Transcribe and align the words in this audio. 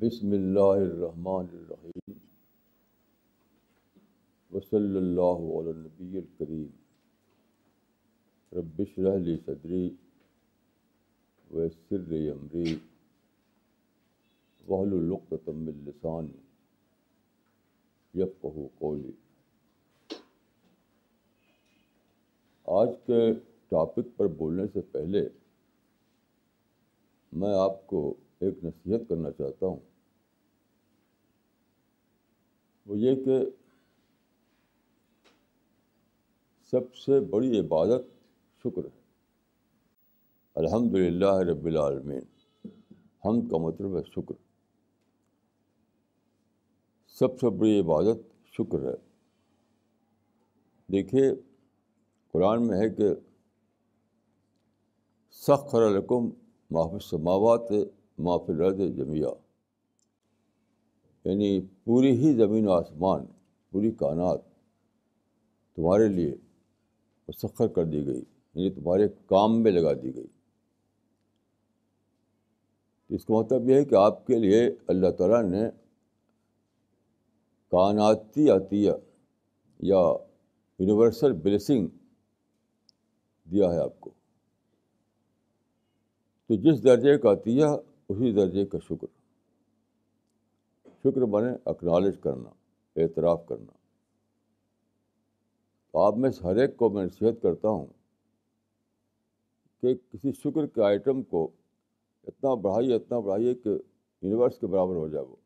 بسم 0.00 0.30
اللہ 0.32 0.72
الرحمن 0.80 1.46
الرحیم 1.52 2.12
وصلی 4.52 4.96
اللہ 4.96 5.42
علی 5.56 5.72
نبی 5.78 6.18
الکریم 6.18 6.68
ربش 8.52 8.98
رحلی 8.98 9.36
صدری 9.46 9.88
ویسر 11.50 12.12
عمری 12.30 12.74
وحل 14.68 14.92
القتم 14.94 15.66
السانی 15.66 16.38
یفقہ 18.14 18.66
قولی 18.78 19.12
آج 22.68 22.88
کے 23.06 23.34
ٹاپک 23.68 24.16
پر 24.16 24.26
بولنے 24.26 24.62
سے 24.72 24.80
پہلے 24.80 25.28
میں 27.32 27.54
آپ 27.54 27.86
کو 27.86 28.14
ایک 28.38 28.64
نصیحت 28.64 29.00
کرنا 29.08 29.30
چاہتا 29.30 29.66
ہوں۔ 29.66 29.76
وہ 32.86 32.98
یہ 32.98 33.24
کہ 33.24 33.38
سب 36.70 36.94
سے 36.94 37.20
بڑی 37.20 37.60
عبادت 37.60 38.00
شکر 38.60 38.84
ہے۔ 38.84 39.00
الحمد 40.54 40.94
للہ 40.94 41.38
رب 41.50 41.64
العالمین، 41.64 42.22
ہم 43.24 43.48
کا 43.48 43.56
مطلب 43.56 43.96
ہے 43.96 44.02
شکر۔ 44.02 44.34
سب 47.08 47.40
سے 47.40 47.50
بڑی 47.50 47.80
عبادت 47.80 48.46
شکر 48.46 48.78
ہے۔ 48.78 48.94
دیکھیے 50.92 51.32
قرآن 52.32 52.66
میں 52.66 52.78
ہے 52.78 52.90
کہ 52.90 53.04
سخر 55.30 55.92
رقم 55.92 56.28
معاف 56.70 57.02
سماوات 57.02 57.72
معاف 58.18 58.50
رض 58.50 58.96
جمعہ 58.96 59.34
یعنی 61.24 61.60
پوری 61.84 62.10
ہی 62.10 62.32
زمین 62.32 62.68
و 62.68 62.72
آسمان، 62.72 63.26
پوری 63.70 63.90
کائنات 63.90 64.40
تمہارے 65.74 66.08
لیے 66.08 66.36
مسخر 67.28 67.68
کر 67.68 67.84
دی 67.84 68.06
گئی 68.06 68.24
یعنی 68.54 68.70
تمہارے 68.70 69.08
کام 69.26 69.62
میں 69.62 69.72
لگا 69.72 69.92
دی 69.92 70.14
گئی۔ 70.14 70.26
اس 73.08 73.24
کا 73.24 73.34
مطلب 73.34 73.68
یہ 73.68 73.74
ہے 73.74 73.84
کہ 73.84 73.94
آپ 73.94 74.26
کے 74.26 74.36
لیے 74.36 74.70
اللہ 74.86 75.10
تعالیٰ 75.10 75.42
نے 75.42 75.62
کائناتی 77.68 78.50
عطیہ 78.50 78.92
یا 79.80 80.12
یونیورسل 80.78 81.32
بلیسنگ 81.32 81.88
دیا 83.50 83.72
ہے 83.72 83.78
آپ 83.78 84.00
کو۔ 84.00 84.10
تو 86.46 86.54
جس 86.54 86.84
درجے 86.84 87.18
کا 87.18 87.32
عطیہ 87.32 87.64
اسی 88.08 88.32
درجے 88.32 88.66
کا 88.66 88.78
شکر۔ 88.78 89.06
شکر 90.86 91.24
بنے 91.24 91.56
اکنالج 91.64 92.14
کرنا، 92.22 92.50
اعتراف 92.96 93.46
کرنا۔ 93.48 93.72
تو 95.92 95.98
آپ 95.98 96.16
میں 96.16 96.30
ہر 96.44 96.56
ایک 96.56 96.76
کو 96.76 96.90
میں 96.90 97.04
نصیحت 97.04 97.42
کرتا 97.42 97.68
ہوں 97.68 97.86
کہ 99.80 99.94
کسی 99.94 100.32
شکر 100.32 100.66
کے 100.66 100.82
آئٹم 100.82 101.22
کو 101.22 101.48
اتنا 102.26 102.54
بڑھائیے 102.54 102.94
اتنا 102.94 103.18
بڑھائیے 103.18 103.54
کہ 103.54 103.68
یونیورس 104.22 104.58
کے 104.58 104.66
برابر 104.66 104.94
ہو 104.94 105.08
جائے 105.08 105.24
وہ۔ 105.24 105.36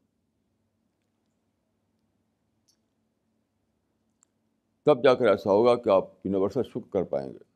تب 4.83 5.05
جا 5.05 5.15
کر 5.15 5.27
ایسا 5.27 5.51
ہوگا 5.51 5.75
کہ 5.75 5.89
آپ 5.89 6.27
یونیورسل 6.27 6.63
شکر 6.63 6.93
کر 6.93 7.03
پائیں 7.03 7.33
گے۔ 7.33 7.52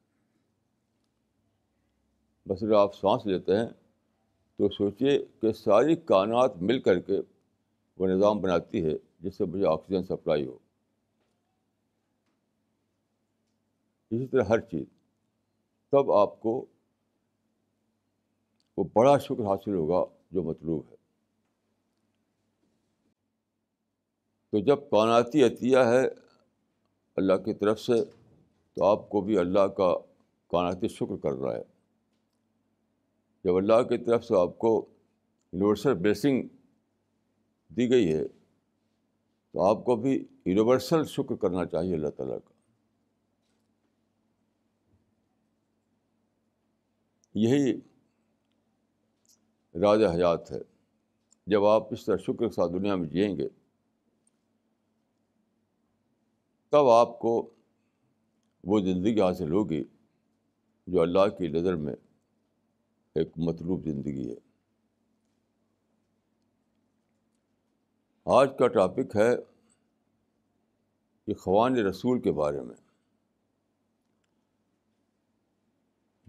بس 2.48 2.62
اگر 2.62 2.72
آپ 2.72 2.94
سانس 2.94 3.26
لیتے 3.26 3.56
ہیں، 3.56 3.66
تو 4.56 4.68
سوچیے 4.68 5.24
کہ 5.40 5.52
ساری 5.52 5.96
کائنات 5.96 6.56
مل 6.56 6.80
کر 6.80 7.00
کے 7.00 7.20
وہ 7.98 8.06
نظام 8.06 8.40
بناتی 8.40 8.84
ہے 8.84 8.92
جس 9.20 9.36
سے 9.36 9.44
مجھے 9.44 9.66
آکسیجن 9.66 10.02
سپلائی 10.02 10.46
ہو۔ 10.46 10.58
اسی 14.10 14.26
طرح 14.26 14.42
ہر 14.42 14.60
چیز۔ 14.60 14.86
تب 15.90 16.12
آپ 16.12 16.40
کو 16.40 16.66
وہ 18.76 18.84
بڑا 18.94 19.18
شکر 19.18 19.44
حاصل 19.46 19.74
ہوگا 19.74 20.04
جو 20.30 20.42
مطلوب 20.42 20.82
ہے۔ 20.90 20.96
تو 24.50 24.58
جب 24.58 24.76
کائناتی 24.90 25.42
عطیہ 25.42 25.78
ہے 25.78 26.08
اللہ 27.16 27.36
کی 27.44 27.54
طرف 27.54 27.80
سے، 27.80 28.04
تو 28.74 28.84
آپ 28.84 29.08
کو 29.08 29.20
بھی 29.20 29.38
اللہ 29.38 29.66
کا 29.66 29.94
کائناتی 30.48 30.88
شکر 30.88 31.16
کر 31.22 31.32
رہا 31.32 31.56
ہے۔ 31.56 31.75
جب 33.46 33.56
اللہ 33.56 33.82
کی 33.82 34.04
طرف 34.04 34.24
سے 34.24 34.40
آپ 34.40 34.58
کو 34.58 34.86
یونیورسل 35.52 35.94
بلیسنگ 35.94 36.48
دی 37.68 37.90
گئی 37.90 38.12
ہے، 38.12 38.28
تو 39.52 39.62
آپ 39.62 39.84
کو 39.84 39.96
بھی 39.96 40.24
یونیورسل 40.44 41.04
شکر 41.04 41.34
کرنا 41.34 41.66
چاہیے 41.66 41.94
اللہ 41.94 42.08
تعالیٰ 42.08 42.38
کا۔ 42.44 42.52
یہی 47.34 47.80
راج 49.80 50.04
حیات 50.04 50.52
ہے۔ 50.52 50.60
جب 51.46 51.64
آپ 51.64 51.92
اس 51.92 52.04
طرح 52.04 52.16
شکر 52.16 52.48
کے 52.48 52.50
ساتھ 52.50 52.72
دنیا 52.72 52.96
میں 52.96 53.08
جئیں 53.08 53.36
گے، 53.36 53.48
تب 56.68 56.88
آپ 56.88 57.18
کو 57.18 57.50
وہ 58.64 58.80
زندگی 58.80 59.20
حاصل 59.20 59.52
ہوگی 59.52 59.84
جو 60.86 61.02
اللہ 61.02 61.28
کی 61.38 61.48
نظر 61.48 61.76
میں 61.76 61.94
ایک 63.16 63.28
مطلوب 63.36 63.84
زندگی 63.84 64.30
ہے۔ 64.30 64.36
آج 68.24 68.48
کا 68.58 68.68
ٹاپک 68.68 69.16
ہے 69.16 69.34
اخوان 71.28 71.76
رسول 71.76 72.22
کے 72.22 72.32
بارے 72.32 72.60
میں۔ 72.60 72.74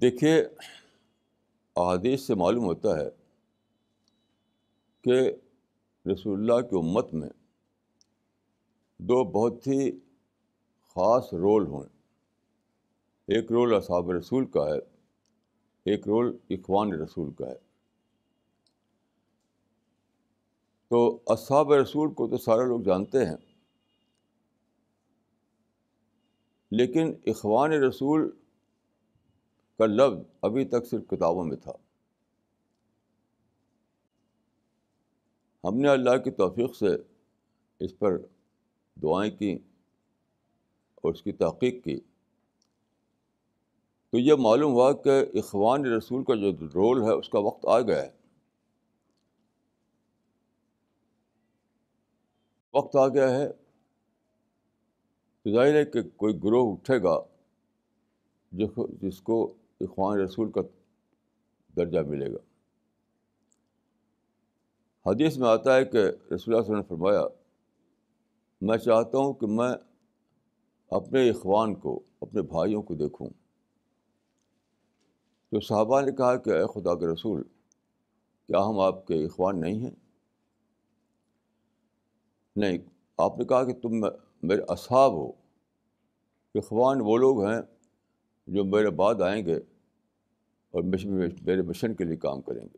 دیکھیے، 0.01 0.41
احادیث 1.75 2.21
سے 2.21 2.35
معلوم 2.35 2.65
ہوتا 2.65 2.89
ہے 2.99 3.09
کہ 5.01 5.31
رسول 6.13 6.39
اللہ 6.39 6.67
کی 6.67 6.75
امت 6.75 7.13
میں 7.13 7.29
دو 8.97 9.23
بہت 9.23 9.67
ہی 9.67 9.91
خاص 10.87 11.33
رول 11.33 11.67
ہوں۔ 11.67 11.83
ایک 13.27 13.51
رول 13.51 13.73
اصحاب 13.73 14.11
رسول 14.11 14.45
کا 14.45 14.65
ہے 14.65 14.96
ایک 15.87 16.07
رول 16.07 16.37
اخوان 16.49 16.93
رسول 16.93 17.33
کا 17.33 17.47
ہے۔ 17.47 17.55
تو 20.87 21.19
اصحاب 21.27 21.73
رسول 21.73 22.13
کو 22.13 22.27
تو 22.27 22.37
سارے 22.37 22.67
لوگ 22.67 22.81
جانتے 22.81 23.25
ہیں۔ 23.25 23.35
لیکن 26.71 27.13
اخوان 27.25 27.71
رسول 27.71 28.31
کا 29.77 29.85
لفظ 29.85 30.23
ابھی 30.41 30.65
تک 30.65 30.85
صرف 30.85 31.01
کتابوں 31.07 31.43
میں 31.43 31.57
تھا۔ 31.57 31.71
ہم 35.63 35.77
نے 35.77 35.89
اللہ 35.89 36.17
کی 36.23 36.31
توفیق 36.31 36.75
سے 36.75 36.87
اس 37.79 37.99
پر 37.99 38.17
دعائیں 39.01 39.37
کی 39.37 39.57
اور 40.95 41.13
اس 41.13 41.23
کی 41.23 41.31
تحقیق 41.31 41.83
کی۔ 41.83 41.99
تو 44.17 44.21
یہ 44.21 44.33
معلوم 44.33 44.71
ہوا 44.71 44.93
کہ 44.93 45.25
اخوان 45.33 45.85
رسول 45.85 46.23
کا 46.23 46.35
جو 46.35 46.51
رول 46.75 47.03
ہے، 47.03 47.11
اس 47.11 47.29
کا 47.29 47.39
وقت 47.39 47.65
آ 47.67 47.79
گیا 47.81 48.01
ہے۔ 48.03 48.11
وقت 52.73 52.95
آ 52.95 53.07
گیا 53.07 53.29
ہے۔ 53.29 53.49
تو 55.41 55.51
ظاہر 55.51 55.73
ہے 55.73 55.85
کہ 55.85 56.01
کوئی 56.15 56.43
گروہ 56.43 56.71
اٹھے 56.71 57.03
گا 57.03 57.19
جس 59.01 59.21
کو 59.21 59.53
اخوان 59.81 60.19
رسول 60.19 60.51
کا 60.51 60.61
درجہ 61.75 61.99
ملے 61.99 62.33
گا۔ 62.33 62.39
حدیث 65.09 65.37
میں 65.37 65.49
آتا 65.49 65.75
ہے 65.75 65.85
کہ 65.85 65.97
رسول 65.97 66.05
اللہ 66.15 66.37
صلی 66.37 66.53
اللہ 66.53 66.55
علیہ 66.55 66.59
وسلم 66.59 66.77
نے 66.77 66.87
فرمایا، 66.89 67.21
میں 68.61 68.77
چاہتا 68.77 69.17
ہوں 69.17 69.33
کہ 69.33 69.47
میں 69.47 69.73
اپنے 70.89 71.29
اخوان 71.29 71.75
کو، 71.75 71.99
اپنے 72.21 72.41
بھائیوں 72.41 72.81
کو 72.81 72.95
دیکھوں۔ 72.95 73.29
تو 75.51 75.59
صحابہ 75.59 76.01
نے 76.01 76.11
کہا 76.11 76.35
کہ 76.35 76.49
اے 76.49 76.65
خدا 76.73 76.95
کے 76.95 77.07
رسول، 77.13 77.43
کیا 78.47 78.59
ہم 78.59 78.79
آپ 78.79 79.07
کے 79.07 79.25
اخوان 79.25 79.61
نہیں 79.61 79.79
ہیں؟ 79.79 79.95
نہیں، 82.55 82.77
آپ 83.17 83.37
نے 83.37 83.45
کہا 83.45 83.63
کہ 83.63 83.73
تم 83.73 83.89
میرے 84.43 84.61
اصحاب 84.67 85.11
ہو، 85.11 85.31
اخوان 86.55 86.97
وہ 87.01 87.17
لوگ 87.17 87.43
ہیں 87.45 87.61
جو 88.47 88.65
میرے 88.65 88.89
بعد 88.89 89.21
آئیں 89.21 89.45
گے 89.45 89.55
اور 90.73 90.83
میرے 91.41 91.61
مشن 91.61 91.95
کے 91.95 92.03
لیے 92.03 92.17
کام 92.17 92.41
کریں 92.41 92.63
گے۔ 92.63 92.77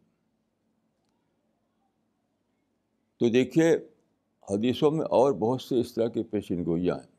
تو 3.18 3.30
دیکھیے، 3.30 3.76
حدیثوں 4.50 4.92
میں 4.92 5.06
اور 5.06 5.34
بہت 5.34 5.62
سے 5.62 5.80
اس 5.80 5.94
طرح 5.94 6.08
کی 6.08 6.24
پیشین 6.24 6.66
گوئیاں 6.66 6.96
ہیں۔ 6.96 7.12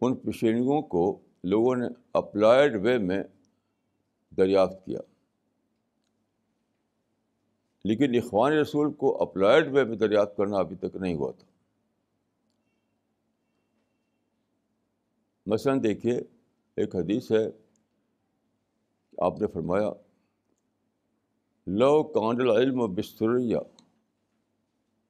ان 0.00 0.16
پیشینگوں 0.16 0.82
کو 0.82 1.20
لوگوں 1.44 1.76
نے 1.76 1.86
اپلائڈ 2.12 2.76
وے 2.76 2.98
میں 2.98 3.22
دریافت 4.36 4.86
کیا۔ 4.86 5.00
لیکن 7.84 8.14
اخوان 8.14 8.52
رسول 8.52 8.92
کو 8.92 9.22
اپلائڈ 9.22 9.72
وے 9.72 9.84
میں 9.84 9.96
دریافت 9.96 10.36
کرنا 10.36 10.56
ابھی 10.56 10.76
تک 10.76 10.96
نہیں 10.96 11.14
ہوا 11.14 11.32
تھا۔ 11.32 11.46
مثلاً 15.46 15.82
دیکھیے، 15.82 16.20
ایک 16.76 16.96
حدیث 16.96 17.32
ہے، 17.32 17.50
آپ 19.18 19.40
نے 19.40 19.46
فرمایا، 19.46 19.90
لو 21.66 22.02
کانڈل 22.02 22.50
علم 22.50 22.80
و 22.80 22.86
بستریہ 22.86 23.56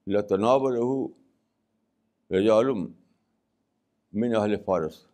لتناب 0.07 0.69
رہو 0.69 1.09
رجالم 2.31 2.93
من 4.13 4.37
اہل 4.37 4.57
فارس۔ 4.65 5.10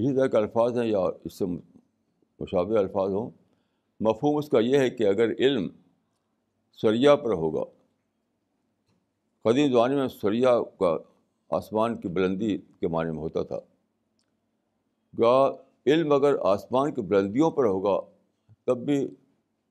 اسی 0.00 0.16
طرح 0.16 0.26
کے 0.26 0.36
الفاظ 0.36 0.78
ہیں 0.78 0.86
یا 0.86 0.98
اس 0.98 1.34
سے 1.34 1.44
مشابہ 1.44 2.78
الفاظ 2.78 3.10
ہوں، 3.12 3.30
مفہوم 4.00 4.36
اس 4.36 4.48
کا 4.48 4.58
یہ 4.58 4.78
ہے 4.78 4.90
کہ 4.90 5.06
اگر 5.06 5.30
علم 5.38 5.68
سریا 6.72 7.16
پر 7.16 7.32
ہوگا، 7.32 7.64
قدیم 9.42 9.72
زمانے 9.72 9.94
میں 9.94 10.08
سریا 10.08 10.58
کا 10.78 10.96
آسمان 11.50 12.00
کی 12.00 12.08
بلندی 12.08 12.58
کے 12.58 12.88
معنی 12.88 13.10
میں 13.10 13.18
ہوتا 13.18 13.42
تھا۔ 13.42 13.58
گا 15.18 15.56
علم 15.86 16.12
اگر 16.12 16.34
آسمان 16.42 16.94
کی 16.94 17.02
بلندیوں 17.02 17.50
پر 17.50 17.64
ہوگا، 17.64 18.00
تب 18.64 18.78
بھی 18.78 19.08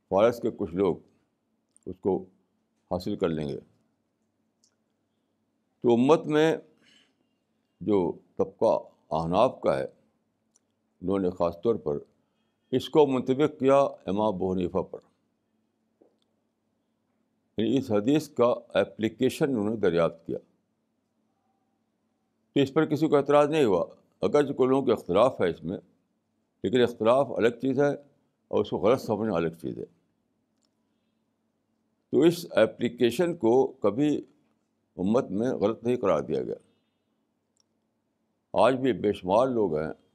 فارس 0.09 0.39
کے 0.41 0.49
کچھ 0.57 0.75
لوگ 0.75 0.95
اس 1.85 1.95
کو 1.99 2.25
حاصل 2.91 3.15
کر 3.15 3.29
لیں 3.29 3.49
گے۔ 3.49 3.59
تو 5.81 5.93
امت 5.93 6.25
میں 6.25 6.57
جو 7.81 8.11
طبقہ 8.37 8.79
احناف 9.11 9.61
کا 9.61 9.79
ہے 9.79 9.98
انہوں 11.01 11.19
نے 11.19 11.29
خاص 11.29 11.55
طور 11.63 11.75
پر 11.75 11.97
اس 12.71 12.89
کو 12.89 13.07
منتخب 13.07 13.59
کیا 13.59 13.77
امام 14.05 14.37
بحنیفہ 14.37 14.77
پر۔ 14.77 14.99
یعنی 17.57 17.77
اس 17.77 17.91
حدیث 17.91 18.29
کا 18.29 18.53
اپلیکیشن 18.67 19.49
انہوں 19.49 19.69
نے 19.69 19.75
دریافت 19.75 20.25
کیا۔ 20.25 20.37
تو 22.53 22.59
اس 22.59 22.73
پر 22.73 22.85
کسی 22.85 23.07
کو 23.07 23.15
اعتراض 23.15 23.49
نہیں 23.49 23.65
ہوا۔ 23.65 23.85
اگر 24.21 24.43
جو 24.43 24.65
لوگوں 24.65 24.85
کا 24.85 24.93
اختلاف 24.93 25.41
ہے 25.41 25.49
اس 25.49 25.63
میں، 25.63 25.77
لیکن 26.63 26.81
اختلاف 26.81 27.27
الگ 27.37 27.47
چیز 27.47 27.79
ہے 27.79 27.95
اور 28.47 28.61
اس 28.61 28.69
کو 28.69 28.77
غلط 28.77 29.01
سمجھنا 29.01 29.35
الگ 29.35 29.47
چیز 29.47 29.77
ہے۔ 29.77 29.85
تو 32.11 32.21
اس 32.21 32.45
ایپلیکیشن 32.51 33.35
کو 33.35 33.67
کبھی 33.67 34.21
امت 34.97 35.31
میں 35.31 35.53
غلط 35.53 35.83
نہیں 35.83 35.97
قرار 35.97 36.21
دیا 36.21 36.43
گیا۔ 36.43 36.55
آج 38.53 38.75
بھی 38.75 38.93
بے 38.93 39.13
شمار 39.13 39.47
لوگ 39.47 39.77
ہیں۔ 39.77 40.08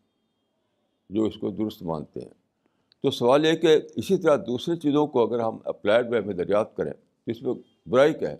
جو 1.11 1.25
اس 1.25 1.37
کو 1.37 1.51
درست 1.51 1.83
مانتے 1.83 2.21
ہیں۔ 2.21 2.45
تو 3.03 3.11
سوال 3.11 3.45
یہ 3.47 3.53
کہ 3.53 3.79
اسی 3.97 4.17
طرح 4.17 4.37
دوسری 4.37 4.77
چیزوں 4.77 5.06
کو 5.06 5.27
اگر 5.27 5.41
ہم 5.41 5.59
اپلائڈ 5.65 6.06
وے 6.11 6.21
میں 6.21 6.35
دریافت 6.35 6.77
کریں 6.77 6.93
تو 6.93 7.31
اس 7.31 7.43
میں 7.43 7.55
برائی 7.87 8.15
کیا 8.15 8.31
ہے؟ 8.31 8.37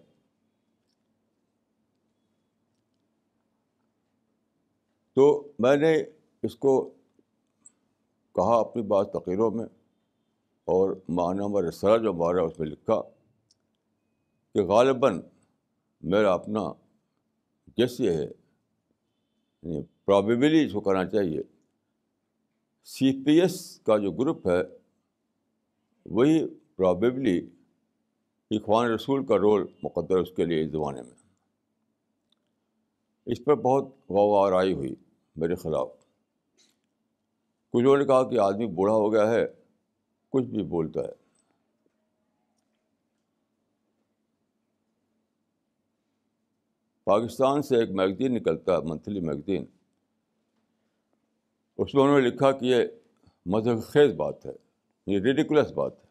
تو 5.15 5.53
میں 5.59 5.77
نے 5.77 5.97
اس 6.43 6.57
کو 6.57 6.91
کہا 8.35 8.61
اپنی 8.61 8.83
بعض 8.83 9.07
تقریروں 9.07 9.51
میں 9.51 9.65
اور 10.65 10.91
معنی 11.09 11.41
و 11.43 11.69
رسالہ 11.69 12.03
جو 12.03 12.11
ہمارا 12.11 12.43
اس 12.43 12.59
میں 12.59 12.69
لکھا 12.69 13.03
کہ 14.55 14.63
غالباً 14.63 15.21
میرا 16.03 16.33
اپنا 16.33 16.61
جس 17.77 18.01
یہ 18.01 18.11
ہے 18.11 18.29
یعنی 19.63 19.83
پرابیبلی 20.05 20.67
اس 20.67 20.73
کو 20.73 20.81
کرنا 20.81 21.07
چاہیے۔ 21.07 21.43
سی 22.85 23.25
پی 23.25 23.41
ایس 23.41 23.81
کا 23.81 23.99
جو 23.99 24.11
گروپ 24.13 24.49
ہے، 24.49 24.63
وہی 26.07 26.47
پرابیبلی 26.77 27.51
اخوان 28.51 28.91
رسول 28.91 29.27
کا 29.27 29.37
رول 29.37 29.67
مقدر 29.83 30.17
اس 30.17 30.29
کے 30.37 30.45
لیے 30.45 30.65
اس 30.65 30.71
زمانے 30.71 31.03
میں۔ 31.03 31.11
اس 33.27 33.45
پر 33.45 33.55
بہت 33.55 33.85
غوار 34.11 34.53
آئی 34.53 34.73
ہوئی 34.73 34.95
میرے 35.37 35.55
خلاف۔ 35.55 35.89
کچھ 37.71 37.83
لوگوں 37.83 37.99
نے 37.99 38.05
کہا 38.05 38.31
کہ 38.31 38.39
آدمی 38.39 38.67
بوڑھا 38.67 38.95
ہو 38.95 39.13
گیا 39.13 39.31
ہے، 39.31 39.47
کچھ 40.29 40.45
بھی 40.45 40.63
بولتا 40.63 41.01
ہے۔ 41.01 41.25
پاکستان 47.05 47.63
سے 47.63 47.77
ایک 47.77 47.91
میگزین 47.91 48.35
نکلتا 48.35 48.73
ہے، 48.73 48.79
منتھلی 48.79 49.21
میگزین۔ 49.21 49.65
اس 51.79 51.95
میں 51.95 52.03
انہوں 52.03 52.21
نے 52.21 52.29
لکھا 52.29 52.53
کہ 52.53 52.65
یہ 52.65 52.77
مذہب 53.47 53.83
خیز 53.83 54.15
بات 54.15 54.47
ہے، 54.47 54.53
یہ 55.07 55.19
ریڈیکولس 55.19 55.73
بات 55.73 55.93
ہے۔ 55.99 56.05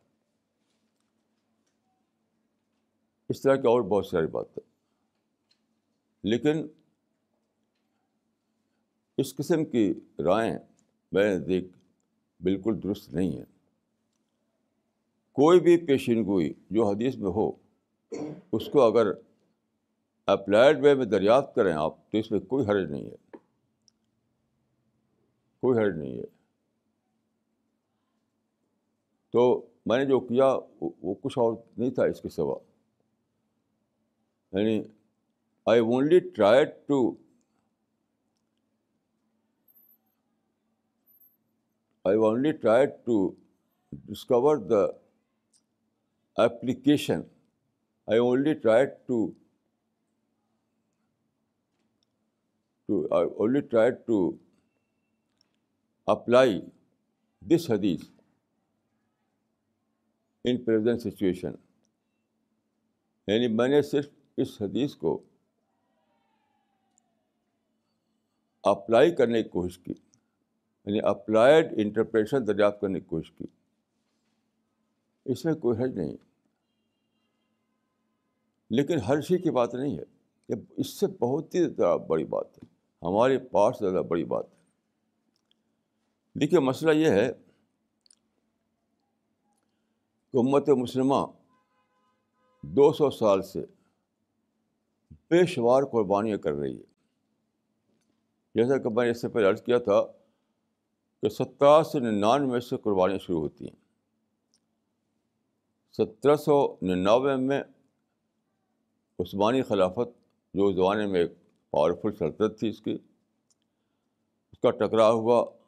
اس 3.30 3.42
طرح 3.42 3.56
کی 3.56 3.68
اور 3.68 3.82
بہت 3.82 4.06
ساری 4.06 4.28
بات 4.28 4.46
ہے 4.58 4.62
لیکن 6.24 6.68
اس 9.18 9.36
قسم 9.36 9.66
کی 9.66 9.94
رائے 10.20 10.60
میں 11.12 11.40
دیکھ 11.40 11.68
بالکل 12.44 12.80
درست 12.84 13.14
نہیں 13.14 13.38
ہے۔ 13.38 13.44
کوئی 15.32 15.60
بھی 15.60 15.78
پیشین 15.86 16.26
گوئی 16.26 16.54
جو 16.70 16.90
حدیث 16.90 17.16
میں 17.16 17.32
ہو، 17.32 17.52
اس 18.52 18.70
کو 18.72 18.82
اگر 18.82 19.12
اپلائڈ 20.26 20.80
وے 20.84 20.94
میں 20.94 21.06
دریافت 21.06 21.56
کریں 21.56 21.74
آپ، 21.74 22.12
تو 22.12 22.18
اس 22.18 22.32
میں 22.32 22.40
کوئی 22.40 22.66
حرج 22.66 22.92
نہیں 22.92 23.06
ہے۔ 23.06 23.33
کوئی 25.64 25.80
حرج 25.80 25.98
نہیں 25.98 26.18
ہے۔ 26.18 26.26
تو 29.34 29.66
میں 29.86 29.98
نے 29.98 30.06
جو 30.06 30.20
کیا، 30.20 30.46
وہ 30.82 31.14
کچھ 31.22 31.38
اور 31.38 31.54
نہیں 31.78 31.92
تھا 31.92 32.04
اس 32.04 32.22
کے 32.22 32.30
سوا۔ 32.30 32.56
یعنی 34.52 34.84
I 35.66 35.80
only 35.80 36.20
try 36.20 36.66
to 36.66 37.12
I 42.06 42.18
only 42.18 42.52
try 42.52 42.86
to 42.86 43.32
discover 43.92 44.58
the 44.58 44.84
application 46.38 47.22
I 48.08 48.20
only 48.20 48.54
try 48.54 48.86
to 48.86 49.32
to 52.90 53.16
I 53.16 53.28
only 53.36 53.62
try 53.62 53.92
to 53.92 54.43
apply 56.06 56.62
this 57.42 57.72
حدیث 57.72 58.02
ان 60.44 60.64
پریزنٹ 60.64 61.02
سچویشن 61.02 61.52
یعنی 63.28 63.48
میں 63.48 63.68
نے 63.68 63.82
صرف 63.82 64.08
اس 64.38 64.62
حدیث 64.62 64.96
کو 64.96 65.24
اپلائی 68.64 69.16
کرنے 69.16 69.44
کی 69.44 69.50
کوشش 69.50 69.78
کی 69.78 69.94
یعنی 70.86 71.00
اپلائڈ 71.04 71.74
انٹرپریشن 71.78 72.48
دریافت 72.48 72.82
کرنے 72.82 73.00
کی 73.00 73.06
کوشش 73.06 73.32
کی۔ 73.32 73.46
اس 75.26 75.46
میں 75.46 75.54
کوئی 75.54 75.84
حج 75.84 75.96
نہیں۔ 75.96 76.18
لیکن 78.70 78.98
ہر 78.98 79.22
چیز 79.22 79.42
کی 79.44 79.52
بات 79.52 79.76
نہیں 79.76 79.98
ہے۔ 79.98 80.04
یہ 80.50 80.56
اس 80.78 80.90
سے 80.90 81.08
بہت 81.08 81.56
ہی 81.56 81.60
زیادہ 81.70 82.00
بڑی 82.02 82.26
بات 82.26 82.58
ہے۔ 82.58 82.66
ہمارے 83.02 83.38
پاس 83.38 83.76
زیادہ 83.80 84.04
بڑی 84.04 84.24
بات 84.24 84.46
ہے۔ 84.54 84.63
دیکھیے 86.36 86.60
مسئلہ 86.60 86.92
یہ 86.92 87.10
ہے 87.10 87.32
کہ 90.32 90.38
امت 90.38 90.70
مسلمہ 90.70 91.26
دو 92.64 92.94
سو 92.94 93.10
سال 93.10 93.42
سے 93.42 93.66
بے 95.12 95.46
شمار 95.46 95.84
قربانیاں 95.84 96.38
کر 96.38 96.54
رہی 96.54 96.78
ہے۔ 96.78 96.84
جیسا 98.56 98.78
کہ 98.78 98.90
میں 98.90 99.06
نے 99.06 99.12
اس 99.12 99.22
سے 99.22 99.30
پہلے 99.30 99.48
عرض 99.48 99.64
کیا 99.64 99.78
تھا 99.78 100.04
کہ 101.22 101.30
سترہ 101.30 101.84
سو 101.84 102.00
ننانوے 102.00 102.60
سے 102.60 102.78
قربانیاں 102.78 103.20
شروع 103.20 103.40
ہوتی 103.40 103.66
ہیں۔ 103.66 103.76
سترہ 105.94 106.36
سو 106.36 106.76
ننانوے 106.82 107.36
میں 107.36 107.64
عثمانی 109.20 109.62
خلافت 109.62 110.18
جو 110.54 110.72
زمانے 110.72 111.08
میں 111.08 111.20
ایک 111.20 111.32
پاورفل 111.72 112.16
سلطنت 112.16 112.60
تھی 112.60 112.70
اس 112.70 112.82
کی، 112.82 112.98
اس 114.52 114.60
کا 114.60 114.72
ٹکراؤ 114.72 115.20
ہوا۔ 115.20 115.63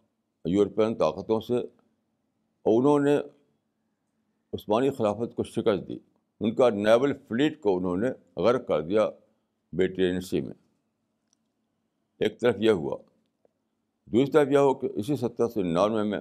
یورپین 0.45 0.95
طاقتوں 0.95 1.39
سے 1.39 1.57
اور 2.63 2.79
انہوں 2.79 2.99
نے 2.99 3.17
عثمانی 4.53 4.89
خلافت 4.89 5.35
کو 5.35 5.43
شکست 5.43 5.87
دی۔ 5.87 5.97
ان 6.39 6.55
کا 6.55 6.69
نیول 6.69 7.13
فلیٹ 7.27 7.61
کو 7.61 7.77
انہوں 7.77 7.97
نے 7.97 8.07
غرق 8.37 8.67
کر 8.67 8.81
دیا 8.81 9.09
بیٹرینسی 9.73 10.41
میں۔ 10.41 10.53
ایک 12.19 12.39
طرف 12.39 12.55
یہ 12.59 12.71
ہوا، 12.71 12.97
دوسری 14.05 14.31
طرف 14.31 14.47
یہ 14.51 14.57
ہو 14.57 14.73
کہ 14.73 14.89
اسی 14.95 15.15
سترہ 15.15 15.47
سو 15.47 15.61
ننانوے 15.61 16.03
میں 16.03 16.19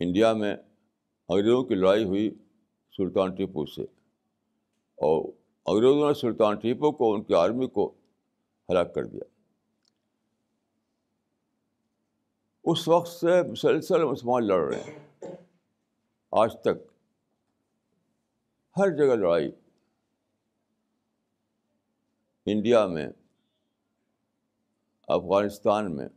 انڈیا 0.00 0.32
میں 0.32 0.56
انگریزوں 1.28 1.64
کی 1.64 1.74
لڑائی 1.74 2.04
ہوئی 2.04 2.30
سلطان 2.96 3.34
ٹیپو 3.34 3.66
سے۔ 3.66 3.82
اور 4.94 5.24
انگریزوں 5.66 6.08
نے 6.08 6.14
سلطان 6.14 6.56
ٹیپو 6.56 6.92
کو، 6.92 7.14
ان 7.14 7.22
کی 7.22 7.34
آرمی 7.34 7.66
کو 7.66 7.94
ہلاک 8.70 8.94
کر 8.94 9.04
دیا۔ 9.04 9.35
اس 12.66 12.88
وقت 12.88 13.08
سے 13.08 13.42
مسلسل 13.42 14.04
مسلمان 14.04 14.46
لڑ 14.46 14.74
رہے 14.74 14.80
ہیں۔ 14.80 14.98
آج 16.32 16.56
تک 16.60 16.92
ہر 18.76 18.96
جگہ 18.96 19.14
لڑائی۔ 19.14 19.50
انڈیا 22.46 22.86
میں، 22.86 23.08
افغانستان 25.08 25.96
میں، 25.96 26.08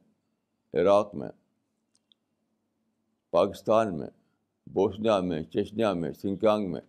عراق 0.74 1.15
میں، 1.15 1.29
پاکستان 3.29 4.00
میں، 4.00 4.08
بوسنیا 4.68 5.20
میں 5.20 5.44
چشنیا 5.44 5.94
میں 5.94 6.12
سنکانگ 6.12 6.72
میں، 6.72 6.82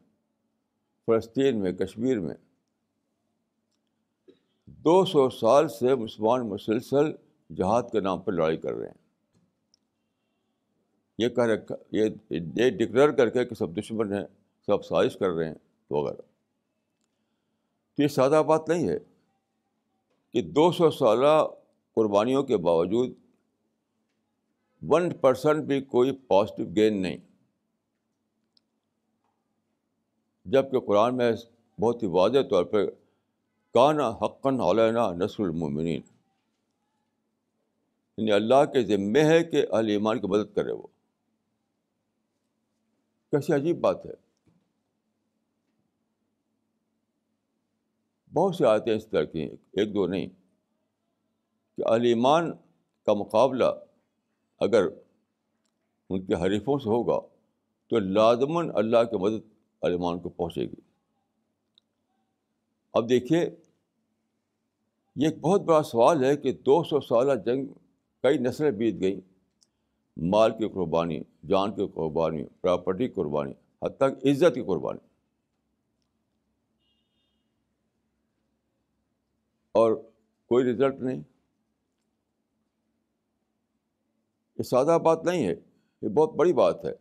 فلسطین 1.06 1.60
میں، 1.60 1.72
کشمیر 1.72 2.20
میں۔ 2.20 2.34
دو 4.66 5.04
سو 5.04 5.30
سال 5.30 5.68
سے 5.68 5.94
مسلمان 5.94 6.48
مسلسل 6.48 7.12
جہاد 7.54 7.82
کے 7.92 8.00
نام 8.00 8.20
پر 8.20 8.32
لڑائی 8.32 8.56
کر 8.56 8.72
رہے 8.72 8.88
ہیں۔ 8.88 8.99
یہ 11.20 11.28
کہہ 11.28 11.44
رکھا 11.44 11.74
یہ 11.90 12.04
یہ 12.30 12.70
ڈکلیئر 12.70 13.10
کر 13.10 13.28
کے 13.28 13.44
کہ 13.44 13.54
سب 13.54 13.76
دشمن 13.76 14.12
ہیں، 14.12 14.24
سب 14.66 14.84
سازش 14.84 15.16
کر 15.16 15.30
رہے 15.30 15.48
ہیں 15.48 15.54
وغیرہ 15.90 16.22
تو 17.96 18.02
یہ 18.02 18.08
سادہ 18.08 18.42
بات 18.46 18.68
نہیں 18.68 18.88
ہے 18.88 18.98
کہ 20.32 20.42
دو 20.42 20.72
سو 20.72 20.90
سالہ 20.90 21.34
قربانیوں 21.94 22.42
کے 22.42 22.56
باوجود 22.56 23.10
ون 24.82 25.10
پرسنٹ 25.14 25.64
بھی 25.64 25.80
کوئی 25.80 26.12
پازیٹیو 26.28 26.66
گین 26.76 27.02
نہیں۔ 27.02 27.16
جبکہ 30.44 30.80
قرآن 30.80 31.16
میں 31.16 31.32
بہت 31.80 32.02
ہی 32.02 32.08
واضح 32.08 32.38
طور 32.50 32.64
پہ 32.64 32.86
کانا 33.74 34.08
حقن 34.08 34.60
علینا 34.60 35.12
نسل 35.12 35.42
المومنین 35.42 36.00
یعنی 38.16 38.32
اللہ 38.32 38.64
کے 38.72 38.82
ذمے 38.82 39.24
ہے 39.24 39.44
کہ 39.44 39.66
اہل 39.72 39.88
ایمان 39.88 40.20
کی 40.20 40.26
مدد 40.26 40.54
کرے 40.54 40.72
وہ۔ 40.72 40.86
کیسی 43.30 43.52
عجیب 43.52 43.80
بات 43.80 44.06
ہے۔ 44.06 44.10
بہت 48.34 48.54
سی 48.54 48.64
آیتیں 48.64 48.96
اس 48.96 49.08
طرح 49.08 49.24
کی 49.24 49.40
ایک 49.72 49.94
دو 49.94 50.06
نہیں۔ 50.06 50.26
کہ 51.76 51.88
اہل 51.88 52.04
ایمان 52.04 52.52
کا 53.06 53.14
مقابلہ 53.14 53.64
اگر 54.60 54.86
ان 56.10 56.26
کے 56.26 56.34
حریفوں 56.34 56.78
سے 56.78 56.88
ہوگا 56.88 57.20
تو 57.88 57.98
لازماً 57.98 58.70
اللہ 58.74 59.04
کی 59.04 59.16
مدد 59.16 59.46
علیمان 59.82 60.18
کو 60.18 60.28
پہنچے 60.28 60.62
گی۔ 60.62 60.80
اب 62.92 63.08
دیکھیے، 63.08 63.50
یہ 65.16 65.28
ایک 65.28 65.38
بہت 65.40 65.60
بڑا 65.60 65.82
سوال 65.82 66.24
ہے 66.24 66.36
کہ 66.36 66.52
دو 66.52 66.84
سو 66.84 67.00
سالہ 67.00 67.32
جنگ 67.46 67.66
کئی 68.22 68.38
نسلیں 68.38 68.70
بیت 68.70 69.00
گئیں۔ 69.00 69.29
مال 70.20 70.50
کی 70.50 70.68
قربانی، 70.68 71.20
جان 71.48 71.74
کی 71.74 71.88
قربانی 71.94 72.44
پراپرٹی 72.60 73.08
کی 73.08 73.14
قربانی 73.14 73.52
حتیٰ 73.82 74.08
کہ 74.20 74.30
عزت 74.30 74.54
کی 74.54 74.62
قربانی۔ 74.62 75.06
اور 79.72 79.92
کوئی 80.46 80.64
رزلٹ 80.64 80.94
نہیں۔ 81.00 81.22
یہ 84.56 84.62
سادہ 84.62 84.98
بات 85.02 85.24
نہیں 85.24 85.46
ہے، 85.46 85.54
یہ 86.02 86.08
بہت 86.08 86.34
بڑی 86.34 86.52
بات 86.52 86.84
ہے۔ 86.84 86.92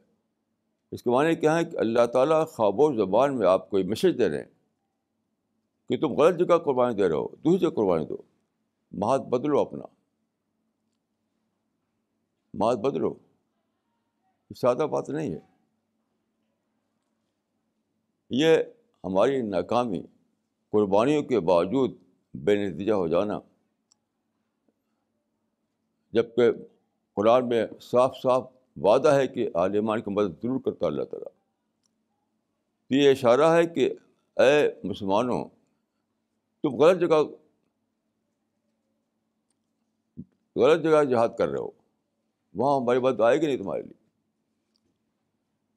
اس 0.92 1.04
کے 1.04 1.10
معنی 1.10 1.36
کیا 1.36 1.58
ہے 1.58 1.66
کہ 1.66 1.78
اللہ 1.78 2.06
تعالیٰ 2.06 2.48
خواب 2.48 2.80
و 2.80 2.94
زبان 2.94 3.40
میں 3.40 3.48
آپ 3.48 3.70
کو 3.70 3.80
یہ 3.80 3.84
میسج 3.84 4.18
دے 4.18 4.30
رہے 4.30 4.38
ہیں 4.38 4.50
کہ 5.90 5.98
تم 5.98 6.08
غلط 6.08 6.40
جگہ 6.40 6.58
قربانی 6.58 6.96
دے 6.96 7.08
رہے 7.08 7.16
ہو، 7.16 7.28
دوسری 7.28 7.58
جگہ 7.58 7.70
قربانی 7.70 8.06
دو۔ 8.06 8.18
مہات 8.92 9.22
بدلو 9.22 9.60
اپنا۔ 9.60 9.99
مہات 12.54 12.78
بدلو 12.78 13.14
یہ 14.50 14.54
سادہ 14.54 14.88
بات 14.92 15.10
نہیں 15.10 15.34
ہے۔ 15.34 15.40
یہ 18.30 18.58
ہماری 19.04 19.42
ناکامی، 19.42 20.02
قربانیوں 20.70 21.24
کے 21.24 21.40
باوجود 21.40 21.92
بے 22.34 22.56
نتیجہ 22.56 22.94
ہو 22.94 23.08
جانا۔ 23.08 23.40
جبکہ 26.12 26.52
قرآن 27.14 27.50
میں 27.50 27.68
صاف 27.82 28.18
صاف 28.24 28.52
وعدہ 28.82 29.08
ہے 29.08 29.28
کہ 29.28 29.50
عالمان 29.56 30.02
کی 30.02 30.12
مدد 30.12 30.44
ضرور 30.44 30.60
کرتا 30.66 30.86
اللہ 30.86 31.04
تعالیٰ۔ 31.04 31.32
تو 32.88 32.96
یہ 32.96 33.12
اشارہ 33.12 33.54
ہے 33.54 33.66
کہ 33.66 33.94
اے 34.36 34.70
مسلمانوں، 34.84 35.50
تم 36.64 36.76
غلط 36.76 37.02
جگہ 37.02 37.24
غلط 40.56 40.84
جگہ 40.84 41.04
جہاد 41.04 41.30
کر 41.38 41.48
رہے 41.48 41.60
ہو۔ 41.60 41.79
وہاں 42.60 42.80
ہماری 42.80 43.00
بات 43.00 43.22
آئے 43.22 43.42
گی 43.42 43.46
نہیں 43.46 43.58
تمہارے 43.58 43.82
لیے۔ 43.82 43.98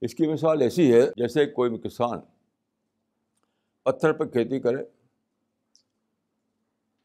اس 0.00 0.14
کی 0.14 0.26
مثال 0.26 0.60
ایسی 0.60 0.92
ہے، 0.92 1.02
جیسے 1.16 1.46
کوئی 1.46 1.78
کسان 1.78 2.20
پتھر 3.82 4.12
پہ 4.12 4.24
کھیتی 4.24 4.60
کرے 4.60 4.82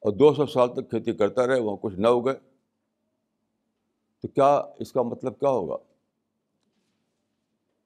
اور 0.03 0.11
دو 0.11 0.33
سو 0.33 0.45
سال 0.45 0.73
تک 0.73 0.89
کھیتی 0.89 1.13
کرتا 1.13 1.47
رہے، 1.47 1.59
وہاں 1.59 1.77
کچھ 1.81 1.99
نہ 1.99 2.07
اگے، 2.07 2.33
تو 4.23 4.27
کیا 4.27 4.55
اس 4.79 4.91
کا 4.91 5.01
مطلب 5.01 5.39
کیا 5.39 5.49
ہوگا؟ 5.49 5.77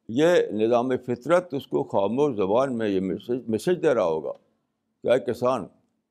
یہ 0.09 0.35
نظام 0.51 0.89
فطرت 0.97 1.53
اس 1.53 1.67
کو 1.67 1.83
خاموش 1.83 2.35
زبان 2.35 2.77
میں 2.77 2.89
یہ 2.89 2.99
میسج 2.99 3.47
میسج 3.47 3.81
دے 3.83 3.93
رہا 3.93 4.03
ہوگا 4.03 4.31
کیا 5.03 5.17
کسان، 5.17 5.67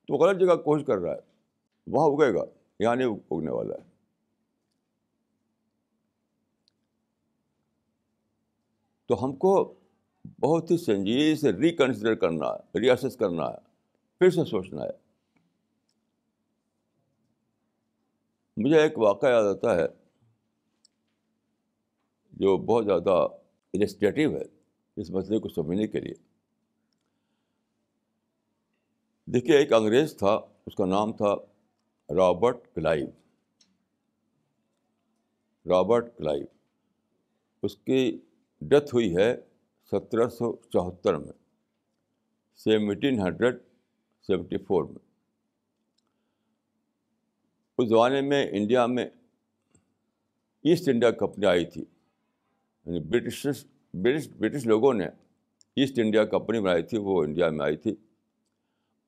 تو 0.09 0.15
غلط 0.15 0.41
جگہ 0.41 0.57
کوشش 0.57 0.85
کر 0.87 0.99
رہا 0.99 1.15
ہے، 1.15 1.21
وہاں 1.87 2.07
اگے 2.07 2.35
گا، 2.35 2.45
یہاں 2.79 2.97
نہیں 2.97 3.09
اگنے 3.09 3.51
والا 3.51 3.75
ہے۔ 3.75 3.90
تو 9.11 9.25
ہم 9.25 9.37
کو 9.37 9.75
بہت 10.41 10.71
ہی 10.71 10.77
سنجیدگی 10.77 11.37
سے 11.37 11.53
ریکنسیڈر 11.53 12.15
کرنا 12.15 12.47
ہے 12.47 12.79
ریاسس 12.79 13.17
کرنا 13.17 13.49
ہے، 13.49 13.59
پھر 14.19 14.31
سے 14.31 14.45
سوچنا 14.45 14.83
ہے۔ 14.83 14.91
مجھے 18.57 18.83
ایک 18.83 18.99
واقعہ 18.99 19.29
یاد 19.29 19.45
آتا 19.45 19.77
ہے 19.77 19.87
جو 22.33 22.57
بہت 22.57 22.85
زیادہ 22.85 23.27
انسٹیٹیو 23.73 24.37
ہے 24.37 24.43
اس 24.97 25.11
مسئلے 25.11 25.39
کو 25.39 25.49
سمجھنے 25.49 25.87
کے 25.87 26.01
لیے۔ 26.01 26.15
دیکھیے، 29.27 29.57
ایک 29.57 29.73
انگریز 29.73 30.17
تھا، 30.17 30.41
اس 30.67 30.75
کا 30.75 30.87
نام 30.87 31.13
تھا 31.13 31.35
رابرٹ 32.15 32.75
کلائیو۔ 32.75 33.07
رابرٹ 35.67 36.19
کلائیو، 36.19 36.47
اس 37.63 37.77
کی 37.77 38.21
ڈیتھ 38.61 38.95
ہوئی 38.95 39.17
ہے 39.17 39.37
سترہ 39.91 40.29
سو 40.29 40.57
چوہتر 40.57 41.15
میں 41.15 41.33
سیونٹین 42.57 43.21
ہنڈریڈ 43.21 43.59
سیونٹی 44.27 44.57
فور 44.59 44.85
میں۔ 44.85 45.11
اس 47.79 47.89
زمانے 47.89 48.21
میں 48.21 48.49
انڈیا 48.53 48.87
میں 48.87 49.05
ایسٹ 50.65 50.89
انڈیا 50.89 51.11
کمپنی 51.11 51.47
آئی 51.47 51.65
تھی 51.65 51.85
یعنی 52.87 53.01
برٹش 53.01 53.47
برٹش 53.95 54.29
برٹش 54.29 54.67
لوگوں 54.67 54.95
نے 54.95 55.07
ایسٹ 55.77 55.99
انڈیا 55.99 56.25
کمپنی 56.25 56.61
بنائی 56.61 56.83
تھی، 56.83 56.99
وہ 56.99 57.23
انڈیا 57.23 57.51
میں 57.51 57.65
آئی 57.65 57.77
تھی۔ 57.77 57.95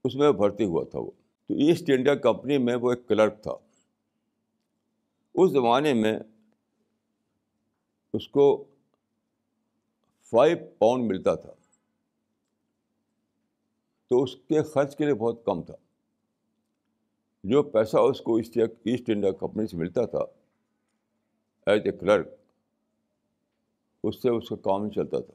اس 0.05 0.15
میں 0.15 0.33
بھرتی 0.33 0.65
ہوا 0.65 0.85
تھا 0.85 0.99
وہ۔ 0.99 1.11
تو 1.47 1.55
ایسٹ 1.55 1.91
انڈیا 1.91 2.15
کمپنی 2.15 2.59
میں 2.59 2.75
وہ 2.75 2.93
ایک 2.93 3.09
کلرک 3.09 3.43
تھا۔ 3.43 3.53
اس 5.35 5.51
زمانے 5.51 5.95
میں 5.95 6.19
اس 8.13 8.29
کو 8.29 8.65
فائیو 10.33 10.57
پاؤنڈ 10.79 11.05
ملتا 11.05 11.35
تھا۔ 11.35 11.53
تو 14.09 14.23
اس 14.23 14.37
کے 14.37 14.63
خرچ 14.63 14.97
کے 14.97 15.05
لیے 15.05 15.15
بہت 15.15 15.45
کم 15.45 15.63
تھا۔ 15.63 15.75
جو 17.45 17.63
پیسہ 17.63 17.97
اس 17.97 18.21
کو 18.21 18.37
ایسٹ 18.37 18.59
انڈیا 19.09 19.33
کمپنی 19.33 19.67
سے 19.67 19.77
ملتا 19.77 20.07
تھا، 20.07 20.19
ایز 21.67 21.83
اے 21.85 21.93
کلرک، 21.93 22.27
اس 24.05 24.23
سے 24.23 24.29
اس 24.29 24.49
کا 24.49 24.57
کام 24.57 24.83
نہیں 24.83 24.93
چلتا 24.93 25.21
تھا۔ 25.21 25.35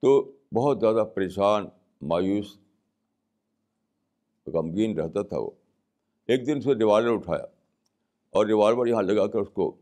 تو 0.00 0.32
بہت 0.54 0.80
زیادہ 0.80 1.04
پریشان، 1.14 1.66
مایوس، 2.02 2.58
غمگین 4.46 4.98
رہتا 4.98 5.22
تھا 5.22 5.38
وہ۔ 5.38 5.50
ایک 6.26 6.46
دن 6.46 6.60
سے 6.60 6.74
ریوالور 6.74 7.14
اٹھایا 7.14 7.44
اور 8.30 8.46
ریوالور 8.46 8.86
یہاں 8.86 9.02
لگا 9.02 9.26
کر 9.26 9.38
اس 9.38 9.48
کو 9.54 9.76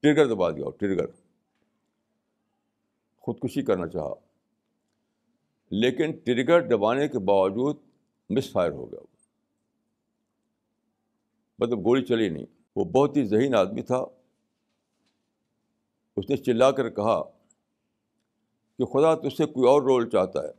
ٹرگر 0.00 0.26
دبا 0.26 0.50
دیا، 0.50 0.70
ٹرگر۔ 0.70 1.25
خودکشی 3.26 3.62
کرنا 3.62 3.88
چاہا۔ 3.88 4.14
لیکن 5.70 6.12
ٹرگر 6.12 6.60
دبانے 6.68 7.08
کے 7.08 7.18
باوجود 7.18 7.76
مس 8.30 8.52
فائر 8.52 8.70
ہو 8.70 8.92
گیا۔ 8.92 9.00
مطلب 11.58 11.78
گولی 11.78 12.04
چلی 12.04 12.28
نہیں۔ 12.28 12.46
وہ 12.76 12.84
بہت 12.84 13.16
ہی 13.16 13.24
ذہین 13.24 13.54
آدمی 13.54 13.82
تھا۔ 13.82 14.04
اس 16.16 16.30
نے 16.30 16.36
چلا 16.36 16.70
کر 16.70 16.90
کہا 16.90 17.22
کہ 18.78 18.84
خدا 18.84 19.14
تجھ 19.14 19.36
سے 19.36 19.46
کوئی 19.46 19.68
اور 19.68 19.82
رول 19.82 20.10
چاہتا 20.10 20.42
ہے۔ 20.42 20.52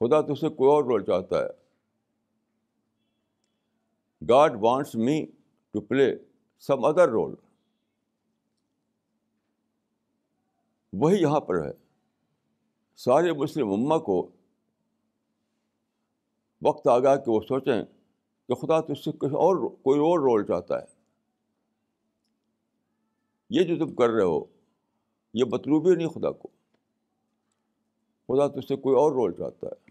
خدا 0.00 0.20
تو 0.20 0.32
اسے 0.32 0.48
کوئی 0.48 0.70
اور 0.70 0.84
رول 0.84 1.04
چاہتا 1.04 1.38
ہے۔ 1.42 1.48
God 4.30 4.52
wants 4.60 4.94
me 4.94 5.26
to 5.70 5.80
play. 5.80 6.16
Some 6.58 6.84
other 6.84 7.08
role 7.08 7.34
وہی 10.92 11.16
یہاں 11.16 11.40
پر 11.40 11.66
ہے۔ 11.66 11.72
سارے 12.96 13.32
مسلم 13.32 13.72
اما 13.72 13.98
کو 13.98 14.30
وقت 16.62 16.88
آ 16.88 16.98
گیا 16.98 17.16
کہ 17.16 17.30
وہ 17.30 17.40
سوچیں 17.40 17.84
کہ 18.48 18.54
خدا 18.54 18.80
تو 18.80 18.92
اس 18.92 19.04
سے 19.04 19.12
کچھ 19.12 19.32
اور 19.32 19.70
کوئی 19.70 20.00
اور 20.00 20.18
رول 20.18 20.46
چاہتا 20.46 20.78
ہے۔ 20.78 20.86
یہ 23.50 23.62
جو 23.62 23.86
تم 23.86 23.94
کر 23.94 24.08
رہے 24.08 24.22
ہو، 24.22 24.44
یہ 25.34 25.44
مطلوب 25.52 25.88
ہی 25.88 25.94
نہیں 25.94 26.08
خدا 26.08 26.30
کو۔ 26.30 26.48
خدا 28.28 28.48
تو 28.48 28.58
اس 28.58 28.68
سے 28.68 28.76
کوئی 28.76 28.96
اور 28.96 29.12
رول 29.12 29.32
چاہتا 29.32 29.66
ہے۔ 29.66 29.90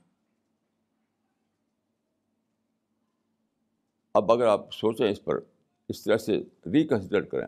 اب 4.14 4.32
اگر 4.32 4.48
آپ 4.48 4.74
سوچیں 4.74 5.12
اس 5.12 5.24
پر 5.24 5.40
اس 5.90 6.04
طرح 6.04 6.18
سے 6.18 6.38
ریکنسیڈر 6.66 7.22
کریں۔ 7.22 7.48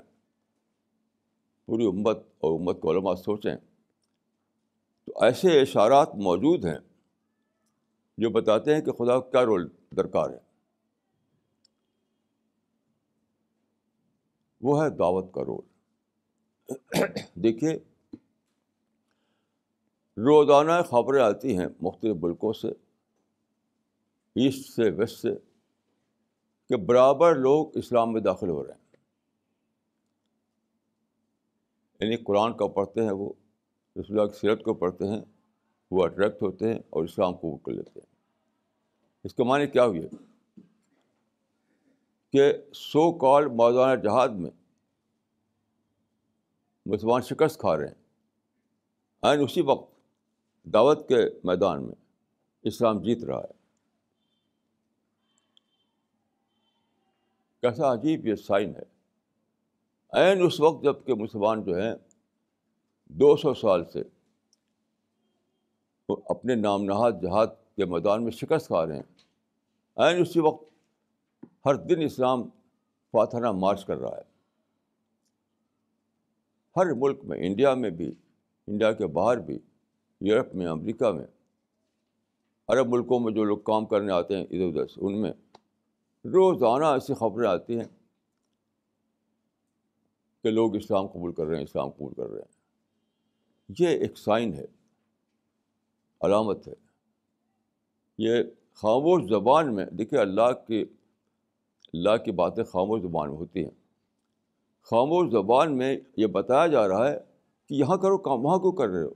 پوری 1.65 1.85
امت 1.85 2.17
اور 2.17 2.59
امت 2.59 2.81
کو 2.81 2.91
علماء 2.91 3.15
سوچیں۔ 3.15 3.55
تو 5.05 5.23
ایسے 5.23 5.61
اشارات 5.61 6.15
موجود 6.15 6.65
ہیں 6.65 6.77
جو 8.17 8.29
بتاتے 8.29 8.75
ہیں 8.75 8.81
کہ 8.81 8.91
خدا 8.91 9.19
کو 9.19 9.29
کیا 9.31 9.45
رول 9.45 9.69
درکار 9.97 10.29
ہے۔ 10.29 10.37
وہ 14.61 14.83
ہے 14.83 14.89
دعوت 14.89 15.33
کا 15.33 15.41
رول۔ 15.41 15.65
دیکھیے، 17.35 17.71
روزانہ 20.17 20.81
خبریں 20.81 21.23
آتی 21.23 21.57
ہیں 21.57 21.67
مختلف 21.81 22.15
ملکوں 22.21 22.53
سے، 22.53 22.67
ایسٹ 24.35 24.69
سے، 24.69 24.89
ویسٹ 24.89 25.19
سے۔ 25.19 25.48
کہ 26.69 26.75
برابر 26.75 27.35
لوگ 27.35 27.77
اسلام 27.77 28.13
میں 28.13 28.21
داخل 28.21 28.49
ہو 28.49 28.63
رہے 28.63 28.71
ہیں۔ 28.71 28.79
یعنی 31.99 32.15
قرآن 32.15 32.57
کا 32.57 32.67
پڑھتے 32.67 33.03
ہیں 33.03 33.11
وہ، 33.11 33.33
رسول 33.95 34.19
اللہ 34.19 34.31
کی 34.31 34.39
سیرت 34.39 34.63
کو 34.63 34.73
پڑھتے 34.73 35.07
ہیں، 35.07 35.21
وہ 35.91 36.05
اٹریکٹ 36.05 36.41
ہوتے 36.41 36.73
ہیں 36.73 36.79
اور 36.89 37.03
اسلام 37.03 37.33
کو 37.33 37.57
کر 37.57 37.71
لیتے 37.71 37.91
ہیں۔ 37.95 38.15
اس 39.23 39.33
کے 39.33 39.43
معنی 39.43 39.67
کیا 39.67 39.85
ہوئی 39.85 40.07
کہ 42.31 42.53
سو 42.73 43.11
کال 43.11 43.45
موضوع 43.45 43.95
جہاد 43.95 44.29
میں 44.29 44.51
مسلمان 46.85 47.21
شکست 47.21 47.59
کھا 47.59 47.77
رہے 47.77 47.87
ہیں۔ 47.87 47.95
این 49.21 49.43
اسی 49.43 49.61
وقت 49.61 49.95
دعوت 50.63 51.09
کے 51.09 51.15
میدان 51.43 51.83
میں 51.83 51.95
اسلام 52.63 53.01
جیت 53.01 53.23
رہا 53.23 53.39
ہے۔ 53.39 53.58
کیسا 57.61 57.93
عجیب 57.93 58.27
یہ 58.27 58.35
سائن 58.35 58.75
ہے۔ 58.75 58.83
عین 60.13 60.45
اس 60.45 60.59
وقت 60.59 60.83
جبکہ 60.83 61.13
مسلمان 61.13 61.63
جو 61.63 61.81
ہیں 61.81 61.93
دو 63.07 63.37
سو 63.37 63.53
سال 63.53 63.85
سے 63.85 64.03
اپنے 66.25 66.55
نام 66.55 66.83
نہاد 66.83 67.11
جہاد 67.21 67.47
کے 67.47 67.85
میدان 67.85 68.23
میں 68.23 68.31
شکست 68.31 68.67
کھا 68.67 68.85
رہے 68.85 68.95
ہیں۔ 68.95 69.03
عین 69.97 70.21
اسی 70.21 70.39
وقت 70.39 70.63
ہر 71.65 71.75
دن 71.75 72.01
اسلام 72.01 72.43
فاتحانہ 73.11 73.51
مارچ 73.51 73.85
کر 73.85 73.97
رہا 73.97 74.17
ہے۔ 74.17 74.21
ہر 76.75 76.93
ملک 76.93 77.19
میں، 77.23 77.37
انڈیا 77.41 77.73
میں 77.73 77.89
بھی، 77.89 78.11
انڈیا 78.67 78.91
کے 78.91 79.07
باہر 79.07 79.37
بھی، 79.37 79.59
یورپ 80.21 80.55
میں، 80.55 80.67
امریکہ 80.67 81.11
میں، 81.11 81.25
عرب 82.67 82.87
ملکوں 82.87 83.19
میں 83.19 83.33
جو 83.33 83.43
لوگ 83.43 83.57
کام 83.57 83.85
کرنے 83.85 84.11
آتے 84.11 84.37
ہیں 84.37 84.43
ادھر 84.43 84.67
ادھر 84.67 84.87
سے، 84.87 85.05
ان 85.05 85.21
میں 85.21 85.31
روزانہ 86.25 86.85
ایسی 86.85 87.13
خبریں 87.13 87.49
آتی 87.49 87.77
ہیں 87.77 87.85
کہ 90.43 90.51
لوگ 90.51 90.75
اسلام 90.75 91.07
قبول 91.07 91.33
کر 91.33 91.45
رہے 91.45 91.55
ہیں، 91.55 91.63
اسلام 91.63 91.89
قبول 91.89 92.13
کر 92.13 92.27
رہے 92.27 92.39
ہیں۔ 92.39 92.59
یہ 93.79 93.87
ایک 93.87 94.17
سائن 94.17 94.53
ہے، 94.53 94.65
علامت 96.21 96.67
ہے۔ 96.67 96.73
یہ 98.17 98.43
خاموش 98.73 99.29
زبان 99.29 99.75
میں، 99.75 99.85
دیکھیے 99.85 100.19
اللہ 100.19 100.51
کی 100.67 100.81
اللہ 101.93 102.17
کی 102.17 102.31
باتیں 102.31 102.63
خاموش 102.63 103.01
زبان 103.01 103.29
میں 103.29 103.37
ہوتی 103.37 103.63
ہیں۔ 103.63 103.71
خاموش 104.81 105.31
زبان 105.31 105.77
میں 105.77 105.97
یہ 106.17 106.27
بتایا 106.27 106.67
جا 106.67 106.87
رہا 106.87 107.11
ہے 107.11 107.19
کہ 107.67 107.73
یہاں 107.73 107.97
کرو 107.97 108.17
کام، 108.17 108.45
وہاں 108.45 108.57
کیوں 108.57 108.71
کر 108.71 108.87
رہے 108.87 109.03
ہو؟ 109.03 109.13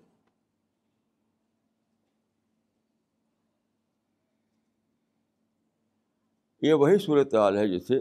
یہ 6.64 6.74
وہی 6.74 6.98
صورت 6.98 7.36
حال 7.36 7.58
ہے 7.58 7.68
جیسے 7.68 7.94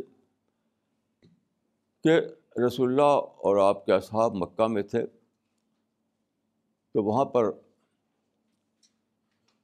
کہ 2.05 2.21
رسول 2.67 2.89
اللہ 2.91 3.19
اور 3.37 3.57
آپ 3.57 3.87
کے 3.87 3.93
اصحاب 3.93 4.35
مکہ 4.35 4.67
میں 4.67 4.83
تھے، 4.83 5.07
تو 6.93 7.05
وہاں 7.05 7.25
پر 7.25 7.51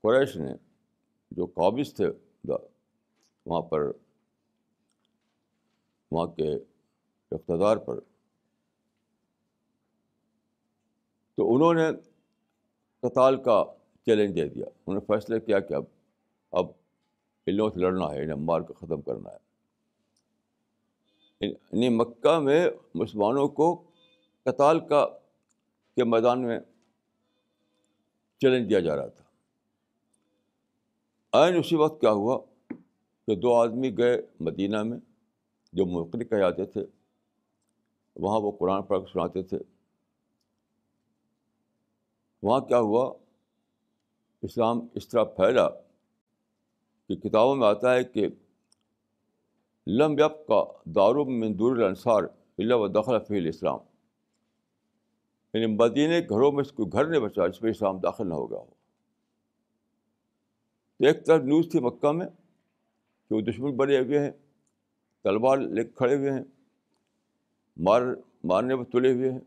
قریش 0.03 0.37
نے 0.37 0.55
جو 1.31 1.47
قابض 1.47 1.95
تھے، 1.95 2.07
وہاں 3.47 3.63
پر، 3.63 3.81
وہاں 6.11 6.27
کے 6.27 6.55
اقتدار 7.31 7.77
پر، 7.77 8.01
تو 11.35 11.55
انہوں 11.55 11.75
نے 11.75 11.91
قتال 13.01 13.43
کا 13.43 13.65
چیلنج 14.07 14.37
دے 14.37 14.49
دیا۔ 14.49 14.67
انہوں 14.67 14.95
نے 14.95 15.01
فیصلہ 15.01 15.39
کیا 15.39 15.61
کہ 15.61 15.75
اب 15.75 15.85
اب 16.51 16.67
ان 17.49 17.57
لوگوں 17.57 17.71
سے 17.71 17.81
لڑنا 17.81 18.11
ہے، 18.11 18.23
انہیں 18.23 18.37
مار 18.37 18.61
کے 18.61 18.73
ختم 18.73 19.01
کرنا 19.01 19.31
ہے۔ 19.31 19.49
یعنی 21.41 21.89
مکہ 21.89 22.39
میں 22.39 22.71
مسلمانوں 22.95 23.49
کو 23.49 23.83
قتال 24.45 24.89
کا، 24.89 25.07
کے 25.97 26.05
میدان 26.05 26.43
میں 26.43 26.61
چیلنج 28.41 28.71
دیا 28.71 28.81
جا 28.81 28.97
رہا 28.97 29.07
تھا۔ 29.07 29.25
عین 31.33 31.57
اسی 31.57 31.77
وقت 31.77 32.01
کیا 32.01 32.11
ہوا 32.11 32.39
کہ 33.27 33.37
دو 33.37 33.55
آدمی 33.55 33.99
گئے 33.99 34.23
مدینہ 34.41 34.83
میں، 34.83 34.99
جو 35.73 35.87
مختلف 35.87 36.31
کہ 36.31 36.39
جاتے 36.39 36.65
تھے۔ 36.65 36.87
وہاں 38.17 38.41
وہ 38.41 38.53
قرآن 38.59 38.83
پڑھ 38.83 39.01
کے 39.01 39.13
سناتے 39.13 39.43
تھے۔ 39.43 39.59
وہاں 42.43 42.61
کیا 42.61 42.79
ہوا؟ 42.79 43.15
اسلام 44.43 44.81
اس 44.95 45.09
طرح 45.09 45.25
پھیلا۔ 45.25 45.88
کہ 47.09 47.17
کتابوں 47.17 47.57
میں 47.57 47.69
آتا 47.69 47.95
ہے 47.95 48.05
کہ 48.05 48.29
لم 49.87 50.13
یب 50.13 50.47
کا 50.47 50.65
دار 50.87 51.15
مندور 51.15 51.77
الانصار 51.77 52.23
اللہ 52.59 52.75
و 52.75 52.89
دخل 52.89 53.19
فی 53.29 53.39
الاسلام۔ 53.39 53.79
یعنی 55.55 55.67
مدینہ 55.67 56.15
گھروں 56.29 56.53
میں 56.53 56.65
کوئی 56.65 56.89
گھر 56.93 57.05
نہیں 57.05 57.21
بچا 57.21 57.47
جس 57.47 57.63
میں 57.63 57.71
اسلام 57.71 57.99
داخل 57.99 58.29
نہ 58.29 58.35
ہو 58.35 58.51
گیا 58.51 58.59
ہو۔ 58.59 58.65
تو 60.99 61.07
ایک 61.07 61.27
طرف 61.27 61.43
نیوز 61.43 61.71
تھی 61.71 61.81
مکہ 61.81 62.13
میں 62.13 62.27
کہ 63.29 63.35
وہ 63.35 63.41
دشمن 63.41 63.77
بنے 63.77 63.99
ہوئے 63.99 64.19
ہیں، 64.19 64.31
تلوار 65.25 65.59
لے 65.59 65.85
کھڑے 65.85 66.17
ہوئے 66.17 66.33
ہیں، 66.33 66.43
مار، 67.77 68.03
مارنے 68.45 68.77
پر 68.77 68.85
تلے 68.85 69.13
ہوئے 69.13 69.33
ہیں، 69.33 69.41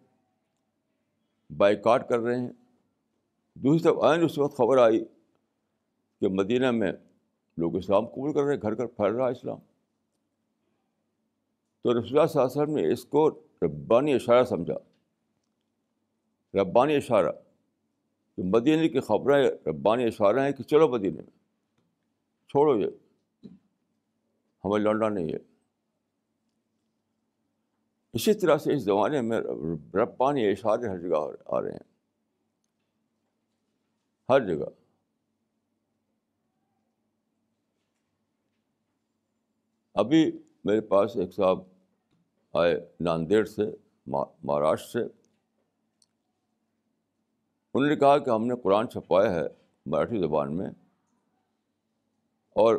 بائیکاٹ 1.58 2.10
کر 2.10 2.19
رہے 2.19 2.39
ہیں۔ 2.39 2.50
دوسری 3.54 3.84
طرف 3.84 4.04
آئین 4.04 4.26
اس 4.26 4.38
وقت 4.38 4.58
خبر 4.58 4.78
آئی 4.78 5.06
کہ 6.19 6.28
مدینہ 6.28 6.71
میں 6.71 6.91
لوگ 7.57 7.75
اسلام 7.75 8.05
قبول 8.05 8.33
کر 8.33 8.43
رہے 8.43 8.53
ہیں، 8.53 8.61
گھر 8.61 8.77
گھر 8.77 8.85
پھیل 8.85 9.15
رہا 9.15 9.25
ہے 9.25 9.31
اسلام۔ 9.31 9.57
تو 11.83 11.93
رسول 11.93 12.19
اللہ 12.19 12.25
صلی 12.25 12.41
اللہ 12.41 12.53
علیہ 12.53 12.61
وسلم 12.61 12.75
نے 12.75 12.93
اس 12.93 13.05
کو 13.05 13.29
ربانی 13.61 14.13
اشارہ 14.13 14.43
سمجھا۔ 14.43 14.73
ربانی 16.61 16.95
اشارہ 16.95 17.31
کہ 18.35 18.43
مدینہ 18.43 18.87
کی 18.87 18.99
خبریں 18.99 19.51
ربانی 19.65 20.03
اشارہ 20.03 20.39
ہیں 20.39 20.51
کہ 20.51 20.63
چلو 20.63 20.87
مدینہ 20.87 21.15
میں، 21.15 21.39
چھوڑو 22.47 22.79
یہ، 22.79 22.87
ہمیں 24.65 24.79
لڑنا 24.79 25.09
نہیں 25.09 25.29
ہے۔ 25.29 25.37
اسی 28.13 28.33
طرح 28.33 28.57
سے 28.57 28.73
اس 28.73 28.81
زمانے 28.81 29.21
میں 29.21 29.41
ربانی 29.93 30.51
اشارے 30.51 30.87
ہر 30.87 30.97
جگہ 30.97 31.31
آ 31.45 31.61
رہے 31.61 31.71
ہیں۔ 31.71 31.93
ہر 34.29 34.45
جگہ۔ 34.47 34.80
ابھی 39.93 40.32
میرے 40.63 40.82
پاس 40.82 41.17
ایک 41.17 41.34
صاحب 41.34 41.60
آئے 42.54 42.88
ناندیڑ 42.99 43.45
سے 43.45 43.62
مہاراشٹر 44.08 44.99
سے۔ 44.99 45.06
انہوں 47.73 47.89
نے 47.89 47.95
کہا 47.95 48.17
کہ 48.17 48.30
ہم 48.30 48.45
نے 48.45 48.54
قرآن 48.63 48.89
چھپوایا 48.89 49.36
ہے 49.36 49.47
مراٹھی 49.86 50.19
زبان 50.19 50.58
میں 50.58 50.67
اور 52.49 52.75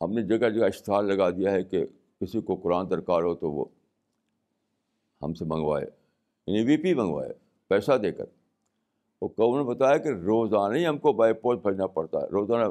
ہم 0.00 0.12
نے 0.12 0.22
جگہ 0.22 0.48
جگہ 0.48 0.64
اشتہار 0.64 1.02
لگا 1.02 1.30
دیا 1.30 1.52
ہے 1.52 1.64
کہ 1.64 1.86
کسی 2.20 2.40
کو 2.40 2.56
قرآن 2.56 2.90
درکار 2.90 3.22
ہو 3.22 3.34
تو 3.34 3.50
وہ 3.50 3.64
ہم 5.22 5.34
سے 5.34 5.44
منگوائے 5.44 5.86
یعنی 6.46 6.62
وی 6.62 6.76
پی 6.76 6.94
منگوائے، 6.94 7.32
پیسہ 7.68 7.92
دے 7.92 8.12
کر۔ 8.12 8.24
وہ 9.20 9.28
قوم 9.28 9.58
نے 9.58 9.64
بتایا 9.64 9.96
کہ 9.96 10.08
روزانہ 10.08 10.74
ہی 10.74 10.86
ہم 10.86 10.98
کو 10.98 11.12
بائی 11.12 11.34
پوسٹ 11.34 11.62
بھیجنا 11.62 11.86
پڑتا 11.86 12.18
ہے، 12.18 12.26
روزانہ 12.26 12.64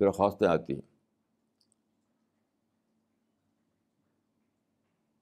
درخواستیں 0.00 0.48
آتی 0.48 0.74
ہیں۔ 0.74 0.95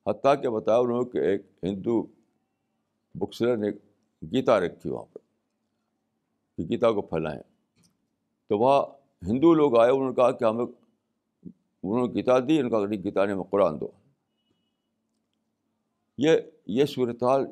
حتیٰ 0.06 0.42
کہ 0.42 0.48
بتایا 0.48 0.78
انہوں 0.78 1.02
نے 1.02 1.10
کہ 1.10 1.18
ایک 1.18 1.42
ہندو 1.62 2.02
بک 3.14 3.34
سیلر 3.34 3.56
نے 3.56 3.68
گیتا 4.22 4.60
رکھی 4.60 4.90
وہاں 4.90 5.04
پر 5.12 5.18
کہ 6.56 6.68
گیتا 6.68 6.92
کو 6.92 7.02
پھیلائیں۔ 7.02 7.42
تو 8.48 8.58
وہاں 8.58 8.82
ہندو 9.26 9.54
لوگ 9.54 9.78
آئے، 9.78 9.90
انہوں 9.90 10.08
نے 10.08 10.14
کہا 10.14 10.30
کہ 10.30 10.44
ہمیں 10.44 10.64
انہوں 11.82 12.06
نے 12.06 12.14
گیتا 12.14 12.38
دی 12.38 12.60
ان 12.60 12.70
کا 12.70 12.78
گیتا 12.78 13.24
نے 13.24 13.34
قرآن 13.50 13.80
دو۔ 13.80 13.88
یہ 16.18 16.30
یہ 16.66 16.84
صورتحال 16.84 17.46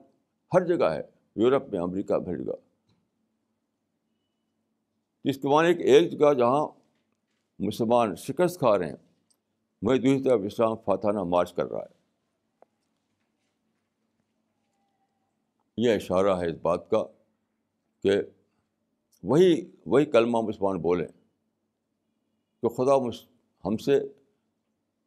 ہر 0.55 0.67
جگہ 0.67 0.85
ہے، 0.85 1.03
یورپ 1.37 1.69
میں، 1.73 1.81
امریکہ 1.81 2.13
ہر 2.13 2.37
جگہ 2.37 2.53
اس 5.25 5.37
کے 5.37 5.49
معنی 5.49 5.83
ایک 5.83 6.13
جگہ 6.13 6.33
جہاں 6.35 6.67
مسلمان 7.59 8.15
شکست 8.15 8.59
کھا 8.59 8.79
رہے 8.79 8.89
ہیں 8.89 8.97
وہیں 9.83 9.99
دوسری 9.99 10.23
طرف 10.23 10.41
اسلام 10.45 10.77
فاتحانہ 10.85 11.23
مارچ 11.23 11.53
کر 11.53 11.71
رہا 11.71 11.79
ہے۔ 11.79 12.02
یہ 15.77 15.95
اشارہ 15.95 16.41
ہے 16.41 16.51
اس 16.51 16.57
بات 16.63 16.91
کا 16.91 17.05
کہ 18.03 18.11
وہی 19.23 19.71
وہی 19.87 20.05
کلمہ 20.05 20.41
مسلمان 20.41 20.79
بولیں 20.79 21.09
تو 22.61 22.69
خدا 22.69 23.19
ہم 23.65 23.77
سے 23.77 23.97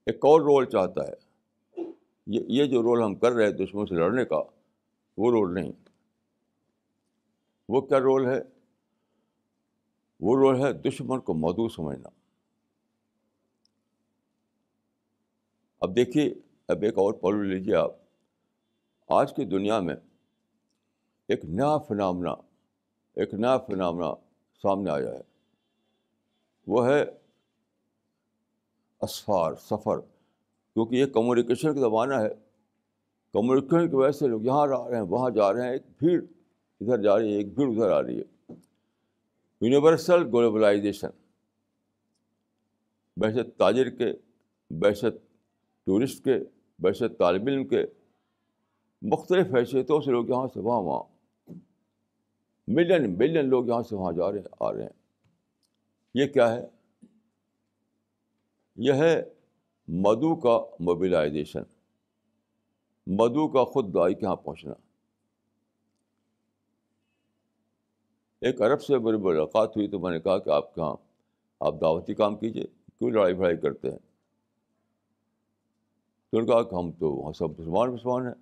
ایک 0.05 0.15
اور 0.15 0.41
رول 0.41 0.65
چاہتا 0.65 1.01
ہے۔ 1.07 1.25
یہ 2.27 2.39
یہ 2.47 2.65
جو 2.65 2.81
رول 2.81 3.03
ہم 3.03 3.15
کر 3.15 3.31
رہے 3.31 3.43
ہیں 3.43 3.51
دشمنوں 3.51 3.85
سے 3.85 3.95
لڑنے 3.95 4.25
کا، 4.25 4.43
وہ 5.17 5.31
رول 5.31 5.53
نہیں۔ 5.53 5.71
وہ 7.69 7.81
کیا 7.81 7.99
رول 7.99 8.25
ہے؟ 8.25 8.41
وہ 10.19 10.35
رول 10.35 10.65
ہے 10.65 10.73
دشمن 10.73 11.19
کو 11.19 11.33
مدعو 11.33 11.69
سمجھنا۔ 11.69 12.09
اب 15.79 15.95
دیکھیے، 15.95 16.33
اب 16.67 16.81
ایک 16.81 16.97
اور 16.97 17.13
پہلو 17.13 17.41
لیجیے 17.41 17.75
آپ۔ 17.75 17.91
آج 19.07 19.35
کی 19.35 19.45
دنیا 19.45 19.79
میں 19.79 19.95
ایک 21.27 21.45
نیا 21.45 21.77
فنامنا، 21.77 22.31
ایک 23.15 23.33
نیا 23.33 23.57
فنامنا 23.57 24.13
سامنے 24.61 24.91
آیا 24.91 25.11
ہے۔ 25.11 25.21
وہ 26.67 26.87
ہے 26.87 27.05
اسفار، 29.01 29.53
سفر، 29.53 29.99
کیونکہ 30.73 30.95
یہ 30.95 31.05
کمیونیکیشن 31.05 31.73
کا 31.73 31.79
زمانہ 31.79 32.13
ہے۔ 32.13 32.29
کمیونیکیشن 33.33 33.89
کی 33.89 33.95
وجہ 33.95 34.11
سے 34.11 34.27
لوگ 34.27 34.41
یہاں 34.41 34.61
آ 34.61 34.89
رہے 34.89 34.95
ہیں، 34.95 35.03
وہاں 35.03 35.29
جا 35.29 35.53
رہے 35.53 35.61
ہیں۔ 35.61 35.71
ایک 35.71 35.81
بھیڑ 35.97 36.23
ادھر 36.81 37.01
جا 37.01 37.19
رہی 37.19 37.31
ہے، 37.31 37.37
ایک 37.37 37.53
بھیڑ 37.53 37.69
ادھر 37.69 37.91
آ 37.91 38.01
رہی 38.01 38.21
ہے۔ 38.21 38.53
یونیورسل 39.61 40.23
گلوبلائزیشن 40.23 41.09
بحثت 43.17 43.59
تاجر 43.59 43.89
کے 43.89 44.13
بحثت 44.69 45.17
ٹورسٹ 45.85 46.23
کے 46.23 46.33
بحثت 46.79 47.17
طالب 47.19 47.47
علم 47.47 47.67
کے 47.67 47.85
مختلف 49.01 49.47
حیثیتوں 49.55 50.01
سے 50.01 50.11
لوگ 50.11 50.29
یہاں 50.29 50.47
سے 50.53 50.59
وہاں 50.59 50.81
وہاں 50.81 51.14
ملین 52.67 53.17
ملین 53.17 53.49
لوگ 53.49 53.67
یہاں 53.67 53.81
سے 53.81 53.95
وہاں 53.95 54.11
جا 54.11 54.31
رہے 54.31 54.39
ہیں 54.39 54.45
آ 54.59 54.73
رہے 54.73 54.83
ہیں۔ 54.83 54.89
یہ 56.13 56.27
کیا 56.27 56.53
ہے؟ 56.53 56.67
یہ 58.75 58.93
ہے 58.93 59.23
مدو 59.87 60.35
کا 60.35 60.75
موبلائزیشن 60.79 61.61
مدو 63.07 63.47
کا 63.47 63.63
خود 63.63 63.93
دائی 63.93 64.13
کے 64.13 64.25
یہاں 64.25 64.35
پہنچنا۔ 64.35 64.73
ایک 68.41 68.61
عرب 68.61 68.81
سے 68.81 68.97
میری 68.97 69.17
ملاقات 69.17 69.77
ہوئی 69.77 69.87
تو 69.87 69.99
میں 69.99 70.11
نے 70.11 70.19
کہا 70.19 70.37
کہ 70.37 70.49
آپ 70.49 70.75
کہاں 70.75 70.95
آپ 71.59 71.73
دعوتی 71.81 72.13
کام 72.13 72.35
کیجیے 72.35 72.63
کیوں 72.97 73.09
لڑائی 73.09 73.33
بھڑائی 73.33 73.57
کرتے 73.57 73.91
ہیں؟ 73.91 73.97
تو 76.31 76.39
نے 76.39 76.47
کہا 76.47 76.63
کہ 76.63 76.75
ہم 76.75 76.91
تو 76.91 77.11
وہاں 77.11 77.33
سب 77.33 77.49
مسلمان 77.49 77.93
مسلمان 77.93 78.27
ہیں۔ 78.27 78.33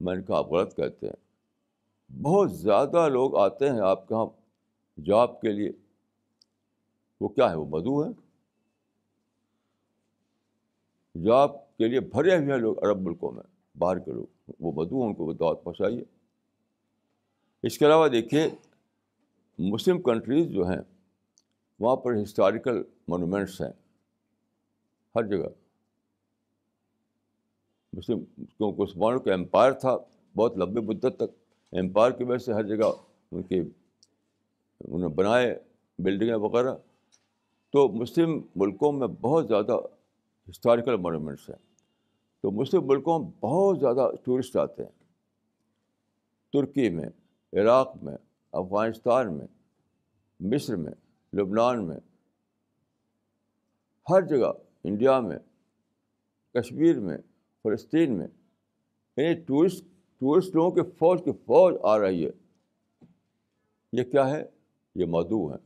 میں 0.00 0.14
نے 0.14 0.22
کہا 0.22 0.38
آپ 0.38 0.46
غلط 0.46 0.76
کہتے 0.76 1.06
ہیں۔ 1.06 1.31
بہت 2.20 2.52
زیادہ 2.52 3.08
لوگ 3.08 3.36
آتے 3.36 3.70
ہیں 3.70 3.80
آپ 3.80 4.08
کے 4.08 4.14
یہاں 4.14 4.26
جاب 5.00 5.40
کے 5.40 5.52
لیے۔ 5.52 5.70
وہ 7.20 7.28
کیا 7.28 7.50
ہے؟ 7.50 7.56
وہ 7.56 7.64
مدعو 7.64 8.04
ہے 8.04 8.32
جاب 11.22 11.76
کے 11.76 11.88
لیے 11.88 12.00
بھرے 12.00 12.36
ہوئے 12.36 12.50
ہیں 12.50 12.58
لوگ 12.58 12.84
عرب 12.84 13.00
ملکوں 13.00 13.32
میں، 13.32 13.42
باہر 13.78 13.98
کے 13.98 14.12
لوگ۔ 14.12 14.26
وہ 14.60 14.72
مدعو 14.72 15.02
ان 15.02 15.14
کو 15.14 15.24
وہ 15.24 15.32
دعوت 15.32 15.64
پہنچائیے۔ 15.64 16.04
اس 17.62 17.78
کے 17.78 17.86
علاوہ 17.86 18.08
دیکھیے، 18.08 18.50
مسلم 19.58 20.02
کنٹریز 20.02 20.48
جو 20.48 20.68
ہیں، 20.68 20.80
وہاں 21.78 21.96
پر 21.96 22.22
ہسٹوریکل 22.22 22.82
مونومنٹس 23.08 23.60
ہیں۔ 23.60 23.72
ہر 25.14 25.22
جگہ۔ 25.22 25.48
مسلم، 27.92 28.24
کیونکہ 28.36 28.82
عثمانوں 28.82 29.20
کا 29.20 29.34
امپائر 29.34 29.72
تھا، 29.72 29.96
بہت 30.36 30.56
لمبے 30.56 30.80
مدت 30.80 31.16
تک۔ 31.16 31.41
امپائر 31.72 32.10
کی 32.12 32.24
وجہ 32.24 32.38
سے 32.38 32.52
ہر 32.52 32.62
جگہ 32.62 32.86
ان 33.30 33.42
کی 33.42 33.58
انہوں 34.80 34.98
نے 34.98 35.08
بنائے 35.08 35.60
بلڈنگیں 35.98 36.34
وغیرہ۔ 36.34 36.74
تو 37.70 37.88
مسلم 37.88 38.40
ملکوں 38.56 38.92
میں 38.92 39.06
بہت 39.06 39.48
زیادہ 39.48 39.76
ہسٹوریکل 40.50 40.96
مونومنٹس 40.96 41.50
ہیں۔ 41.50 41.56
تو 42.42 42.50
مسلم 42.50 42.86
ملکوں 42.86 43.18
میں 43.18 43.30
بہت 43.40 43.80
زیادہ 43.80 44.10
ٹورسٹ 44.24 44.56
آتے 44.56 44.82
ہیں۔ 44.82 44.90
ترکی 46.52 46.90
میں، 46.90 47.08
عراق 47.52 47.96
میں، 48.02 48.16
افغانستان 48.52 49.38
میں، 49.38 49.46
مصر 50.40 50.76
میں، 50.76 50.92
لبنان 51.36 51.88
میں۔ 51.88 51.98
ہر 54.10 54.22
جگہ، 54.22 54.52
انڈیا 54.84 55.20
میں، 55.20 55.38
کشمیر 56.54 57.00
میں، 57.00 57.18
فلسطین 57.62 58.18
میں 58.18 58.26
یعنی 59.16 59.34
ٹورسٹ 59.34 59.86
ٹورسٹ 60.22 60.54
لوگوں 60.54 60.70
کے 60.70 60.82
فوج 60.82 61.24
کی 61.24 61.32
فوج 61.32 61.74
آ 61.82 61.98
رہی 61.98 62.26
ہے۔ 62.26 62.30
یہ 63.92 64.04
کیا 64.04 64.28
ہے؟ 64.30 64.44
یہ 64.94 65.04
مدعو 65.06 65.52
ہے۔ 65.52 65.56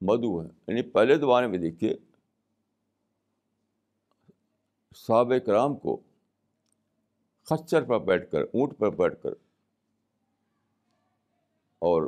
مدعو 0.00 0.42
ہے۔ 0.42 0.48
یعنی 0.68 0.82
پہلے 0.82 1.14
زمانے 1.14 1.46
میں 1.46 1.58
دیکھیے، 1.58 1.96
صحابہ 4.96 5.38
کرام 5.38 5.76
کو 5.76 6.00
خچر 7.42 7.84
پر 7.84 7.98
بیٹھ 7.98 8.30
کر، 8.30 8.42
اونٹ 8.42 8.78
پر 8.78 8.90
بیٹھ 8.90 9.22
کر 9.22 9.30
اور 11.78 12.02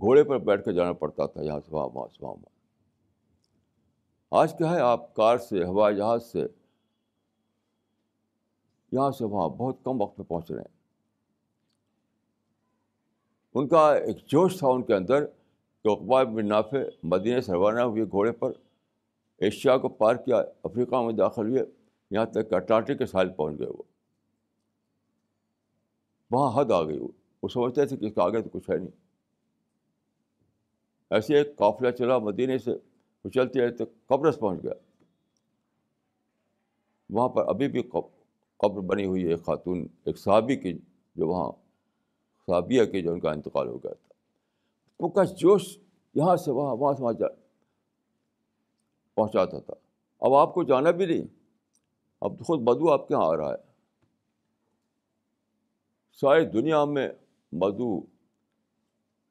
گھوڑے 0.00 0.24
پر 0.24 0.38
بیٹھ 0.38 0.64
کر 0.64 0.72
جانا 0.72 0.92
پڑتا 0.92 1.26
تھا۔ 1.26 1.42
یہاں 1.42 1.60
سے 1.60 1.74
وہاں 1.74 1.88
وہاں 1.94 2.08
سے 2.08 2.24
وہاں۔ 2.24 2.36
آج 4.30 4.58
کیا 4.58 4.70
ہے؟ 4.70 4.80
آپ 4.80 5.14
کار 5.14 5.38
سے، 5.38 5.64
ہوائی 5.64 5.96
جہاز 5.96 6.32
سے 6.32 6.61
یہاں 8.92 9.10
سے 9.10 9.24
وہاں 9.24 9.48
بہت 9.48 9.76
کم 9.84 10.00
وقت 10.00 10.18
میں 10.18 10.26
پہنچ 10.26 10.50
رہے 10.50 10.60
ہیں۔ 10.60 10.82
ان 13.54 13.68
کا 13.68 13.94
ایک 13.94 14.16
جوش 14.26 14.58
تھا 14.58 14.68
ان 14.68 14.82
کے 14.82 14.94
اندر 14.94 15.26
کہ 15.82 15.88
اقبال 15.88 16.26
بن 16.26 16.48
نافع 16.48 16.78
مدینہ 17.02 17.40
سے 17.40 17.52
روانہ 17.52 17.80
ہوئے 17.80 18.04
گھوڑے 18.04 18.32
پر 18.32 18.52
ایشیا 19.38 19.78
کو 19.78 19.88
پار 19.88 20.14
کیا، 20.14 20.36
افریقہ 20.62 21.02
میں 21.02 21.12
داخل 21.12 21.48
ہوئے، 21.48 21.62
یہاں 22.10 22.24
تک 22.24 22.50
کہ 22.50 22.54
اٹلانٹک 22.54 22.98
کے 22.98 23.06
سائل 23.06 23.28
پہنچ 23.28 23.58
گئے 23.58 23.66
وہ۔ 23.66 23.82
وہاں 26.30 26.60
حد 26.60 26.70
آ 26.70 26.82
گئی 26.82 26.98
وہ۔ 26.98 27.08
سمجھتے 27.52 27.86
تھے 27.86 27.96
کہ 27.96 28.04
اس 28.04 28.14
کا 28.14 28.22
آگے 28.22 28.42
تو 28.42 28.48
کچھ 28.48 28.70
ہے 28.70 28.76
نہیں۔ 28.76 28.88
ایسے 31.10 31.36
ایک 31.36 31.56
قافلہ 31.56 31.90
چلا 31.90 32.18
مدینے 32.18 32.58
سے، 32.58 32.70
وہ 33.24 33.30
چلتے 33.30 33.60
رہتے 33.60 33.84
قبرص 34.06 34.38
پہنچ 34.38 34.62
گیا۔ 34.62 34.72
وہاں 37.10 37.28
پر 37.28 37.46
ابھی 37.46 37.68
بھی 37.68 37.82
قبر 37.82 38.21
قبر 38.62 38.80
بنی 38.80 39.04
ہوئی 39.04 39.24
ہے، 39.24 39.28
ایک 39.28 39.44
خاتون، 39.44 39.86
ایک 40.04 40.18
صحابی 40.18 40.56
کی، 40.56 40.78
جو 41.14 41.28
وہاں 41.28 41.52
صحابیہ 42.46 42.84
کی 42.84 43.02
جو 43.02 43.12
ان 43.12 43.20
کا 43.20 43.30
انتقال 43.30 43.68
ہو 43.68 43.78
گیا 43.78 43.92
تھا۔ 43.92 44.14
وہ 45.00 45.08
کا 45.08 45.24
جوش 45.24 45.78
یہاں 46.14 46.36
سے 46.36 46.50
وہاں 46.50 46.76
وہاں 46.76 46.92
سے 46.94 47.02
وہاں 47.02 47.12
جا 47.12 47.26
پہنچاتا 49.14 49.60
تھا۔ 49.60 49.74
اب 50.20 50.34
آپ 50.34 50.54
کو 50.54 50.62
جانا 50.62 50.90
بھی 50.90 51.06
نہیں۔ 51.06 51.24
اب 52.20 52.32
خود 52.46 52.60
بدو 52.60 52.92
آپ 52.92 53.08
کے 53.08 53.14
یہاں 53.14 53.26
آ 53.26 53.36
رہا 53.36 53.50
ہے۔ 53.50 53.72
ساری 56.12 56.46
دنیا 56.46 56.84
میں 56.84 57.08
مدو 57.52 58.00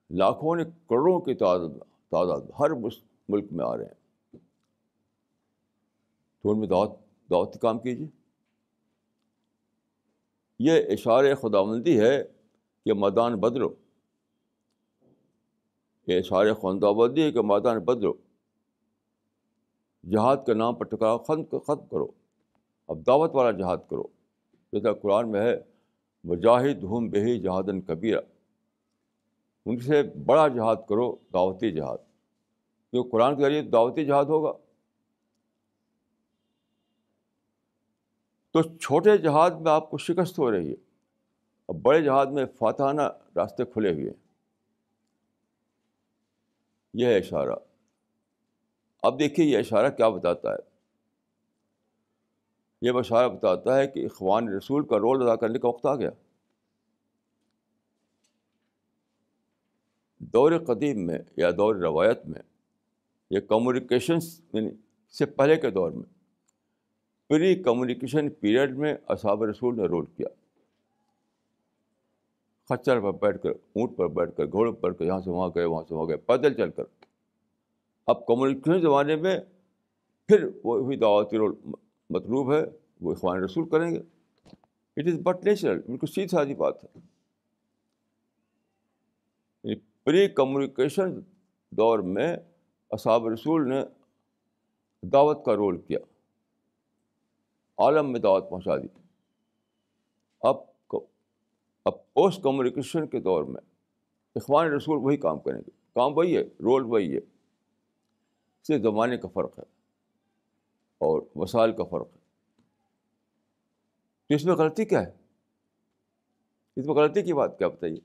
لاکھوں 0.10 0.56
نے 0.56 0.64
کروڑوں 0.64 1.22
کی 1.22 1.34
تعداد 1.34 1.70
تعداد 2.10 2.42
ہر 2.60 2.70
ملک 3.30 3.46
میں 3.52 3.66
آ 3.66 3.78
رہے 3.78 3.86
ہیں۔ 3.86 4.38
تو 6.42 6.52
ان 6.52 6.60
میں 6.60 6.68
دعوت 6.68 6.92
دعوت 7.30 7.62
کام 7.62 7.80
کیجیے۔ 7.80 8.21
یہ 10.64 10.72
اشار 10.90 11.36
خداوندی 11.36 12.00
ہے 12.00 12.24
کہ 12.86 12.94
میدان 12.94 13.40
بدلو۔ 13.40 13.70
یہ 16.08 16.20
اشار 16.20 16.54
خدا 16.54 16.92
بندی 16.92 17.24
ہے 17.24 17.32
کہ 17.32 17.42
میدان 17.42 17.80
بدلو۔ 17.80 18.14
جہاد 20.10 20.38
کے 20.46 20.54
نام 20.54 20.76
پر 20.76 20.86
ٹکراؤ، 20.86 21.18
ختم 21.18 21.44
ختم 21.44 21.86
کرو۔ 21.86 22.08
اب 22.88 23.08
دعوت 23.08 23.36
والا 23.36 23.52
جہاد 23.52 23.78
کرو۔ 23.90 24.04
جیسا 24.74 24.94
قرآن 24.94 25.32
میں 25.32 25.42
ہے 25.42 25.56
وجاہد 26.24 26.84
ہم 26.84 27.10
بہی 27.10 27.40
جہادن 27.40 27.82
کبیرہ۔ 27.82 28.20
ان 29.66 29.80
سے 29.80 30.04
بڑا 30.04 30.48
جہاد 30.48 30.76
کرو، 30.90 31.16
دعوتی 31.34 31.72
جہاد۔ 31.72 31.98
کیونکہ 32.92 33.10
قرآن 33.10 33.36
کے 33.36 33.42
ذریعے 33.42 33.62
دعوتی 33.62 34.06
جہاد 34.06 34.26
ہوگا۔ 34.26 34.54
تو 38.52 38.78
چھوٹے 38.78 39.18
جہاد 39.18 39.52
میں 39.52 39.72
آپ 39.72 39.90
کو 39.90 39.98
شکست 39.98 40.40
ہو 40.40 40.52
رہی 40.52 40.68
ہے۔ 40.68 40.76
اور 41.66 41.76
بڑے 41.76 42.04
جہاد 42.04 42.26
میں 42.26 42.46
فاتحانہ 42.46 43.02
راستے 43.36 43.66
کھلے 43.66 43.94
ہوئے 43.94 44.04
ہیں۔ 44.04 44.32
یہ 46.94 47.06
ہے 47.06 47.18
اشارہ۔ 47.18 47.56
اب 49.04 49.20
دیکھیے 49.20 49.46
یہ 49.46 49.58
اشارہ 49.58 49.90
کیا 49.90 50.10
بتاتا 50.10 50.52
ہے۔ 50.52 50.72
یہ 52.82 52.92
اشارہ 52.96 53.28
بتاتا 53.28 53.78
ہے 53.78 53.88
کہ 53.88 54.06
اخوان 54.06 54.50
رسول 54.50 54.88
کا 54.88 54.98
رول 54.98 55.24
ادا 55.24 55.36
کرنے 55.36 55.60
کا 55.60 55.68
وقت 55.68 55.86
آ 55.86 55.96
گیا۔ 55.96 56.10
دور 60.20 60.52
قدیم 60.68 61.06
میں 61.06 61.20
یا 61.38 61.52
دور 61.52 61.76
روایت 61.76 62.26
میں، 62.26 62.42
یہ 63.30 63.40
کمیونیکیشنس 63.40 64.42
یعنی 64.54 64.70
سے 65.12 65.26
پہلے 65.26 65.56
کے 65.56 65.70
دور 65.70 65.92
میں 65.92 66.21
پری 67.32 67.56
کمیونیکیشن 67.56 68.30
پیریڈ 68.30 68.78
میں 68.78 68.96
اصحاب 69.08 69.44
رسول 69.44 69.78
نے 69.78 69.84
رول 69.84 70.06
کیا۔ 70.06 70.28
خچر 72.70 73.00
پر 73.00 73.12
بیٹھ 73.12 73.44
کر، 73.44 73.50
اونٹ 73.50 73.98
پر 73.98 74.08
بیٹھ 74.08 74.38
کر، 74.38 74.46
گھوڑے 74.46 74.72
پر 74.72 74.94
کر، 74.94 75.06
یہاں 75.06 75.22
سے 75.22 75.30
وہاں 75.30 75.50
گئے، 75.56 75.66
وہاں 75.66 75.84
سے 75.90 75.96
وہاں 75.96 76.08
گئے، 76.08 76.18
پیدل 76.18 76.54
چل 76.54 76.72
کر۔ 76.72 76.84
اب 78.08 78.26
کمیونیکیشن 78.26 78.82
زمانے 78.82 79.16
میں 79.16 79.40
پھر 80.28 80.48
وہی 80.64 80.98
دعوتی 80.98 81.38
رول 81.38 81.56
مطلوب 82.10 82.54
ہے، 82.54 82.62
وہ 83.02 83.12
اخوان 83.12 83.44
رسول 83.44 83.70
کریں 83.70 83.92
گے۔ 83.92 84.00
اٹ 84.98 85.08
از 85.08 85.20
بٹ 85.20 85.46
نیچرل 85.46 85.80
بالکل 85.80 86.08
سیدھی 86.08 86.28
سادھی 86.28 86.56
بات 86.56 86.84
ہے۔ 86.84 87.00
پری 90.04 90.28
کمیونیکیشن 90.28 91.20
دور 91.70 92.00
میں 92.00 92.38
اصحاب 92.90 93.28
رسول 93.28 93.70
نے 93.70 93.84
دعوت 95.02 95.46
کا 95.46 95.56
رول 95.56 95.78
کیا۔ 95.78 96.00
عالم 97.82 98.12
میں 98.12 98.20
دعوت 98.20 98.50
پہنچا 98.50 98.78
دی۔ 98.78 98.88
اب 100.42 100.56
اب 101.86 102.14
پوسٹ 102.14 102.44
کمیونیکیشن 102.44 103.08
کے 103.08 103.20
دور 103.20 103.44
میں 103.44 103.62
اخوان 104.36 104.68
رسول 104.68 104.98
وہی 104.98 105.18
کام 105.18 105.40
کریں 105.40 105.60
گے۔ 105.60 105.70
کام 105.96 106.18
وہی 106.18 106.38
ہے، 106.38 106.42
رول 106.42 106.84
وہی 106.86 107.16
ہے۔ 107.16 107.20
صرف 108.64 108.82
زمانے 108.82 109.18
کا 109.18 109.28
فرق 109.28 109.60
ہے 109.60 109.64
اور 110.98 111.22
وسائل 111.36 111.72
کا 111.72 111.84
فرق 111.84 112.08
ہے۔ 112.08 112.22
تو 114.28 114.36
اس 114.36 114.46
میں 114.46 114.56
غلطی 114.56 114.86
کیا 114.86 115.02
ہے؟ 115.02 115.12
اس 116.76 116.86
میں 116.86 116.96
غلطی 116.96 117.22
کی 117.22 117.34
بات 117.34 117.58
کیا 117.58 117.68
بتائیے؟ 117.68 118.00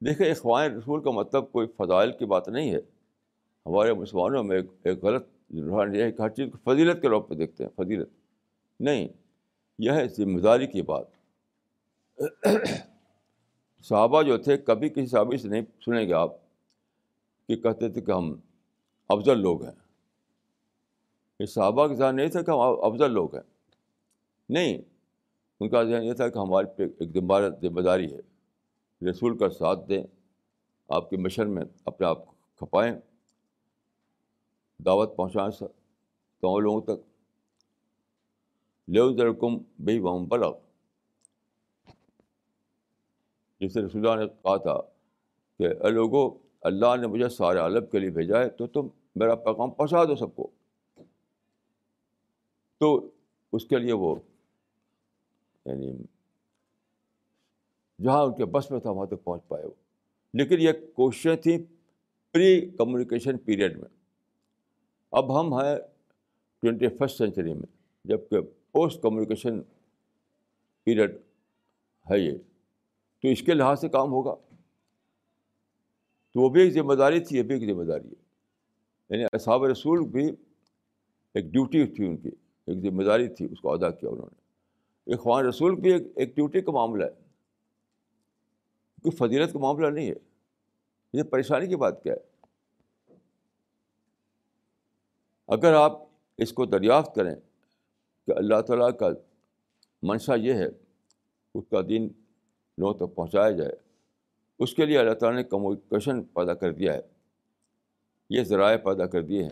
دیکھیں، 0.00 0.30
اخوان 0.30 0.74
رسول 0.74 1.02
کا 1.02 1.10
مطلب 1.10 1.52
کوئی 1.52 1.66
فضائل 1.66 2.12
کی 2.12 2.24
بات 2.24 2.48
نہیں 2.48 2.70
ہے۔ 2.70 2.78
ہمارے 3.66 3.92
مسلمانوں 3.92 4.44
میں 4.44 4.62
ایک 4.84 5.04
غلط 5.04 5.28
رجحان 5.54 5.94
یہ 5.94 6.02
ہے 6.02 6.12
کہ 6.12 6.22
ہر 6.22 6.28
چیز 6.28 6.48
کو 6.52 6.74
فضیلت 6.74 7.02
کے 7.02 7.08
روپ 7.08 7.28
پہ 7.28 7.34
دیکھتے 7.34 7.64
ہیں، 7.64 7.70
فضیلت۔ 7.76 8.08
نہیں، 8.80 9.08
یہ 9.78 9.90
ہے 9.90 10.08
ذمہ 10.08 10.40
داری 10.40 10.66
کی 10.66 10.82
بات۔ 10.82 11.06
صحابہ 13.84 14.22
جو 14.22 14.38
تھے، 14.38 14.56
کبھی 14.56 14.88
کسی 14.88 15.06
صحابی 15.06 15.36
سے 15.36 15.48
نہیں 15.48 15.62
سنیں 15.84 16.08
گے 16.08 16.12
آپ 16.12 16.32
کہ 17.48 17.56
کہتے 17.56 17.88
تھے 17.88 18.00
کہ 18.00 18.10
ہم 18.10 18.34
افضل 19.08 19.38
لوگ 19.38 19.64
ہیں۔ 19.64 19.72
یہ 21.40 21.46
صحابہ 21.46 21.86
کے 21.86 21.94
ذہن 21.94 22.16
نہیں 22.16 22.28
تھا 22.28 22.42
کہ 22.42 22.50
ہم 22.50 22.58
افضل 22.60 23.12
لوگ 23.12 23.34
ہیں۔ 23.34 23.42
نہیں، 24.48 24.78
ان 25.60 25.68
کا 25.68 25.84
ذہن 25.84 26.02
یہ 26.02 26.12
تھا 26.12 26.28
کہ 26.28 26.38
ہماری 26.38 26.66
پہ 26.76 26.82
ایک 27.00 27.14
ذمہ 27.62 27.80
داری 27.80 28.14
ہے۔ 28.14 28.20
رسول 29.10 29.38
کا 29.38 29.50
ساتھ 29.50 29.88
دیں، 29.88 30.02
آپ 30.88 31.10
کے 31.10 31.16
مشن 31.16 31.50
میں 31.50 31.64
اپنے 31.84 32.06
آپ 32.06 32.26
کو 32.26 32.32
کھپائیں۔ 32.56 32.92
دعوت 34.84 35.16
پہنچائیں 35.16 35.50
سر 35.50 35.66
تمام 36.40 36.58
لوگوں 36.58 36.80
تک۔ 36.80 37.10
لو 38.88 39.12
درکم 39.12 39.58
بے 39.78 40.00
بم 40.00 40.24
بلغ۔ 40.24 40.58
جسے 43.60 43.82
رسول 43.82 44.08
اللہ 44.08 44.22
نے 44.22 44.28
کہا 44.28 44.56
تھا 44.56 44.80
کہ، 45.58 45.62
اے 45.62 45.90
لوگوں 45.90 46.30
اللہ 46.60 46.96
نے 47.00 47.06
مجھے 47.06 47.28
سارے 47.28 47.58
عالم 47.58 47.86
کے 47.86 47.98
لیے 47.98 48.10
بھیجا 48.10 48.38
ہے، 48.38 48.48
تو 48.48 48.66
تم 48.66 48.88
میرا 49.14 49.34
پیغام 49.34 49.70
پہنچا 49.70 50.04
دو 50.04 50.16
سب 50.16 50.36
کو۔ 50.36 50.50
تو 52.78 53.10
اس 53.52 53.66
کے 53.66 53.78
لیے 53.78 53.92
وہ 53.92 54.16
یعنی 55.64 55.92
جہاں 58.02 58.22
ان 58.22 58.36
کے 58.36 58.44
بس 58.44 58.70
میں 58.70 58.80
تھا، 58.80 58.90
وہاں 58.90 59.06
تک 59.06 59.24
پہنچ 59.24 59.48
پائے 59.48 59.64
وہ۔ 59.64 59.72
لیکن 60.34 60.56
یہ 60.58 60.72
کوششیں 60.94 61.36
تھیں 61.36 61.58
پری 62.32 62.70
کمیونیکیشن 62.70 63.38
پیریڈ 63.38 63.78
میں۔ 63.78 63.99
اب 65.10 65.40
ہم 65.40 65.54
ہیں 65.54 65.76
ٹوینٹی 66.62 66.88
فسٹ 66.88 67.18
سینچری 67.18 67.54
میں 67.54 67.66
جبکہ 68.04 68.40
پوسٹ 68.72 69.02
کمیونیکیشن 69.02 69.62
پیریڈ 70.84 71.16
ہے 72.10 72.18
یہ۔ 72.18 72.38
تو 73.22 73.28
اس 73.28 73.42
کے 73.42 73.54
لحاظ 73.54 73.80
سے 73.80 73.88
کام 73.88 74.12
ہوگا۔ 74.12 74.34
تو 76.34 76.40
وہ 76.40 76.48
بھی 76.48 76.62
ایک 76.62 76.72
ذمہ 76.72 76.94
داری 76.94 77.20
تھی، 77.20 77.36
یہ 77.36 77.42
بھی 77.42 77.54
ایک 77.54 77.74
ذمہ 77.74 77.84
داری 77.84 78.08
ہے۔ 78.08 78.30
یعنی 79.10 79.24
اصحاب 79.32 79.64
رسول 79.64 80.06
بھی 80.06 80.26
ایک 81.34 81.44
ڈیوٹی 81.44 81.86
تھی 81.86 82.06
ان 82.06 82.16
کی، 82.16 82.28
ایک 82.66 82.78
ذمہ 82.78 83.02
داری 83.02 83.28
تھی 83.28 83.48
اس 83.52 83.60
کو 83.60 83.72
ادا 83.72 83.90
کیا 83.90 84.10
انہوں 84.10 84.28
نے۔ 84.32 84.40
اخوان 85.14 85.46
رسول 85.46 85.80
بھی 85.80 85.92
ایک 85.92 86.02
ایک 86.16 86.36
ڈیوٹی 86.36 86.60
کا 86.60 86.72
معاملہ 86.72 87.04
ہے۔ 87.04 87.10
کوئی 89.02 89.16
فضیلت 89.16 89.52
کا 89.52 89.58
معاملہ 89.58 89.86
نہیں 89.86 90.10
ہے۔ 90.10 90.14
یہ 91.12 91.22
پریشانی 91.22 91.66
کی 91.66 91.76
بات 91.76 92.02
کیا 92.02 92.14
ہے؟ 92.14 92.29
اگر 95.50 95.72
آپ 95.72 96.02
اس 96.38 96.52
کو 96.52 96.64
دریافت 96.64 97.14
کریں 97.14 97.34
کہ 98.26 98.32
اللہ 98.36 98.60
تعالیٰ 98.60 98.96
کا 98.98 99.08
منشا 100.02 100.34
یہ 100.34 100.52
ہے 100.52 100.66
اس 101.54 101.64
کا 101.70 101.80
دین 101.88 102.08
لوگوں 102.78 102.94
تک 102.94 103.14
پہنچایا 103.14 103.50
جائے، 103.50 103.72
اس 104.58 104.74
کے 104.74 104.86
لیے 104.86 104.98
اللہ 104.98 105.14
تعالیٰ 105.14 105.38
نے 105.38 105.44
کمیونیکیشن 105.44 106.22
پیدا 106.22 106.54
کر 106.54 106.72
دیا 106.72 106.94
ہے۔ 106.94 107.00
یہ 108.30 108.42
ذرائع 108.42 108.76
پیدا 108.76 109.06
کر 109.06 109.22
دیے 109.22 109.42
ہیں۔ 109.42 109.50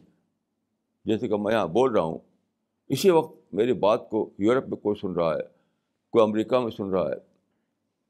جیسے 1.04 1.28
کہ 1.28 1.36
میں 1.36 1.54
یہاں 1.54 1.66
بول 1.66 1.92
رہا 1.92 2.02
ہوں، 2.02 2.18
اسی 2.88 3.10
وقت 3.10 3.54
میری 3.54 3.72
بات 3.72 4.10
کو 4.10 4.30
یورپ 4.38 4.68
میں 4.68 4.76
کوئی 4.76 5.00
سن 5.00 5.12
رہا 5.12 5.34
ہے، 5.34 5.42
کوئی 6.10 6.22
امریکہ 6.22 6.58
میں 6.58 6.70
سن 6.70 6.90
رہا 6.90 7.08
ہے، 7.08 7.16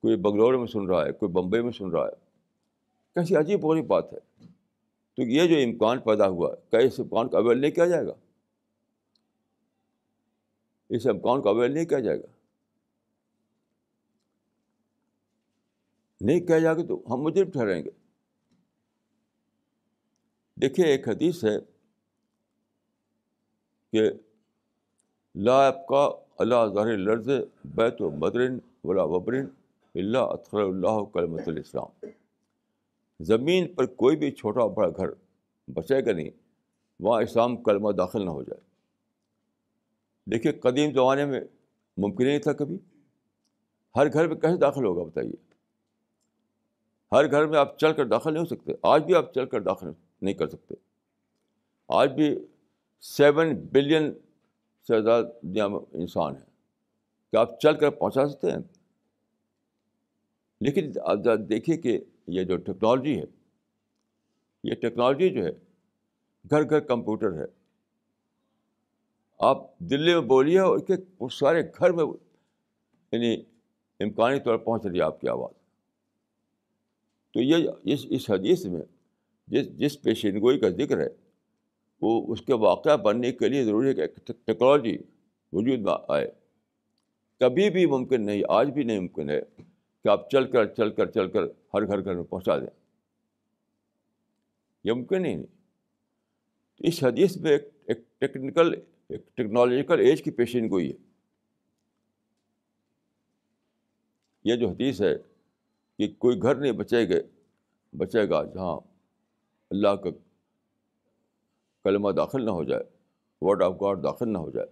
کوئی 0.02 0.16
بنگلور 0.16 0.54
میں 0.54 0.66
سن 0.66 0.86
رہا 0.86 1.06
ہے، 1.06 1.12
کوئی 1.12 1.32
بمبئی 1.32 1.62
میں 1.62 1.72
سن 1.72 1.90
رہا 1.90 2.06
ہے۔ 2.06 2.12
کیسی 3.14 3.36
عجیب 3.36 3.60
بری 3.60 3.82
بات 3.82 4.12
ہے۔ 4.12 4.47
تو 5.18 5.22
یہ 5.22 5.46
جو 5.46 5.54
امکان 5.56 6.00
پیدا 6.00 6.28
ہوا، 6.28 6.54
کیا 6.54 6.80
اس 6.80 7.00
امکان 7.00 7.28
کو 7.28 7.36
اویل 7.36 7.60
نہیں 7.60 7.70
کیا 7.70 7.86
جائے 7.86 8.06
گا؟ 8.06 8.12
اس 10.88 11.06
امکان 11.06 11.42
کو 11.42 11.48
اویل 11.48 11.72
نہیں 11.72 11.84
کیا 11.84 11.98
جائے 11.98 12.18
گا۔ 12.18 12.26
نہیں 16.20 16.40
کیا 16.40 16.58
جائے 16.58 16.76
گا 16.76 16.86
تو 16.86 17.02
ہم 17.10 17.20
مجرم 17.20 17.50
ٹھہریں 17.50 17.84
گے۔ 17.84 17.90
دیکھیے، 20.60 20.86
ایک 20.86 21.08
حدیث 21.08 21.44
ہے 21.44 21.58
کہ 23.92 24.10
لا 25.34 25.70
کا 25.70 26.10
اللہ 26.38 26.74
ظاہر 26.74 26.96
لرز 26.96 27.28
بیت 27.64 28.02
و 28.02 28.10
مدرن 28.10 28.58
ولا 28.84 29.02
وبرن 29.02 29.46
اللہ 29.94 30.18
اطخر 30.18 30.60
اللہ 30.60 31.04
کلمت 31.04 31.48
الاسلام 31.48 32.06
زمین 33.20 33.74
پر 33.74 33.86
کوئی 33.86 34.16
بھی 34.16 34.30
چھوٹا 34.30 34.66
بڑا 34.66 34.88
گھر 34.88 35.06
بچے 35.74 36.06
گا 36.06 36.12
نہیں، 36.12 36.30
وہاں 37.00 37.22
اسلام 37.22 37.62
کلمہ 37.62 37.92
داخل 37.92 38.24
نہ 38.24 38.30
ہو 38.30 38.42
جائے۔ 38.42 38.60
دیکھیے، 40.30 40.52
قدیم 40.52 40.92
زمانے 40.92 41.26
میں 41.26 41.40
ممکن 41.96 42.26
نہیں 42.26 42.38
تھا 42.38 42.52
کبھی۔ 42.52 42.78
ہر 43.96 44.12
گھر 44.12 44.28
میں 44.28 44.36
کیسے 44.36 44.56
داخل 44.56 44.84
ہوگا 44.84 45.02
بتائیے؟ 45.02 45.52
ہر 47.12 47.30
گھر 47.30 47.46
میں 47.46 47.58
آپ 47.58 47.78
چل 47.78 47.92
کر 47.92 48.06
داخل 48.06 48.32
نہیں 48.32 48.40
ہو 48.40 48.56
سکتے۔ 48.56 48.72
آج 48.82 49.04
بھی 49.04 49.14
آپ 49.14 49.34
چل 49.34 49.46
کر 49.46 49.60
داخل 49.60 49.88
نہیں 50.22 50.34
کر 50.34 50.48
سکتے۔ 50.48 50.74
آج 51.88 52.12
بھی 52.12 52.38
سیون 53.00 53.54
بلین 53.72 54.12
سے 54.88 55.02
زیادہ 55.02 55.24
دنیا 55.42 55.68
میں 55.68 55.80
انسان 55.92 56.36
ہیں۔ 56.36 56.44
کیا 57.30 57.40
آپ 57.40 57.60
چل 57.60 57.76
کر 57.76 57.90
پہنچا 57.90 58.28
سکتے 58.28 58.50
ہیں؟ 58.50 58.58
لیکن 60.60 60.92
دیکھیے 61.48 61.76
کہ 61.76 62.00
یہ 62.28 62.44
جو 62.44 62.56
ٹیکنالوجی 62.56 63.18
ہے، 63.18 63.24
یہ 64.64 64.74
ٹیکنالوجی 64.74 65.30
جو 65.30 65.44
ہے، 65.44 65.50
گھر 66.50 66.70
گھر 66.70 66.80
کمپیوٹر 66.80 67.32
ہے۔ 67.32 67.44
آپ 69.38 69.78
دلی 69.78 70.14
میں 70.14 70.20
بولیے 70.20 70.58
اور 70.58 70.78
کہ 70.78 71.28
سارے 71.28 71.62
گھر 71.78 71.92
میں 71.92 72.04
یعنی 73.12 73.42
امکانی 74.00 74.40
طور 74.40 74.56
پر 74.58 74.64
پہنچ 74.64 74.86
رہی 74.86 74.96
ہے 74.96 75.02
آپ 75.02 75.20
کی 75.20 75.28
آواز۔ 75.28 75.54
تو 77.32 77.40
یہ، 77.40 77.68
اس 77.84 78.06
اس 78.10 78.30
حدیث 78.30 78.66
میں 78.66 78.82
جس 79.46 79.78
جس 79.78 80.02
پیشین 80.02 80.40
گوئی 80.40 80.58
کا 80.58 80.68
ذکر 80.68 81.00
ہے، 81.00 81.08
وہ 82.00 82.32
اس 82.32 82.42
کے 82.42 82.54
واقعہ 82.54 82.96
بننے 82.96 83.32
کے 83.32 83.48
لیے 83.48 83.64
ضروری 83.64 83.88
ہے 83.88 83.94
کہ 83.94 84.06
ٹیکنالوجی 84.26 84.98
وجود 85.52 85.78
میں 85.78 85.92
آئے۔ 86.08 86.30
کبھی 87.40 87.70
بھی 87.70 87.86
ممکن 87.86 88.26
نہیں، 88.26 88.42
آج 88.48 88.70
بھی 88.70 88.82
نہیں 88.82 89.00
ممکن 89.00 89.30
ہے 89.30 89.40
کہ 90.04 90.08
آپ 90.08 90.30
چل 90.30 90.50
کر 90.50 90.74
چل 90.74 90.90
کر 90.90 91.10
چل 91.10 91.30
کر 91.30 91.42
ہر 91.44 91.86
گھر 91.86 92.04
گھر 92.04 92.14
میں 92.14 92.24
پہنچا 92.24 92.58
دیں۔ 92.58 92.66
یہ 94.84 94.92
ممکن 94.92 95.22
نہیں۔ 95.22 95.42
تو 96.76 96.84
اس 96.84 97.04
حدیث 97.04 97.36
میں 97.36 97.50
ایک 97.50 97.68
ایک 97.86 98.20
ٹیکنیکل 98.20 98.74
ایک 99.08 99.36
ٹیکنالوجیکل 99.36 100.00
ایج 100.00 100.22
کی 100.22 100.30
پیشین 100.30 100.70
گوئی 100.70 100.90
ہے۔ 100.90 100.96
یہ 104.44 104.56
جو 104.56 104.68
حدیث 104.68 105.02
ہے 105.02 105.16
کہ 105.98 106.14
کوئی 106.18 106.42
گھر 106.42 106.54
نہیں 106.54 106.72
بچے 106.72 107.08
گا 107.08 107.14
بچے 107.96 108.28
گا 108.28 108.44
جہاں 108.44 108.80
اللہ 109.70 109.88
کا 109.88 110.10
کلمہ 111.84 112.10
داخل 112.10 112.44
نہ 112.44 112.50
ہو 112.50 112.64
جائے 112.64 112.84
ورڈ 113.40 113.62
آف 113.62 113.72
گاڈ 113.72 114.04
داخل 114.04 114.32
نہ 114.32 114.38
ہو 114.38 114.50
جائے۔ 114.50 114.66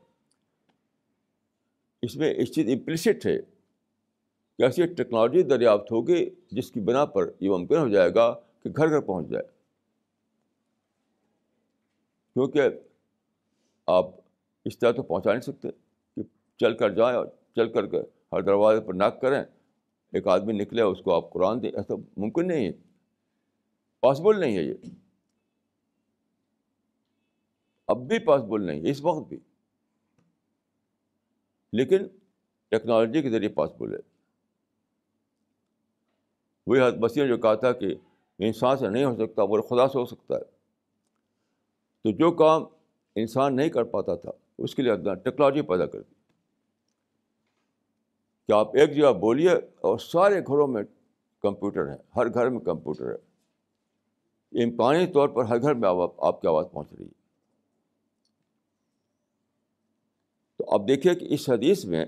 اس 2.02 2.16
میں 2.16 2.34
اس 2.36 2.54
چیز 2.54 2.68
امپلسٹ 2.68 3.26
ہے۔ 3.26 3.55
ایسی 4.58 4.86
ٹیکنالوجی 4.86 5.42
دریافت 5.42 5.92
ہوگی 5.92 6.30
جس 6.50 6.70
کی 6.70 6.80
بنا 6.80 7.04
پر 7.04 7.30
یہ 7.40 7.50
ممکن 7.50 7.76
ہو 7.76 7.88
جائے 7.88 8.14
گا 8.14 8.40
کہ 8.62 8.70
گھر 8.76 8.88
گھر 8.88 9.00
پہنچ 9.00 9.28
جائے۔ 9.28 9.44
کیونکہ 12.34 12.60
آپ 13.86 14.06
اس 14.64 14.78
طرح 14.78 14.92
تو 14.92 15.02
پہنچا 15.02 15.30
نہیں 15.30 15.40
سکتے 15.40 15.68
کہ 16.16 16.22
چل 16.56 16.76
کر 16.76 16.90
جائیں 16.90 17.16
اور 17.16 17.26
چل 17.56 17.72
کر 17.72 17.86
کے 17.86 18.00
ہر 18.32 18.42
دروازے 18.42 18.80
پر 18.80 18.94
ناک 18.94 19.20
کریں۔ 19.20 19.42
ایک 20.12 20.26
آدمی 20.26 20.52
نکلے، 20.52 20.82
اس 20.82 21.00
کو 21.00 21.14
آپ 21.14 21.32
قرآن 21.32 21.62
دیں، 21.62 21.70
ایسا 21.70 21.94
ممکن 22.16 22.46
نہیں 22.46 22.66
ہے۔ 22.66 22.72
پاسبل 24.00 24.40
نہیں 24.40 24.56
ہے 24.56 24.62
یہ۔ 24.62 24.74
اب 27.86 28.08
بھی 28.08 28.18
پاسبل 28.18 28.62
نہیں 28.66 28.84
ہے، 28.84 28.90
اس 28.90 29.04
وقت 29.04 29.28
بھی۔ 29.28 29.38
لیکن 31.72 31.98
ٹیکنالوجی 32.68 33.22
کے 33.22 33.30
ذریعے 33.30 33.48
پاسبل 33.48 33.94
ہے۔ 33.94 34.15
وہی 36.66 36.80
حد 36.80 36.92
مسیح 36.92 37.22
نے 37.22 37.28
جو 37.28 37.36
کہا 37.36 37.54
تھا 37.54 37.72
کہ 37.72 37.94
انسان 38.38 38.76
سے 38.76 38.88
نہیں 38.88 39.04
ہو 39.04 39.14
سکتا، 39.14 39.42
وہ 39.42 39.62
خدا 39.62 39.88
سے 39.88 39.98
ہو 39.98 40.06
سکتا 40.06 40.34
ہے۔ 40.34 40.44
تو 42.02 42.10
جو 42.10 42.30
کام 42.30 42.64
انسان 43.14 43.56
نہیں 43.56 43.68
کر 43.68 43.84
پاتا 43.84 44.14
تھا، 44.14 44.30
اس 44.58 44.74
کے 44.74 44.82
لیے 44.82 44.92
اپنا 44.92 45.14
ٹیکنالوجی 45.14 45.62
پیدا 45.62 45.86
کر 45.86 46.00
دی۔ 46.00 46.14
کہ 48.46 48.52
آپ 48.52 48.76
ایک 48.76 48.96
جگہ 48.96 49.12
بولیے 49.12 49.50
اور 49.80 49.98
سارے 49.98 50.40
گھروں 50.40 50.66
میں 50.66 50.82
کمپیوٹر 51.42 51.88
ہے، 51.88 51.96
ہر 52.16 52.34
گھر 52.34 52.48
میں 52.48 52.60
کمپیوٹر 52.60 53.14
ہے۔ 53.14 53.36
امکانی 54.64 55.06
طور 55.06 55.28
پر 55.28 55.44
ہر 55.44 55.62
گھر 55.62 55.74
میں 55.74 55.88
آپ 56.18 56.40
کی 56.40 56.48
آواز 56.48 56.66
پہنچ 56.72 56.92
رہی 56.92 57.04
ہے۔ 57.04 57.10
تو 60.56 60.64
اب 60.68 60.88
دیکھیے 60.88 61.14
کہ 61.14 61.26
اس 61.30 61.50
حدیث 61.50 61.84
میں 61.84 62.06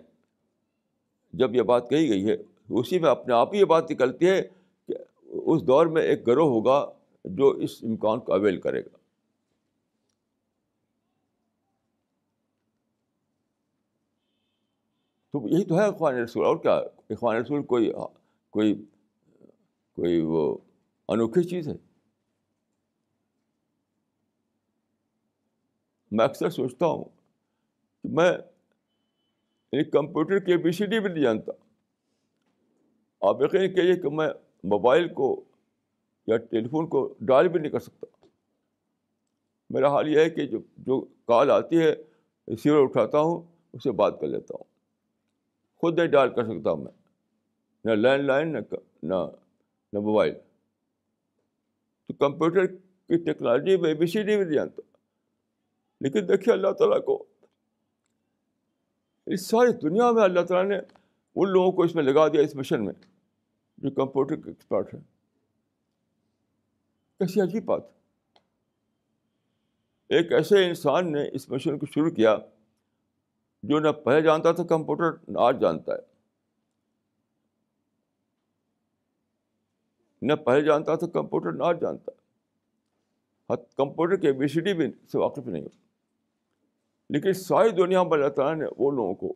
جب 1.32 1.54
یہ 1.54 1.62
بات 1.62 1.90
کہی 1.90 2.08
گئی 2.08 2.30
ہے 2.30 2.36
اسی 2.68 2.98
میں 2.98 3.10
اپنے 3.10 3.34
آپ 3.34 3.54
ہی 3.54 3.58
یہ 3.58 3.64
بات 3.64 3.90
نکلتی 3.90 4.28
ہے 4.28 4.42
کہ 4.88 4.94
اس 5.22 5.66
دور 5.66 5.86
میں 5.86 6.02
ایک 6.02 6.26
گروہ 6.26 6.48
ہوگا 6.48 6.92
جو 7.24 7.48
اس 7.48 7.70
امکان 7.82 8.20
کو 8.20 8.32
اویل 8.32 8.60
کرے 8.60 8.80
گا۔ 8.80 8.98
تو 15.32 15.48
یہی 15.48 15.64
تو 15.64 15.78
ہے 15.78 15.84
اخوان 15.84 16.14
رسول۔ 16.14 16.46
اور 16.46 16.56
کیا؟ 16.56 16.72
اخوان 17.10 17.36
رسول 17.36 17.62
کوئی 17.62 17.92
کوئی 18.50 18.74
کوئی 19.92 20.20
وہ 20.20 20.58
انوکھی 21.08 21.42
چیز 21.42 21.68
ہے؟ 21.68 21.74
میں 26.10 26.24
اکثر 26.24 26.50
سوچتا 26.50 26.86
ہوں 26.86 27.04
کہ 28.02 28.08
میں 28.08 28.32
یعنی 29.72 29.84
کمپیوٹر 29.84 30.38
کی 30.38 30.56
بی 30.56 30.72
سی 30.72 30.86
ڈی 30.86 31.00
بھی 31.00 31.08
نہیں 31.08 31.22
جانتا۔ 31.22 31.52
آپ 33.20 33.42
یقین 33.42 33.74
کہیے 33.74 33.96
کہ 33.96 34.08
میں 34.10 34.28
موبائل 34.64 35.08
کو 35.08 35.44
یا 36.26 36.36
ٹیلی 36.36 36.68
فون 36.68 36.86
کو 36.86 37.14
ڈائل 37.20 37.48
بھی 37.48 37.60
نہیں 37.60 37.72
کر 37.72 37.78
سکتا۔ 37.78 38.26
میرا 39.70 39.88
حال 39.88 40.08
یہ 40.08 40.18
ہے 40.18 40.30
کہ 40.30 40.46
جو 40.46 40.58
جو 40.76 41.00
کال 41.00 41.50
آتی 41.50 41.78
ہے، 41.78 41.94
ریسیور 42.48 42.82
اٹھاتا 42.82 43.20
ہوں، 43.20 43.42
اسے 43.72 43.90
بات 43.92 44.20
کر 44.20 44.26
لیتا 44.26 44.54
ہوں۔ 44.54 44.64
خود 45.76 45.98
نہیں 45.98 46.06
ڈائل 46.06 46.30
کر 46.30 46.44
سکتا 46.44 46.74
میں۔ 46.74 46.92
نہ 47.84 47.90
لینڈ 47.90 48.24
لائن 48.24 48.52
نہ 49.02 49.14
نہ 49.92 49.98
موبائل۔ 49.98 50.34
تو 52.06 52.14
کمپیوٹر 52.14 52.66
کی 52.66 53.24
ٹیکنالوجی 53.24 53.76
میں 53.76 53.94
بی 53.94 54.06
سی 54.06 54.22
ڈی 54.22 54.36
بھی 54.36 54.44
نہیں 54.44 54.54
جانتا۔ 54.54 54.82
لیکن 56.00 56.28
دیکھیے 56.28 56.52
اللہ 56.52 56.72
تعالیٰ 56.72 57.04
کو۔ 57.04 57.24
اس 59.26 59.46
ساری 59.46 59.72
دنیا 59.72 60.10
میں 60.10 60.22
اللہ 60.22 60.40
تعالیٰ 60.40 60.70
نے 60.70 60.97
ان 61.40 61.50
لوگوں 61.50 61.72
کو 61.72 61.82
اس 61.82 61.94
میں 61.94 62.02
لگا 62.02 62.28
دیا 62.28 62.40
اس 62.40 62.54
مشن 62.54 62.84
میں، 62.84 62.94
جو 63.78 63.90
کمپیوٹر 63.90 64.36
کے 64.36 64.50
ایکسپرٹ 64.50 64.94
ہیں۔ 64.94 65.00
کیسی 67.18 67.40
عجیب 67.40 67.64
بات۔ 67.64 67.82
ایک 70.08 70.32
ایسے 70.32 70.68
انسان 70.68 71.12
نے 71.12 71.28
اس 71.32 71.50
مشن 71.50 71.78
کو 71.78 71.86
شروع 71.86 72.10
کیا 72.10 72.36
جو 73.62 73.78
نہ 73.78 73.88
پہلے 73.88 74.20
جانتا 74.20 74.52
تھا 74.52 74.64
کمپیوٹر، 74.64 75.12
نہ 75.28 75.38
آج 75.40 75.60
جانتا 75.60 75.92
ہے۔ 75.92 75.98
نہ 80.22 80.32
پہلے 80.32 80.60
جانتا 80.60 80.94
تھا 80.94 81.06
کمپیوٹر، 81.06 81.52
نہ 81.52 81.62
آج 81.62 81.80
جانتا۔ 81.80 82.10
ہے 82.10 82.18
کمپیوٹر 83.76 84.16
کے 84.16 84.32
بی 84.32 84.48
سی 84.48 84.60
ڈی 84.60 84.74
بھی 84.74 84.92
سے 85.12 85.18
واقف 85.18 85.46
نہیں 85.46 85.62
ہوتا 85.62 85.78
لیکن 87.10 87.32
ساری 87.32 87.70
دنیا 87.70 88.02
میں 88.02 88.12
اللہ 88.12 88.28
تعالیٰ 88.28 88.62
نے 88.62 88.70
وہ 88.78 88.90
لوگوں 88.90 89.14
کو 89.14 89.34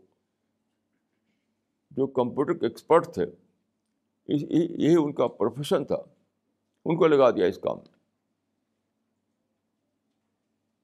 جو 1.97 2.07
کمپیوٹر 2.07 2.53
کے 2.53 2.67
ایکسپرٹ 2.67 3.07
تھے 3.07 3.27
یہی 4.29 4.97
ان 4.97 5.13
کا 5.13 5.27
پروفیشن 5.27 5.85
تھا۔ 5.85 5.97
ان 6.85 6.97
کو 6.97 7.07
لگا 7.07 7.31
دیا 7.31 7.47
اس 7.47 7.59
کام 7.59 7.77
میں 7.77 7.99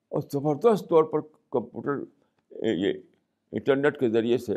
اور 0.08 0.20
زبردست 0.32 0.88
طور 0.88 1.04
پر 1.04 1.20
کمپیوٹر، 1.50 2.04
یہ 2.50 2.92
انٹرنیٹ 3.52 4.00
کے 4.00 4.08
ذریعے 4.08 4.38
سے 4.38 4.52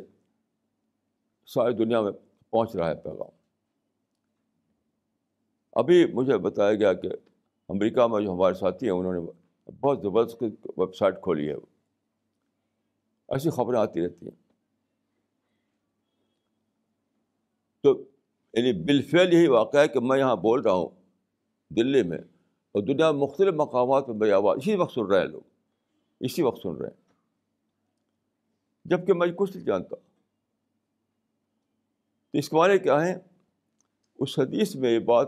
ساری 1.45 1.73
دنیا 1.73 2.01
میں 2.01 2.11
پہنچ 2.49 2.75
رہا 2.75 2.89
ہے 2.89 2.95
پیغام۔ 2.95 3.29
ابھی 5.73 6.13
مجھے 6.13 6.37
بتایا 6.37 6.73
گیا 6.73 6.93
کہ 6.93 7.09
امریکہ 7.69 8.07
میں 8.07 8.21
جو 8.21 8.33
ہمارے 8.33 8.53
ساتھی 8.53 8.87
ہیں، 8.87 8.93
انہوں 8.93 9.13
نے 9.13 9.19
بہت 9.71 10.01
زبردست 10.01 10.43
ویب 10.77 10.95
سائٹ 10.95 11.21
کھولی 11.21 11.49
ہے۔ 11.49 11.53
ایسی 13.27 13.49
خبریں 13.49 13.79
آتی 13.79 14.01
رہتی 14.01 14.25
ہیں۔ 14.25 14.50
یعنی 18.53 18.73
بالفعل 18.73 19.33
یہی 19.33 19.47
واقعہ 19.47 19.79
ہے 19.79 19.87
کہ 19.87 19.99
میں 19.99 20.19
یہاں 20.19 20.35
بول 20.35 20.61
رہا 20.61 20.71
ہوں 20.71 20.89
دلی 21.69 22.03
میں 22.03 22.17
اور 22.71 22.83
دنیا 22.83 23.11
میں 23.11 23.21
مختلف 23.21 23.53
مقامات 23.53 24.09
میں 24.09 24.15
میری 24.15 24.31
آواز 24.31 24.57
اسی 24.57 24.75
وقت 24.75 24.93
سن 24.93 25.05
رہے 25.05 25.19
ہیں 25.19 25.27
لوگ۔ 25.27 25.41
اسی 26.19 26.41
وقت 26.41 26.61
سن 26.61 26.75
رہے 26.75 26.87
ہیں۔ 26.87 27.01
جبکہ 28.85 29.13
میں 29.13 29.27
کچھ 29.35 29.57
نہیں 29.57 29.65
جانتا۔ 29.65 29.95
تو 32.31 32.37
اس 32.37 32.49
کے 32.49 32.55
معنی 32.55 32.79
کیا 32.79 33.07
ہیں؟ 33.07 33.15
اس 34.19 34.39
حدیث 34.39 34.75
میں 34.75 34.91
یہ 34.91 34.99
بات 34.99 35.27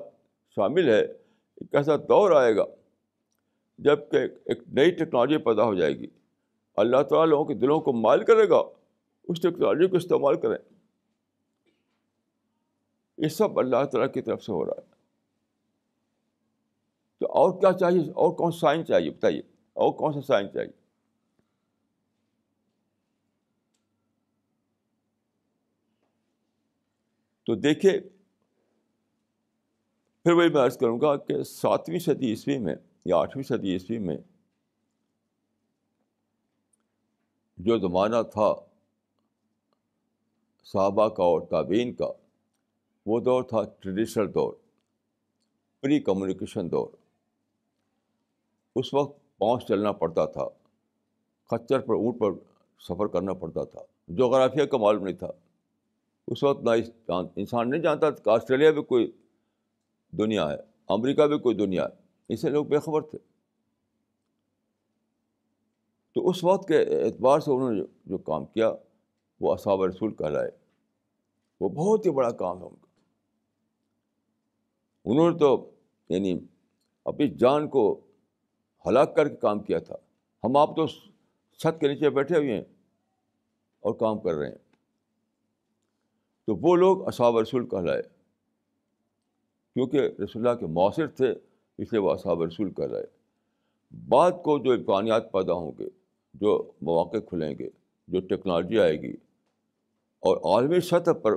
شامل 0.56 0.90
ہے۔ 0.90 1.02
ایک 1.56 1.76
ایسا 1.76 1.96
دور 1.96 2.32
آئے 2.32 2.56
گا 2.56 2.66
جبکہ 3.78 4.18
ایک 4.46 4.60
نئی 4.68 4.92
ٹیکنالوجی 4.92 5.38
پیدا 5.38 5.64
ہو 5.64 5.76
جائے 5.76 5.94
گی۔ 5.94 6.08
اللہ 6.76 7.04
تعالیٰ 7.04 7.28
لوگوں 7.28 7.46
کے 7.46 7.54
دلوں 7.54 7.80
کو 7.80 7.94
مائل 7.94 8.24
کرے 8.24 8.50
گا۔ 8.50 8.62
اس 9.28 9.42
ٹیکنالوجی 9.42 9.88
کو 9.88 9.98
استعمال 9.98 10.42
کریں۔ 10.42 10.73
یہ 13.18 13.28
سب 13.28 13.60
اللہ 13.60 13.86
تعالیٰ 13.86 14.14
کی 14.14 14.22
طرف 14.22 14.44
سے 14.44 14.52
ہو 14.52 14.66
رہا 14.66 14.82
ہے۔ 14.82 14.94
تو 17.20 17.26
اور 17.26 17.60
کیا 17.60 17.72
چاہیے؟ 17.72 18.02
اور 18.02 18.36
کون 18.36 18.52
سا 18.52 18.58
سائن 18.58 18.86
چاہیے؟ 18.86 19.12
بتائیے۔ 19.12 19.40
اور 19.74 19.94
کون 19.94 20.14
سا 20.14 20.22
سائن 20.22 20.48
چاہیے؟ 20.54 20.84
تو 27.44 27.56
دیکھیے، 27.56 28.00
پھر 30.24 30.32
وہی 30.32 30.50
میں 30.50 30.62
عرض 30.62 30.78
کروں 30.78 31.02
گا 31.02 31.18
کہ 31.18 31.44
ساتویں 31.44 32.00
صدی 32.00 32.30
عیسوی 32.30 32.58
میں 32.58 32.76
یا 33.06 33.18
آٹھویں 33.18 33.44
صدی 33.44 33.74
عیسوی 33.74 33.98
میں 33.98 34.18
جو 37.58 37.78
زمانہ 37.78 38.16
تھا، 38.32 38.54
صحابہ 40.64 41.08
کا 41.08 41.24
اور 41.24 41.42
تعبین 41.42 41.94
کا 41.94 42.08
وہ 43.06 43.20
دور 43.20 43.44
تھا 43.44 43.64
ٹریڈیشنل 43.80 44.34
دور، 44.34 44.54
پری 45.82 46.00
کمیونیکیشن 46.00 46.72
دور۔ 46.72 46.88
اس 48.76 48.94
وقت 48.94 49.38
پاؤں 49.38 49.58
چلنا 49.60 49.92
پڑتا 49.92 50.26
تھا، 50.26 50.50
کچر 51.50 51.80
پر 51.80 51.94
اونٹ 51.94 52.20
پر 52.20 52.32
سفر 52.80 53.08
کرنا 53.08 53.34
پڑتا 53.34 53.64
تھا، 53.64 53.82
جغرافیہ 54.08 54.64
کا 54.64 54.78
معلوم 54.78 55.04
نہیں 55.04 55.16
تھا۔ 55.16 55.28
اس 56.28 56.44
وقت 56.44 56.64
نہ 56.64 56.70
انسان 57.36 57.70
نہیں 57.70 57.82
جانتا 57.82 58.10
تھا 58.10 58.24
کہ 58.24 58.30
آسٹریلیا 58.30 58.72
بھی 58.72 58.84
کوئی 58.84 59.12
دنیا 60.12 60.52
ہے، 60.52 60.58
امریکہ 60.90 61.28
بھی 61.28 61.40
کوئی 61.40 61.56
دنیا 61.56 61.84
ہے۔ 61.84 62.34
اسے 62.34 62.50
لوگ 62.50 62.66
بے 62.66 62.80
خبر 62.80 63.02
تھے۔ 63.02 63.18
تو 66.16 66.30
اس 66.30 66.44
وقت 66.44 66.68
کے 66.68 66.80
اعتبار 66.82 67.40
سے 67.40 67.52
انہوں 67.52 67.72
نے 67.72 67.82
جو 68.06 68.18
کام 68.18 68.46
کیا، 68.46 68.74
وہ 69.42 69.54
اصحاب 69.54 69.84
رسول 69.84 70.14
کہلائے۔ 70.14 70.52
وہ 71.62 71.70
بہت 71.70 72.06
ہی 72.06 72.12
بڑا 72.12 72.32
کام 72.32 72.60
ہے 72.60 72.68
ان 72.68 72.76
کا۔ 72.82 72.93
انہوں 75.06 75.32
نے 75.32 75.38
تو 75.38 75.72
یعنی 76.10 76.40
اپنی 77.06 77.28
جان 77.28 77.68
کو 77.68 78.00
ہلاک 78.88 79.16
کر 79.16 79.30
کے 79.30 79.36
کام 79.36 79.60
کیا 79.60 79.80
تھا۔ 79.80 79.96
ہم 80.44 80.58
آپ 80.58 80.76
تو 80.76 80.88
چھت 81.58 81.80
کے 81.80 81.88
نیچے 81.88 82.10
بیٹھے 82.10 82.38
ہوئے 82.38 82.54
ہیں 82.54 82.64
اور 83.80 83.94
کام 83.94 84.20
کر 84.20 84.34
رہے 84.34 84.48
ہیں۔ 84.48 84.58
تو 86.46 86.56
وہ 86.56 86.76
لوگ 86.76 87.08
اصحاب 87.08 87.38
رسول 87.38 87.70
کہلائے۔ 87.70 88.02
کیونکہ 89.74 89.98
رسول 89.98 90.48
اللہ 90.48 90.60
کے 90.60 90.66
مؤثر 90.66 91.08
تھے، 91.08 91.32
اس 91.78 91.94
لیے 91.94 92.00
وہ 92.00 92.12
اصحاب 92.12 92.42
رسول 92.42 92.74
کہلائے۔ 92.74 93.06
بعد 94.10 94.32
کو 94.32 94.60
جو 94.60 94.72
امکانیات 94.72 95.32
پیدا 95.32 95.54
ہوں 95.54 95.72
گے، 95.80 95.88
جو 96.34 96.72
مواقع 96.82 97.18
کھلیں 97.18 97.56
گے، 97.60 97.70
جو 98.08 98.20
ٹیکنالوجی 98.20 98.80
آئے 98.80 99.02
گی 99.02 99.14
اور 100.20 100.38
عالمی 100.38 100.80
سطح 100.80 101.12
پر 101.12 101.32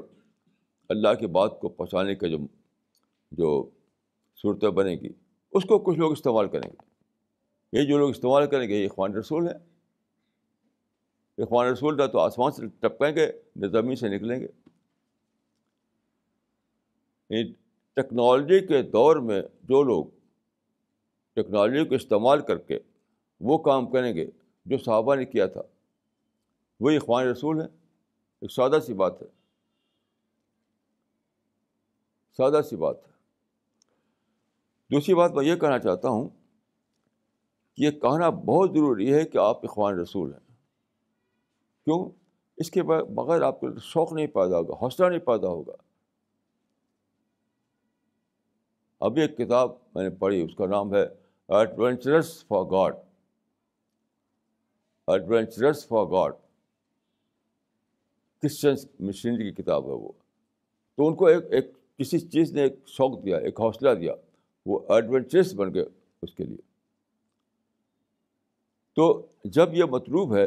اللہ 0.89 1.14
کی 1.21 1.27
بات 1.27 1.61
کو 1.61 1.69
پہنچانے 1.69 2.14
کا 2.14 2.29
جو 2.29 2.39
جو 3.31 3.70
صورتیں 4.43 4.70
بنے 4.70 4.95
گی، 4.95 5.09
اس 5.53 5.64
کو 5.64 5.79
کچھ 5.79 5.99
لوگ 5.99 6.12
استعمال 6.12 6.49
کریں 6.49 6.70
گے۔ 6.70 6.77
یہ 7.72 7.89
جو 7.89 7.99
لوگ 7.99 8.11
استعمال 8.11 8.51
کریں 8.51 8.68
گے، 8.68 8.77
یہ 8.77 8.89
اخوان 8.91 9.14
رسول 9.14 9.49
ہیں۔ 9.49 9.55
اخوان 11.39 11.66
رسول 11.66 11.97
نہ 11.97 12.07
تو 12.07 12.18
آسمان 12.18 12.53
سے 12.53 12.66
ٹپکیں 12.68 13.16
گے، 13.16 13.33
نہ 13.57 13.66
زمین 13.66 13.97
سے 13.97 14.09
نکلیں 14.09 14.41
گے۔ 14.41 14.47
ٹیکنالوجی 17.95 18.66
کے 18.66 18.83
دور 18.83 19.16
میں 19.16 19.43
جو 19.62 19.83
لوگ 19.83 20.05
ٹیکنالوجی 21.35 21.89
کو 21.89 21.95
استعمال 21.95 22.41
کر 22.41 22.59
کے 22.59 22.79
وہ 23.41 23.59
کام 23.59 23.91
کریں 23.91 24.14
گے، 24.14 24.27
جو 24.66 24.79
صحابہ 24.79 25.14
نے 25.14 25.24
کیا 25.24 25.47
تھا، 25.47 25.62
وہی 26.81 26.97
اخوان 26.97 27.27
رسول 27.27 27.61
ہیں۔ 27.61 27.68
ایک 28.41 28.53
سادہ 28.53 28.79
سی 28.87 28.95
بات 28.95 29.22
ہے۔ 29.22 29.27
سادہ 32.37 32.61
سی 32.70 32.77
بات 32.77 33.09
ہے۔ 33.09 33.16
دوسری 34.93 35.14
بات 35.14 35.32
میں 35.32 35.45
یہ 35.45 35.57
کہنا 35.57 35.78
چاہتا 35.78 36.09
ہوں 36.09 36.28
کہ 37.74 37.82
یہ 37.82 37.91
کہنا 37.91 38.30
بہت 38.30 38.70
ضروری 38.70 39.14
ہے 39.14 39.24
کہ 39.24 39.39
آپ 39.39 39.64
اخوان 39.64 39.99
رسول 39.99 40.32
ہیں۔ 40.32 40.55
کیوں؟ 41.84 42.11
اس 42.57 42.70
کے 42.70 42.82
بغیر 42.82 43.43
آپ 43.43 43.61
کو 43.61 43.78
شوق 43.78 44.12
نہیں 44.12 44.26
پیدا 44.26 44.59
ہوگا، 44.59 44.74
حوصلہ 44.74 45.07
نہیں 45.07 45.18
پیدا 45.18 45.49
ہوگا۔ 45.49 45.72
ابھی 49.01 49.22
ایک 49.22 49.37
کتاب 49.37 49.70
میں 49.95 50.03
نے 50.03 50.11
پڑھی، 50.11 50.43
اس 50.43 50.55
کا 50.55 50.66
نام 50.66 50.95
ہے 50.95 51.03
adventures 51.49 52.47
for 52.47 52.64
God 52.64 52.97
adventures 55.07 55.89
for 55.89 56.05
God 56.05 56.34
Christians 58.43 58.87
missionary 59.01 59.51
کی 59.51 59.62
کتاب 59.62 59.84
ہے 59.84 59.93
وہ۔ 59.93 60.12
تو 60.97 61.09
ان 61.09 61.14
کو 61.14 61.26
ایک 61.26 61.45
ایک 61.51 61.70
کسی 61.99 62.18
چیز 62.18 62.53
نے 62.53 62.62
ایک 62.62 62.74
شوق 62.87 63.24
دیا، 63.24 63.37
ایک 63.37 63.61
حوصلہ 63.61 63.95
دیا۔ 63.95 64.14
وہ 64.67 64.81
ایڈونچرس 64.89 65.55
بن 65.55 65.75
گئے 65.75 65.85
اس 66.23 66.35
کے 66.35 66.45
لیے۔ 66.45 66.59
تو 68.95 69.27
جب 69.45 69.75
یہ 69.75 69.85
مطلوب 69.85 70.37
ہے 70.37 70.47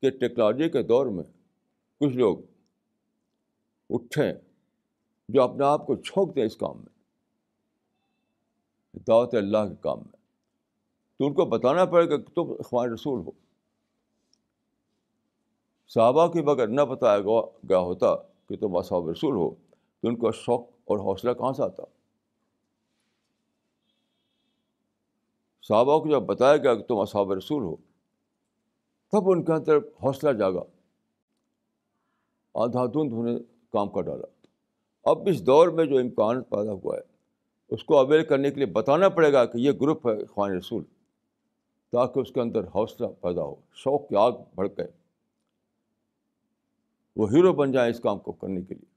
کہ 0.00 0.10
ٹیکنالوجی 0.10 0.68
کے 0.68 0.82
دور 0.82 1.06
میں 1.06 1.24
کچھ 2.00 2.16
لوگ 2.16 2.38
اٹھیں 3.90 4.32
جو 5.28 5.42
اپنے 5.42 5.64
آپ 5.64 5.86
کو 5.86 5.96
چھونک 5.96 6.36
دیں 6.36 6.44
اس 6.44 6.56
کام 6.56 6.76
میں، 6.78 6.98
دعوت 9.08 9.34
اللہ 9.34 9.68
کے 9.68 9.74
کام 9.80 9.98
میں، 9.98 10.16
تو 11.18 11.26
ان 11.26 11.34
کو 11.34 11.44
بتانا 11.44 11.84
پڑے 11.84 12.10
گا 12.10 12.16
کہ 12.16 12.34
تم 12.34 12.52
اخوان 12.58 12.92
رسول 12.92 13.20
ہو۔ 13.20 13.30
صحابہ 15.88 16.26
کی 16.26 16.42
بغیر 16.42 16.66
نہ 16.66 16.80
بتایا 16.80 17.18
گیا 17.18 17.78
ہوتا 17.78 18.16
کہ 18.16 18.56
تم 18.56 18.76
اصحاب 18.76 19.08
رسول 19.08 19.34
ہو، 19.34 19.54
تو 20.00 20.08
ان 20.08 20.16
کا 20.16 20.30
شوق 20.30 20.60
اور 20.84 20.98
حوصلہ 20.98 21.32
کہاں 21.32 21.52
سے 21.52 21.62
آتا؟ 21.62 21.82
صحابہ 25.70 25.98
کو 25.98 26.08
جب 26.08 26.22
بتایا 26.22 26.56
گیا 26.56 26.74
کہ 26.74 26.82
تم 26.82 26.98
اصحاب 26.98 27.32
رسول 27.32 27.62
ہو، 27.62 27.76
تب 29.12 29.30
ان 29.30 29.44
کے 29.44 29.52
اندر 29.52 29.76
حوصلہ 29.76 30.32
جاگا۔ 30.32 30.62
آدھا 32.54 32.86
دھند 32.86 33.12
انہیں 33.12 33.38
کام 33.72 33.88
کر 33.88 34.00
ڈالا۔ 34.00 34.46
اب 35.04 35.18
اس 35.26 35.46
دور 35.46 35.68
میں 35.68 35.84
جو 35.84 35.98
امکان 35.98 36.42
پیدا 36.42 36.72
ہوا 36.72 36.96
ہے، 36.96 37.00
اس 37.68 37.84
کو 37.84 37.98
اویل 37.98 38.24
کرنے 38.24 38.50
کے 38.50 38.56
لیے 38.56 38.66
بتانا 38.66 39.08
پڑے 39.08 39.32
گا 39.32 39.44
کہ 39.44 39.58
یہ 39.58 39.72
گروپ 39.72 40.08
ہے 40.08 40.24
خوان 40.24 40.56
رسول، 40.56 40.84
تاکہ 41.92 42.20
اس 42.20 42.32
کے 42.32 42.40
اندر 42.40 42.64
حوصلہ 42.64 43.06
پیدا 43.06 43.42
ہو۔ 43.42 43.54
شوق 43.74 44.08
کی 44.08 44.16
آگ 44.16 44.32
بھڑکے 44.54 44.82
وہ 47.16 47.30
ہیرو 47.30 47.52
بن 47.52 47.72
جائیں 47.72 47.90
اس 47.90 48.00
کام 48.00 48.18
کو 48.18 48.32
کرنے 48.32 48.62
کے 48.62 48.74
لیے۔ 48.74 48.90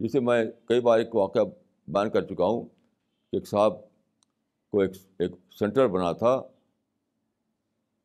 جسے 0.00 0.20
میں 0.20 0.44
کئی 0.64 0.80
بار 0.80 0.98
ایک 0.98 1.14
واقعہ 1.14 1.42
بیان 1.92 2.10
کر 2.10 2.26
چکا 2.26 2.44
ہوں 2.44 2.64
کہ 2.64 3.36
ایک 3.36 3.48
صاحب 3.48 3.80
کو 4.72 4.80
ایک 4.80 4.90
ایک 5.18 5.32
سینٹر 5.58 5.86
بنا 5.88 6.12
تھا 6.12 6.40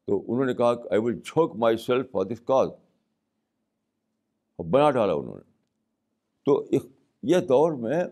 تو 0.08 0.24
انہوں 0.28 0.46
نے 0.46 0.54
کہا 0.54 0.74
کہ 0.76 0.88
I 0.92 1.02
will 1.02 1.20
chuck 1.20 1.56
myself 1.78 2.12
for 2.12 2.26
this 2.26 2.42
cause 2.42 2.70
بنا 4.60 4.90
ڈالا 4.92 5.14
انہوں 5.14 5.36
نے 5.36 5.44
تو 6.48 6.64
یہ 7.24 7.40
دور 7.40 7.72
میں 7.74 8.04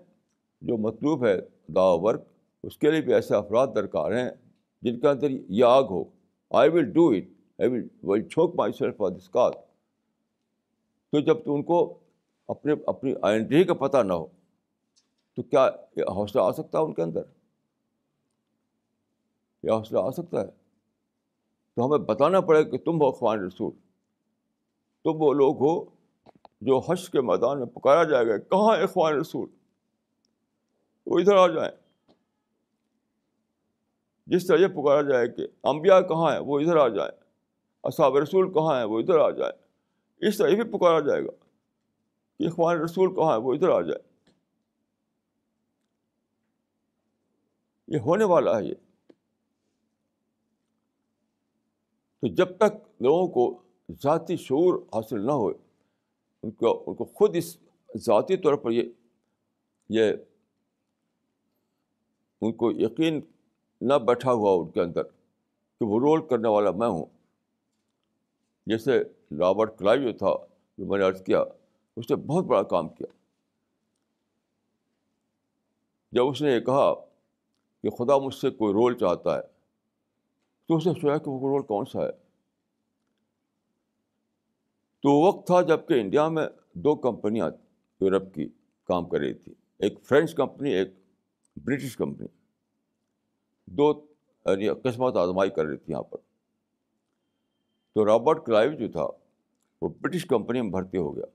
جو 0.61 0.77
مطلوب 0.77 1.25
ہے 1.25 1.35
دعا 1.67 1.93
ورک 1.93 2.23
اس 2.63 2.77
کے 2.77 2.91
لیے 2.91 3.01
بھی 3.01 3.13
ایسے 3.13 3.35
افراد 3.35 3.67
درکار 3.75 4.11
ہیں 4.11 4.29
جن 4.81 4.99
کے 4.99 5.07
اندر 5.07 5.29
یہ 5.29 5.65
آگ 5.65 5.83
ہو 5.83 6.03
I 6.51 6.69
will 6.69 6.91
do 6.91 7.07
it 7.09 7.27
I 7.59 7.69
will 7.69 7.87
will 8.03 8.27
chuck 8.27 8.55
myself 8.71 8.97
for 8.97 9.09
this 9.09 9.29
cause 9.29 9.53
تو 11.11 11.19
جب 11.19 11.43
تو 11.45 11.55
ان 11.55 11.63
کو 11.63 11.99
اپنے 12.49 12.73
اپنی 12.85 13.13
آئیڈینٹی 13.21 13.63
کا 13.63 13.73
پتہ 13.73 13.97
نہ 13.97 14.13
ہو 14.13 14.25
تو 15.35 15.43
کیا 15.43 15.69
یہ 15.95 16.03
حوصلہ 16.03 16.41
آ 16.41 16.51
سکتا 16.51 16.79
ہے 16.79 16.83
ان 16.83 16.93
کے 16.93 17.01
اندر؟ 17.01 17.21
یہ 19.63 19.71
حوصلہ 19.71 19.99
آ 19.99 20.11
سکتا 20.11 20.41
ہے؟ 20.41 20.47
تو 21.75 21.85
ہمیں 21.85 21.97
بتانا 21.97 22.41
پڑے 22.41 22.63
کہ 22.63 22.77
تم 22.77 23.01
ہو 23.01 23.11
خوان 23.11 23.39
رسول، 23.39 23.71
تم 25.03 25.11
وہ 25.15 25.33
لوگ 25.33 25.55
ہو 25.55 25.85
جو 26.61 26.79
حش 26.79 27.09
کے 27.09 27.21
میدان 27.21 27.59
میں 27.59 27.67
پکارا 27.67 28.03
جائے 28.03 28.27
گا۔ 28.27 28.37
کہاں 28.37 28.77
اخوان 28.77 29.13
رسول؟ 29.13 29.49
وہ 31.05 31.19
ادھر 31.19 31.35
آ 31.35 31.47
جائیں۔ 31.47 31.71
جس 34.27 34.47
طرح 34.47 34.57
یہ 34.57 34.67
پکارا 34.67 35.01
جائے 35.01 35.27
کہ 35.27 35.47
انبیاء 35.63 35.99
کہاں 35.99 36.31
ہیں، 36.31 36.39
وہ 36.39 36.59
ادھر 36.59 36.77
آ 36.77 36.87
جائیں۔ 36.87 37.11
اصحاب 37.83 38.17
رسول 38.17 38.53
کہاں 38.53 38.77
ہیں، 38.77 38.83
وہ 38.83 38.99
ادھر 38.99 39.19
آ 39.19 39.29
جائیں۔ 39.29 39.63
اس 40.27 40.37
طرح 40.37 40.47
یہ 40.47 40.63
بھی 40.63 40.77
پکارا 40.77 40.99
جائے 40.99 41.23
گا 41.23 41.31
کہ 42.39 42.47
اخوان 42.47 42.77
رسول 42.77 43.15
کہاں 43.15 43.31
ہے 43.31 43.37
وہ 43.37 43.53
ادھر 43.53 43.69
آ 43.69 43.81
جائے 43.81 44.12
یہ 47.87 47.99
ہونے 47.99 48.23
والا 48.23 48.59
ہے 48.59 48.63
یہ۔ 48.65 48.73
تو 52.21 52.27
جب 52.27 52.57
تک 52.57 53.01
لوگوں 53.01 53.27
کو 53.27 53.63
ذاتی 54.03 54.37
شعور 54.37 54.79
حاصل 54.79 55.25
نہ 55.25 55.31
ہوئے، 55.31 55.55
ان 56.43 56.51
کو 56.51 56.83
ان 56.87 56.95
کو 56.95 57.05
خود 57.05 57.35
اس 57.35 57.57
ذاتی 57.97 58.37
طور 58.37 58.53
پر 58.53 58.71
یہ 58.71 58.83
یہ، 59.89 60.13
ان 62.41 62.53
کو 62.53 62.71
یقین 62.71 63.21
نہ 63.81 63.93
بیٹھا 63.93 64.33
ہوا 64.33 64.63
ان 64.63 64.71
کے 64.71 64.81
اندر 64.81 65.03
کہ 65.79 65.85
وہ 65.85 65.99
رول 65.99 66.27
کرنے 66.27 66.49
والا 66.49 66.71
میں 66.71 66.87
ہوں۔ 66.87 67.05
جیسے 68.65 68.99
رابرٹ 69.39 69.79
کلائی 69.79 70.03
جو 70.03 70.17
تھا 70.17 70.45
جو 70.77 70.85
میں 70.85 70.99
نے 70.99 71.05
عرض 71.05 71.23
کیا، 71.23 71.43
اس 71.95 72.09
نے 72.09 72.15
بہت 72.15 72.43
بڑا 72.43 72.63
کام 72.63 72.89
کیا۔ 72.89 73.13
جب 76.11 76.27
اس 76.27 76.41
نے 76.41 76.51
یہ 76.51 76.59
کہا 76.59 76.93
کہ 77.83 77.89
خدا 77.89 78.17
مجھ 78.17 78.35
سے 78.35 78.49
کوئی 78.49 78.73
رول 78.73 78.97
چاہتا 78.97 79.37
ہے۔ 79.37 79.41
تو 80.67 80.75
اس 80.75 80.87
نے 80.87 80.93
سوچا 80.93 81.17
کہ 81.17 81.29
وہ 81.29 81.49
رول 81.49 81.61
کون 81.61 81.85
سا 81.85 82.01
ہے۔ 82.01 82.11
تو 85.01 85.21
وقت 85.21 85.47
تھا 85.47 85.61
جبکہ 85.61 85.93
انڈیا 85.93 86.27
میں 86.27 86.47
دو 86.73 86.95
کمپنیاں 86.95 87.49
یورپ 88.01 88.33
کی 88.33 88.49
کام 88.83 89.09
کر 89.09 89.17
رہی 89.17 89.33
تھی۔ 89.33 89.53
ایک 89.79 89.93
فرینچ 90.03 90.35
کمپنی، 90.35 90.69
ایک 90.71 90.87
برٹش 91.55 91.97
کمپنی۔ 91.97 92.27
دو 93.65 94.05
یعنی 94.45 94.69
قسمت 94.69 95.15
آزمائی 95.17 95.49
کر 95.49 95.65
رہی 95.65 95.77
تھی 95.77 95.93
یہاں 95.93 96.03
پر۔ 96.03 96.17
تو 97.93 98.05
رابرٹ 98.05 98.45
کلائیو 98.45 98.71
جو 98.71 98.91
تھا، 98.91 99.07
وہ 99.81 99.89
برٹش 100.01 100.25
کمپنی 100.25 100.61
میں 100.61 100.71
بھرتی 100.71 100.97
ہو 100.97 101.15
گیا۔ 101.15 101.25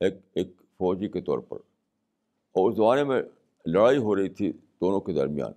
ایک 0.00 0.14
ایک 0.34 0.48
فوجی 0.78 1.08
کے 1.08 1.20
طور 1.20 1.38
پر۔ 1.38 1.56
اور 2.52 2.70
اس 2.70 2.76
زمانے 2.76 3.04
میں 3.04 3.22
لڑائی 3.66 3.98
ہو 3.98 4.16
رہی 4.16 4.28
تھی۔ 4.28 4.52
دونوں 4.84 5.00
کے 5.00 5.12
درمیان 5.12 5.52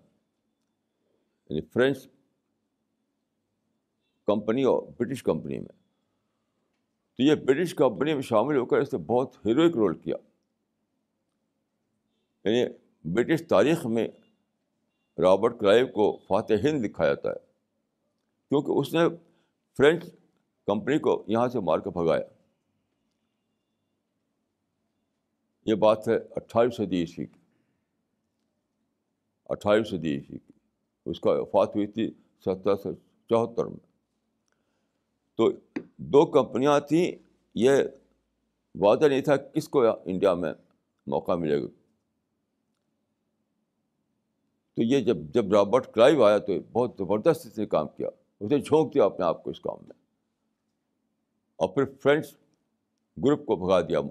یعنی 1.49 1.61
فرینچ 1.73 2.07
کمپنی 4.27 4.63
اور 4.63 4.81
برٹش 4.99 5.23
کمپنی 5.23 5.59
میں 5.59 5.75
تو 7.19 7.23
یہ 7.23 7.35
برٹش 7.35 7.73
کمپنی 7.75 8.13
میں 8.13 8.21
شامل 8.21 8.57
ہو 8.57 8.65
کر 8.65 8.77
اس 8.77 8.93
نے 8.93 8.99
بہت 8.99 9.35
ہیروئک 9.45 9.75
رول 9.75 9.97
کیا 9.97 10.15
یعنی 12.45 12.65
برٹش 13.05 13.47
تاریخ 13.49 13.85
میں 13.87 14.07
رابرٹ 15.17 15.59
کلائیو 15.59 15.87
کو 15.87 16.11
فاتح 16.27 16.67
ہند 16.67 16.85
لکھا 16.85 17.05
جاتا 17.05 17.29
ہے 17.29 17.45
کیونکہ 18.51 18.71
اس 18.71 18.93
نے 18.93 19.07
فرینچ 19.79 20.03
کمپنی 20.67 20.99
کو 20.99 21.23
یہاں 21.27 21.47
سے 21.47 21.59
مار 21.59 21.79
کے 21.79 21.89
بھگایا 21.89 22.23
یہ 25.65 25.75
بات 25.75 26.07
ہے 26.07 26.15
اٹھائیس 26.35 26.75
صدی 26.77 26.99
عیسوی 26.99 27.25
کی 27.25 27.36
اٹھائیس 29.49 29.89
صدی 29.89 30.15
عیسوی 30.15 30.37
کی 30.37 30.51
اس 31.05 31.19
کا 31.19 31.31
وفات 31.31 31.75
ہوئی 31.75 31.87
تھی 31.87 32.11
سترہ 32.39 32.75
سو 32.75 32.91
چوہتر 33.29 33.65
میں۔ 33.65 33.87
تو 35.35 35.51
دو 35.97 36.25
کمپنیاں 36.25 36.79
تھیں، 36.79 37.11
یہ 37.55 37.71
وعدہ 38.75 39.07
نہیں 39.07 39.21
تھا 39.21 39.37
کس 39.37 39.69
کو 39.69 39.83
انڈیا 40.05 40.33
میں 40.33 40.53
موقع 41.07 41.35
ملے 41.35 41.61
گا۔ 41.61 41.67
تو 44.75 44.83
یہ 44.83 44.99
جب 44.99 45.17
جب 45.17 45.53
رابرٹ 45.53 45.93
کلائیو 45.93 46.23
آیا 46.23 46.37
تو 46.37 46.53
بہت 46.71 46.91
زبردست 46.97 47.45
اس 47.45 47.57
نے 47.57 47.65
کام 47.65 47.87
کیا۔ 47.87 48.09
اس 48.39 48.51
نے 48.51 48.59
جھونک 48.59 48.93
دیا 48.93 49.05
اپنے 49.05 49.25
آپ 49.25 49.43
کو 49.43 49.49
اس 49.49 49.59
کام 49.59 49.77
میں۔ 49.81 49.95
اور 51.55 51.69
پھر 51.69 51.83
فرینڈس 52.03 52.33
گروپ 53.25 53.45
کو 53.45 53.55
بھگا 53.55 53.81
دیا 53.81 54.01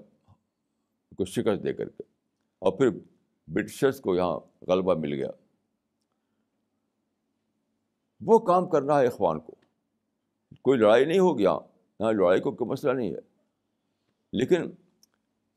کو 1.17 1.25
شکست 1.25 1.63
دے 1.63 1.73
کر 1.73 1.89
کے۔ 1.89 2.03
اور 2.59 2.77
پھر 2.77 2.89
برٹشرس 3.47 3.99
کو 3.99 4.15
یہاں 4.15 4.39
غلبہ 4.67 4.93
مل 4.93 5.13
گیا۔ 5.13 5.29
وہ 8.21 8.39
کام 8.39 8.69
کرنا 8.69 8.99
ہے 8.99 9.07
اخوان 9.07 9.39
کو۔ 9.39 9.55
کوئی 10.61 10.79
لڑائی 10.79 11.05
نہیں 11.05 11.19
ہوگی 11.19 11.43
یہاں۔ 11.43 11.59
یہاں 11.99 12.13
لڑائی 12.13 12.41
کو 12.41 12.51
کوئی 12.51 12.69
مسئلہ 12.69 12.91
نہیں 12.91 13.11
ہے۔ 13.11 13.19
لیکن 14.33 14.71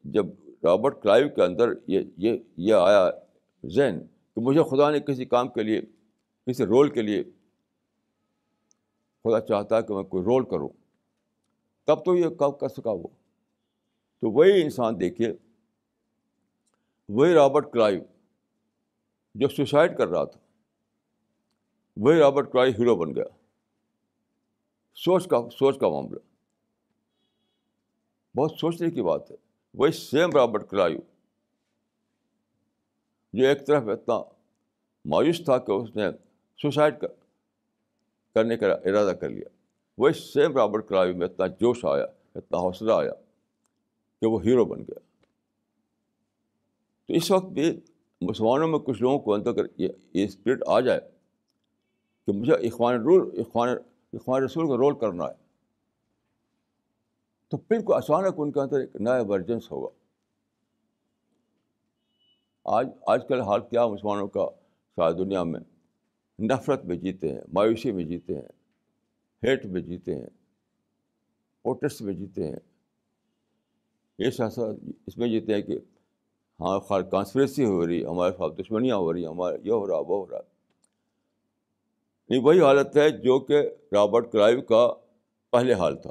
جب 0.04 0.26
رابرٹ 0.64 1.02
کلائیو 1.02 1.28
کے 1.28 1.42
اندر 1.42 1.68
یہ 1.86 2.00
یہ 2.16 2.38
یہ 2.56 2.74
آیا 2.74 3.10
ذہن 3.66 4.00
کہ 4.06 4.40
مجھے 4.40 4.62
خدا 4.62 4.90
نے 4.90 5.00
کسی 5.00 5.24
کام 5.24 5.48
کے 5.48 5.62
لیے، 5.62 5.82
کسی 6.46 6.64
رول 6.64 6.90
کے 6.90 7.02
لیے 7.02 7.24
خدا 9.24 9.40
چاہتا 9.40 9.76
ہے 9.76 9.82
کہ 9.82 9.94
میں 9.94 10.02
کوئی 10.02 10.24
رول 10.24 10.44
کروں، 10.44 10.68
تب 11.84 12.04
تو 12.04 12.16
یہ 12.16 12.28
کب 12.28 12.60
کر 12.60 12.68
سکا 12.68 12.90
وہ؟ 12.90 13.08
تو 14.20 14.30
وہی 14.30 14.62
انسان 14.62 15.00
دیکھیے 15.00 15.32
وہی 17.12 17.34
رابرٹ 17.34 17.72
کلائیو 17.72 18.00
جو 19.34 19.48
سوسائڈ 19.48 19.98
کر 19.98 20.08
رہا 20.08 20.24
تھا۔ 20.24 20.40
وہی 21.96 22.18
رابرٹ 22.18 22.52
کلائیو 22.52 22.72
ہیرو 22.78 22.96
بن 22.96 23.14
گیا۔ 23.14 23.24
سوچ 24.94 25.28
کا 25.28 25.36
سوچ 25.58 25.78
کا 25.78 25.88
معاملہ۔ 25.88 26.18
بہت 28.36 28.52
سوچنے 28.52 28.90
کی 28.90 29.02
بات 29.02 29.30
ہے۔ 29.30 29.36
وہی 29.74 29.92
سیم 29.92 30.30
رابرٹ 30.34 30.70
کلائیو 30.70 30.98
جو 33.32 33.46
ایک 33.46 33.66
طرف 33.66 33.82
اتنا 33.86 34.22
مایوس 35.04 35.44
تھا 35.44 35.58
کہ 35.58 35.72
اس 35.72 35.96
نے 35.96 36.04
سوسائڈ 36.62 36.94
کرنے 38.34 38.56
کا 38.56 38.72
ارادہ 38.72 39.14
کر 39.14 39.28
لیا۔ 39.28 39.48
وہی 39.98 40.12
سیم 40.12 40.56
رابرٹ 40.56 40.88
کلائیو 40.88 41.16
میں 41.16 41.26
اتنا 41.26 41.46
جوش 41.46 41.84
آیا، 41.84 42.04
اتنا 42.34 42.58
حوصلہ 42.58 42.92
آیا 42.92 43.12
کہ 44.20 44.26
وہ 44.26 44.42
ہیرو 44.42 44.64
بن 44.64 44.80
گیا۔ 44.80 45.09
تو 47.10 47.16
اس 47.16 47.30
وقت 47.30 47.46
بھی 47.52 47.64
مسلمانوں 48.20 48.66
میں 48.68 48.78
کچھ 48.78 49.00
لوگوں 49.02 49.18
کو 49.18 49.32
اندر 49.34 49.64
یہ 49.76 50.24
اسپرٹ 50.24 50.60
آ 50.66 50.78
جائے 50.80 51.00
کہ 52.28 52.32
مجھے 52.32 52.54
اخوان 52.68 53.00
رول، 53.02 53.40
اخوان 53.40 53.68
اخوان 54.12 54.42
رسول 54.42 54.68
کا 54.68 54.76
رول 54.76 54.98
کرنا 54.98 55.24
ہے، 55.24 55.34
تو 57.48 57.56
بالکل 57.56 57.94
اچانک 57.94 58.34
ان 58.36 58.52
کے 58.52 58.60
اندر 58.60 58.80
ایک 58.80 58.96
نیا 59.00 59.22
ورجنس 59.28 59.70
ہوگا۔ 59.72 59.88
آج 62.66 62.88
آج 63.06 63.26
کل 63.28 63.40
حال 63.40 63.60
کیا 63.70 63.86
مسلمانوں 63.86 64.28
کا، 64.28 64.46
ساری 64.98 65.14
دنیا 65.14 65.42
میں 65.42 65.60
نفرت 66.38 66.84
میں 66.84 66.96
جیتے 66.96 67.32
ہیں، 67.32 67.40
مایوسی 67.52 67.92
میں 67.92 68.04
جیتے 68.04 68.34
ہیں، 68.34 68.48
ہیٹ 69.42 69.66
میں 69.66 69.80
جیتے 69.82 70.14
ہیں 70.14 70.28
پروٹسٹ 71.64 72.02
میں 72.02 72.14
جیتے 72.14 72.48
ہیں۔ 72.48 72.60
یہ 74.18 74.30
ساتھ 74.30 74.58
اس 75.06 75.18
میں 75.18 75.28
جیتے 75.28 75.54
ہیں 75.54 75.62
کہ 75.62 75.78
ہاں 76.60 76.80
خال 76.80 77.02
کانسپریسی 77.10 77.64
ہو 77.64 77.86
رہی، 77.86 78.04
ہمارے 78.04 78.32
ساتھ 78.36 78.54
دشمنیاں 78.54 78.96
ہو 78.96 79.12
رہی، 79.12 79.26
ہمارے 79.26 79.56
یہ 79.64 79.72
ہو 79.72 79.86
رہا، 79.86 79.98
وہ 79.98 80.26
ہو 80.26 80.30
رہا۔ 80.30 80.40
نہیں 82.28 82.42
وہی 82.42 82.60
حالت 82.60 82.96
ہے 82.96 83.10
جو 83.10 83.40
کہ 83.40 83.62
رابرٹ 83.92 84.32
کرائیو 84.32 84.62
کا 84.62 84.92
پہلے 85.50 85.72
حال 85.72 85.96
تھا۔ 85.96 86.10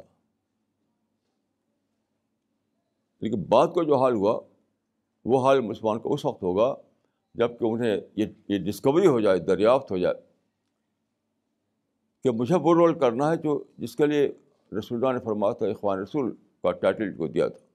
لیکن 3.20 3.42
بعد 3.42 3.68
کو 3.68 3.82
جو 3.82 3.96
حال 3.96 4.14
ہوا، 4.14 4.40
وہ 5.24 5.46
حال 5.46 5.60
مسلمان 5.60 5.98
کا 5.98 6.08
اس 6.12 6.24
وقت 6.24 6.42
ہوگا 6.42 6.74
جبکہ 7.34 7.64
انہیں 7.64 8.00
یہ 8.16 8.26
یہ 8.48 8.58
ڈسکوری 8.58 9.06
ہو 9.06 9.20
جائے، 9.20 9.38
دریافت 9.38 9.90
ہو 9.90 9.98
جائے 9.98 10.14
کہ 12.24 12.30
مجھے 12.30 12.54
وہ 12.54 12.74
رول 12.74 12.98
کرنا 12.98 13.30
ہے 13.30 13.36
جو 13.36 13.64
جس 13.78 13.96
کے 13.96 14.06
لیے 14.06 14.28
رسول 14.78 15.04
اللہ 15.04 15.18
نے 15.18 15.24
فرمایا 15.24 15.52
تھا، 15.52 15.66
اخوان 15.66 15.98
رسول 15.98 16.34
کا 16.62 16.72
ٹائٹل 16.72 17.16
کو 17.16 17.26
دیا 17.26 17.48
تھا۔ 17.48 17.69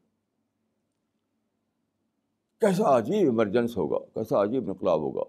کیسا 2.62 2.98
عجیب 2.98 3.26
ایمرجنس 3.28 3.78
ہوگا، 3.78 4.06
کیسا 4.14 4.44
عجیب 4.44 4.70
انقلاب 4.70 5.00
ہوگا، 5.00 5.24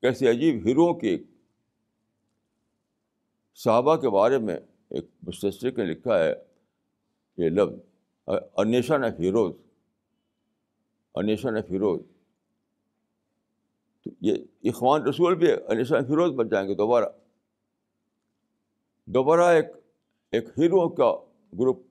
کیسے 0.00 0.30
عجیب 0.30 0.66
ہیرو 0.66 0.94
کی 0.94 1.24
صحابہ 3.54 3.96
کے 3.96 4.10
بارے 4.10 4.38
میں 4.38 4.56
ایک 4.88 5.04
مستشرق 5.22 5.78
نے 5.78 5.84
لکھا 5.84 6.18
ہے 6.18 6.34
یہ 7.36 7.48
لفظ 7.50 7.74
a nation 8.56 9.04
of 9.04 9.20
heroes, 9.20 9.54
a nation 11.14 11.56
of 11.56 11.70
heroes. 11.70 12.00
تو 14.04 14.10
یہ 14.20 14.34
اخوان 14.64 15.02
رسول 15.02 15.34
بھی 15.34 15.52
انیشن 15.52 15.96
آف 15.96 16.02
ہیروز 16.02 16.34
بن 16.34 16.48
جائیں 16.48 16.68
گے 16.68 16.74
دوبارہ۔ 16.74 17.04
دوبارہ 19.06 19.40
ایک 19.40 19.66
ایک 20.32 20.44
ہیرو 20.58 20.88
کا 20.88 21.14
گروپ 21.58 21.82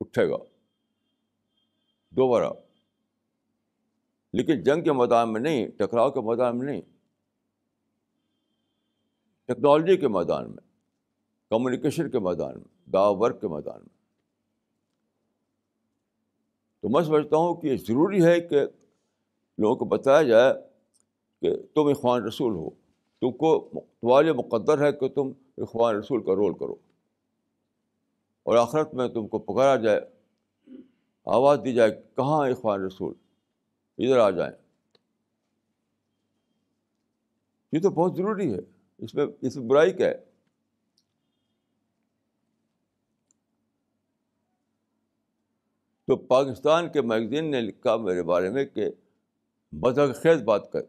اٹھے 0.00 0.30
گا۔ 0.30 0.36
دوبارہ۔ 2.10 2.69
لیکن 4.32 4.62
جنگ 4.62 4.84
کے 4.84 4.92
میدان 4.92 5.32
میں 5.32 5.40
نہیں، 5.40 5.68
ٹکراؤ 5.68 6.10
کے 6.10 6.20
میدان 6.20 6.58
میں 6.58 6.66
نہیں۔ 6.66 6.80
ٹیکنالوجی 9.46 9.96
کے 9.96 10.08
میدان 10.08 10.50
میں، 10.50 10.70
کمیونیکیشن 11.50 12.10
کے 12.10 12.18
میدان 12.18 12.54
میں 12.54 12.90
دا 12.90 13.08
ورک 13.08 13.40
کے 13.40 13.48
میدان 13.48 13.80
میں۔ 13.80 14.00
تو 16.80 16.88
میں 16.88 17.02
سمجھتا 17.02 17.36
ہوں 17.36 17.54
کہ 17.54 17.66
یہ 17.66 17.76
ضروری 17.76 18.24
ہے 18.24 18.40
کہ 18.40 18.60
لوگوں 19.58 19.76
کو 19.76 19.84
بتایا 19.84 20.22
جائے 20.22 20.54
کہ 21.40 21.56
تم 21.74 21.86
اخوان 21.86 22.22
رسول 22.22 22.52
ہو۔ 22.52 22.70
تم 23.20 23.32
کو 23.32 23.70
تمہارے 24.00 24.32
مقدر 24.32 24.82
ہے 24.82 24.92
کہ 24.92 25.08
تم 25.08 25.32
اخوان 25.58 25.96
رسول 25.96 26.22
کا 26.22 26.34
رول 26.34 26.58
کرو۔ 26.58 26.74
اور 28.42 28.56
آخرت 28.56 28.94
میں 28.94 29.08
تم 29.08 29.28
کو 29.28 29.38
پکارا 29.38 29.76
جائے، 29.76 30.00
آواز 31.24 31.58
دی 31.64 31.74
جائے 31.74 31.90
کہاں 32.16 32.48
اخوان 32.48 32.80
رسول؟ 32.80 33.14
ادھر 34.00 34.18
آ 34.18 34.30
جائیں۔ 34.30 34.52
یہ 37.72 37.80
تو 37.80 37.90
بہت 37.90 38.16
ضروری 38.16 38.54
ہے۔ 38.54 38.58
اس 38.98 39.14
میں 39.14 39.26
اس 39.40 39.56
میں 39.56 39.68
برائی 39.68 39.92
کیا 39.92 40.08
ہے؟ 40.08 40.14
تو 46.06 46.16
پاکستان 46.16 46.92
کے 46.92 47.02
میگزین 47.02 47.50
نے 47.50 47.60
لکھا 47.60 47.96
میرے 47.96 48.22
بارے 48.22 48.50
میں 48.50 48.64
کہ 48.64 48.88
مذہب 49.72 50.14
خیز 50.14 50.42
بات 50.42 50.72
کر۔ 50.72 50.80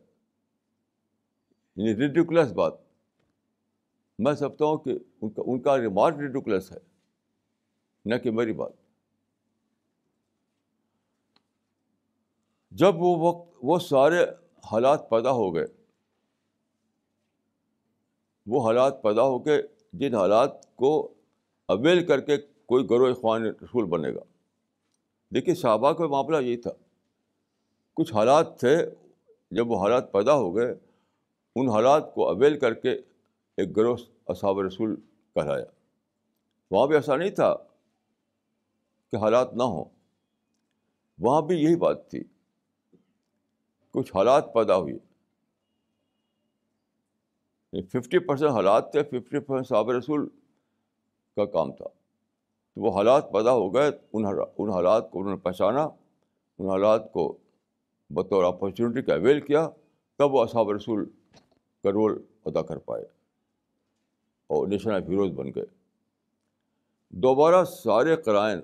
یعنی 1.75 1.95
ریڈیکولس 1.95 2.51
بات۔ 2.51 2.73
میں 4.19 4.33
سمجھتا 4.33 4.65
ہوں 4.65 4.77
کہ 4.77 4.89
ان 5.21 5.29
کا 5.29 5.41
ان 5.45 5.61
کا 5.61 5.77
ریمارک 5.77 6.15
ریڈیکولس 6.15 6.71
ہے۔ 6.71 6.77
نہ 8.05 8.15
کہ 8.15 8.31
میری 8.31 8.53
بات۔ 8.53 8.80
جب 12.71 12.95
وہ 12.95 13.17
وقت، 13.17 13.49
وہ 13.63 13.79
سارے 13.79 14.25
حالات 14.71 15.09
پیدا 15.09 15.31
ہو 15.31 15.55
گئے۔ 15.55 15.65
وہ 18.47 18.67
حالات 18.67 19.03
پیدا 19.03 19.23
ہو 19.23 19.39
کے 19.39 19.61
جن 19.93 20.15
حالات 20.15 20.75
کو 20.75 21.13
اویل 21.67 22.07
کر 22.07 22.21
کے 22.21 22.37
کوئی 22.37 22.85
گروہ 22.89 23.09
اخوان 23.09 23.45
رسول 23.45 23.85
بنے 23.85 24.13
گا۔ 24.15 24.19
دیکھیے 25.33 25.55
صحابہ 25.55 25.91
کا 25.91 26.07
معاملہ 26.07 26.37
یہی 26.37 26.57
تھا۔ 26.57 26.71
کچھ 27.93 28.13
حالات 28.13 28.59
تھے، 28.59 28.77
جب 29.51 29.71
وہ 29.71 29.83
حالات 29.83 30.11
پیدا 30.11 30.33
ہو 30.33 30.55
گئے، 30.55 30.75
ان 31.55 31.69
حالات 31.69 32.13
کو 32.13 32.29
اویل 32.29 32.59
کر 32.59 32.73
کے 32.73 32.91
ایک 33.57 33.77
گروہ 33.77 33.95
اصحاب 34.27 34.59
رسول 34.59 34.95
کہلایا۔ 35.35 35.65
وہاں 36.71 36.87
بھی 36.87 36.95
ایسا 36.95 37.15
نہیں 37.15 37.29
تھا 37.29 37.55
کہ 39.11 39.15
حالات 39.15 39.53
نہ 39.53 39.63
ہوں۔ 39.63 39.85
وہاں 41.19 41.41
بھی 41.41 41.57
یہی 41.57 41.75
بات 41.75 42.11
تھی۔ 42.11 42.23
کچھ 43.91 44.15
حالات 44.15 44.53
پیدا 44.53 44.77
ہوئے۔ 44.77 44.93
یعنی 44.93 47.81
ففٹی 47.81 48.19
پرسینٹ 48.19 48.51
حالات 48.51 48.91
تھے 48.91 49.03
ففٹی 49.03 49.19
پرسینٹ 49.19 49.67
صحاب 49.67 49.89
رسول 49.89 50.29
کا 51.35 51.45
کام 51.45 51.71
تھا۔ 51.71 51.85
تو 52.75 52.81
وہ 52.81 52.97
حالات 52.97 53.31
پیدا 53.31 53.51
ہو 53.51 53.73
گئے، 53.73 53.91
ان 54.13 54.25
ان 54.57 54.69
حالات 54.69 55.11
کو 55.11 55.19
انہوں 55.19 55.31
نے 55.31 55.37
پہچانا، 55.37 55.89
ان 56.59 56.69
حالات 56.69 57.13
کو 57.13 57.37
بطور 58.09 58.43
اپرچونیٹی 58.43 59.01
کا 59.01 59.13
اویل 59.13 59.41
کیا، 59.41 59.69
تب 60.17 60.33
وہ 60.33 60.41
اصحاب 60.41 60.69
رسول 60.69 61.09
کا 61.83 61.91
رول 61.91 62.23
ادا 62.45 62.61
کر 62.61 62.77
پائے 62.77 63.05
اور 64.47 64.67
نیشنل 64.67 64.93
ہیروز 64.93 65.31
بن 65.31 65.51
گئے۔ 65.55 65.65
دوبارہ 67.09 67.65
سارے 67.65 68.15
قرائن 68.15 68.59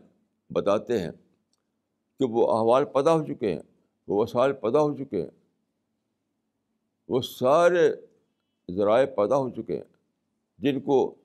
بتاتے 0.49 0.99
ہیں 0.99 1.11
کہ 2.19 2.25
وہ 2.25 2.57
احوال 2.57 2.86
پیدا 2.86 3.13
ہو 3.13 3.23
چکے 3.23 3.53
ہیں۔ 3.53 3.61
وہ 4.08 4.24
وسائل 4.24 4.53
پیدا 4.53 4.80
ہو 4.80 4.97
چکے 4.97 5.22
ہیں۔ 5.22 5.30
وہ 7.08 7.22
سارے 7.22 7.91
ذرائع 8.72 9.05
پیدا 9.05 9.38
ہو 9.38 9.49
چکے 9.49 9.76
ہیں 9.78 9.84
جن 10.58 10.80
کو 10.80 11.16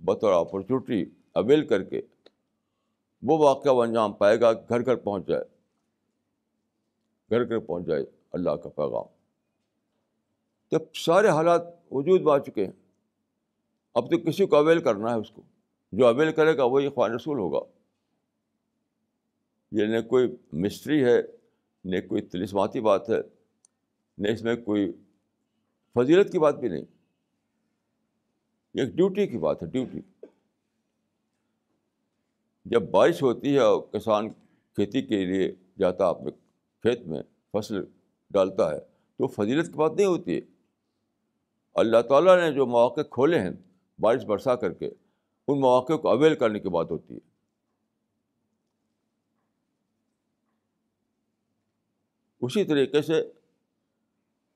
بطور 0.00 0.32
اپرچونیٹی 0.32 1.10
اویل 1.32 1.66
کر 1.66 1.82
کے 1.82 2.02
وہ 3.22 3.38
واقعہ 3.38 3.72
و 3.72 3.82
انجام 3.82 4.12
پائے 4.12 4.40
گا، 4.40 4.52
گھر 4.52 4.84
گھر 4.84 4.96
پہنچ 4.96 5.26
جائے۔ 5.26 5.44
گھر 7.30 7.48
گھر 7.48 7.58
پہنچ 7.58 7.86
جائے 7.86 8.04
اللہ 8.32 8.50
کا 8.50 8.68
پیغام۔ 8.68 9.04
جب 10.70 10.78
سارے 10.94 11.28
حالات 11.28 11.62
وجود 11.90 12.20
میں 12.20 12.32
آ 12.32 12.38
چکے 12.38 12.64
ہیں۔ 12.64 12.72
اب 13.94 14.10
تو 14.10 14.18
کسی 14.18 14.46
کو 14.46 14.56
اویل 14.56 14.82
کرنا 14.82 15.14
ہے 15.14 15.18
اس 15.18 15.30
کو۔ 15.30 15.42
جو 15.92 16.06
اویل 16.06 16.32
کرے 16.32 16.56
گا 16.56 16.64
وہی 16.64 16.88
خوان 16.88 17.14
رسول 17.14 17.38
ہوگا۔ 17.38 17.60
یہ 19.72 19.86
نہ 19.86 20.00
کوئی 20.08 20.36
مسٹری 20.52 21.04
ہے۔ 21.04 21.37
نہ 21.84 22.00
کوئی 22.08 22.22
تلسماتی 22.22 22.80
بات 22.80 23.10
ہے، 23.10 23.16
نہ 24.18 24.28
اس 24.28 24.42
میں 24.42 24.56
کوئی 24.56 24.92
فضیلت 25.94 26.32
کی 26.32 26.38
بات 26.38 26.58
بھی 26.58 26.68
نہیں۔ 26.68 26.84
یہ 28.74 28.82
ایک 28.82 28.94
ڈیوٹی 28.94 29.26
کی 29.26 29.38
بات 29.38 29.62
ہے، 29.62 29.68
ڈیوٹی۔ 29.68 30.26
جب 32.64 32.82
بارش 32.90 33.22
ہوتی 33.22 33.54
ہے 33.54 33.60
اور 33.60 33.80
کسان 33.80 34.28
کھیتی 34.74 35.02
کے 35.02 35.24
لیے 35.24 35.52
جاتا 35.78 36.08
اپنے 36.08 36.30
کھیت 36.80 37.00
میں 37.06 37.22
فصل 37.52 37.84
ڈالتا 38.30 38.74
ہے، 38.74 38.80
تو 39.16 39.26
فضیلت 39.26 39.66
کی 39.66 39.72
بات 39.72 39.92
نہیں 39.92 40.06
ہوتی۔ 40.06 40.34
ہے 40.34 40.40
اللہ 41.74 42.02
تعالیٰ 42.02 42.40
نے 42.40 42.52
جو 42.52 42.66
مواقع 42.66 43.00
کھولے 43.00 43.38
ہیں، 43.38 43.50
بارش 43.98 44.24
برسا 44.24 44.56
کر 44.56 44.72
کے، 44.72 44.90
ان 45.48 45.60
مواقع 45.60 45.92
کو 45.92 46.08
اویل 46.08 46.34
کرنے 46.34 46.60
کی 46.60 46.68
بات 46.68 46.90
ہوتی 46.90 47.14
ہے۔ 47.14 47.27
اسی 52.40 52.64
طریقے 52.64 53.02
سے 53.02 53.32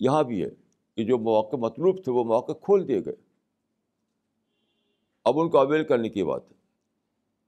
یہاں 0.01 0.23
بھی 0.23 0.45
ہے 0.45 0.49
کہ 0.97 1.05
جو 1.05 1.19
مواقع 1.19 1.57
مطلوب 1.57 2.05
تھے 2.05 2.13
وہ 2.13 2.25
مواقع 2.25 2.53
کھول 2.53 2.89
دیے 2.89 3.05
گئے۔ 3.05 3.15
اب 5.25 5.41
ان 5.41 5.51
کو 5.51 5.59
اویل 5.59 5.85
کرنے 5.85 6.09
کی 6.09 6.25
بات 6.25 6.43
ہے۔ 6.51 6.55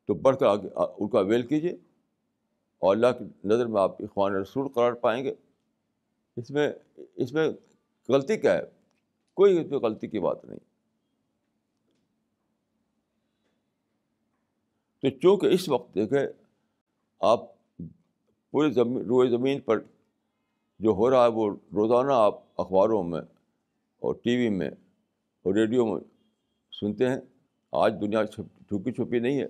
تو 0.07 0.15
بڑھ 0.15 0.37
کر 0.37 0.47
آگے، 0.47 0.69
ان 0.75 1.09
کو 1.09 1.19
اویل 1.19 1.47
کیجیے 1.47 1.73
اور 2.79 2.97
اللہ 2.97 3.07
کی 3.19 3.25
نظر 3.45 3.67
میں 3.67 3.83
آپ 3.83 4.03
اخوان 4.03 4.35
رسول 4.35 4.69
قرار 4.69 4.93
پائیں 4.93 5.25
گے۔ 5.25 5.35
اس 6.37 6.51
میں 6.51 6.73
اس 7.17 7.33
میں 7.33 7.49
غلطی 8.09 8.37
کیا 8.37 8.55
ہے؟ 8.55 8.63
کوئی 9.35 9.61
اس 9.61 9.71
میں 9.71 9.79
غلطی 9.79 10.09
کی 10.09 10.19
بات 10.19 10.45
نہیں۔ 10.45 10.59
تو 15.01 15.11
چونکہ 15.11 15.47
اس 15.47 15.69
وقت 15.69 15.95
دیکھیں، 15.95 16.27
آپ 17.21 17.41
پورے 18.51 18.71
زمین، 18.71 18.99
روئے 18.99 19.29
زمین 19.29 19.61
پر 19.61 19.81
جو 20.79 20.91
ہو 20.91 21.11
رہا 21.11 21.25
ہے 21.25 21.29
وہ 21.29 21.51
روزانہ 21.51 22.13
آپ 22.13 22.61
اخباروں 22.61 23.03
میں 23.03 23.21
اور 24.01 24.15
ٹی 24.15 24.37
وی 24.37 24.49
میں 24.49 24.71
اور 25.43 25.55
ریڈیو 25.55 25.87
میں 25.87 26.01
سنتے 26.81 27.09
ہیں۔ 27.09 27.19
آج 27.73 27.95
دنیا 28.01 28.27
چھپی 28.27 28.93
چھپی 28.93 29.19
نہیں 29.19 29.41
ہے۔ 29.41 29.47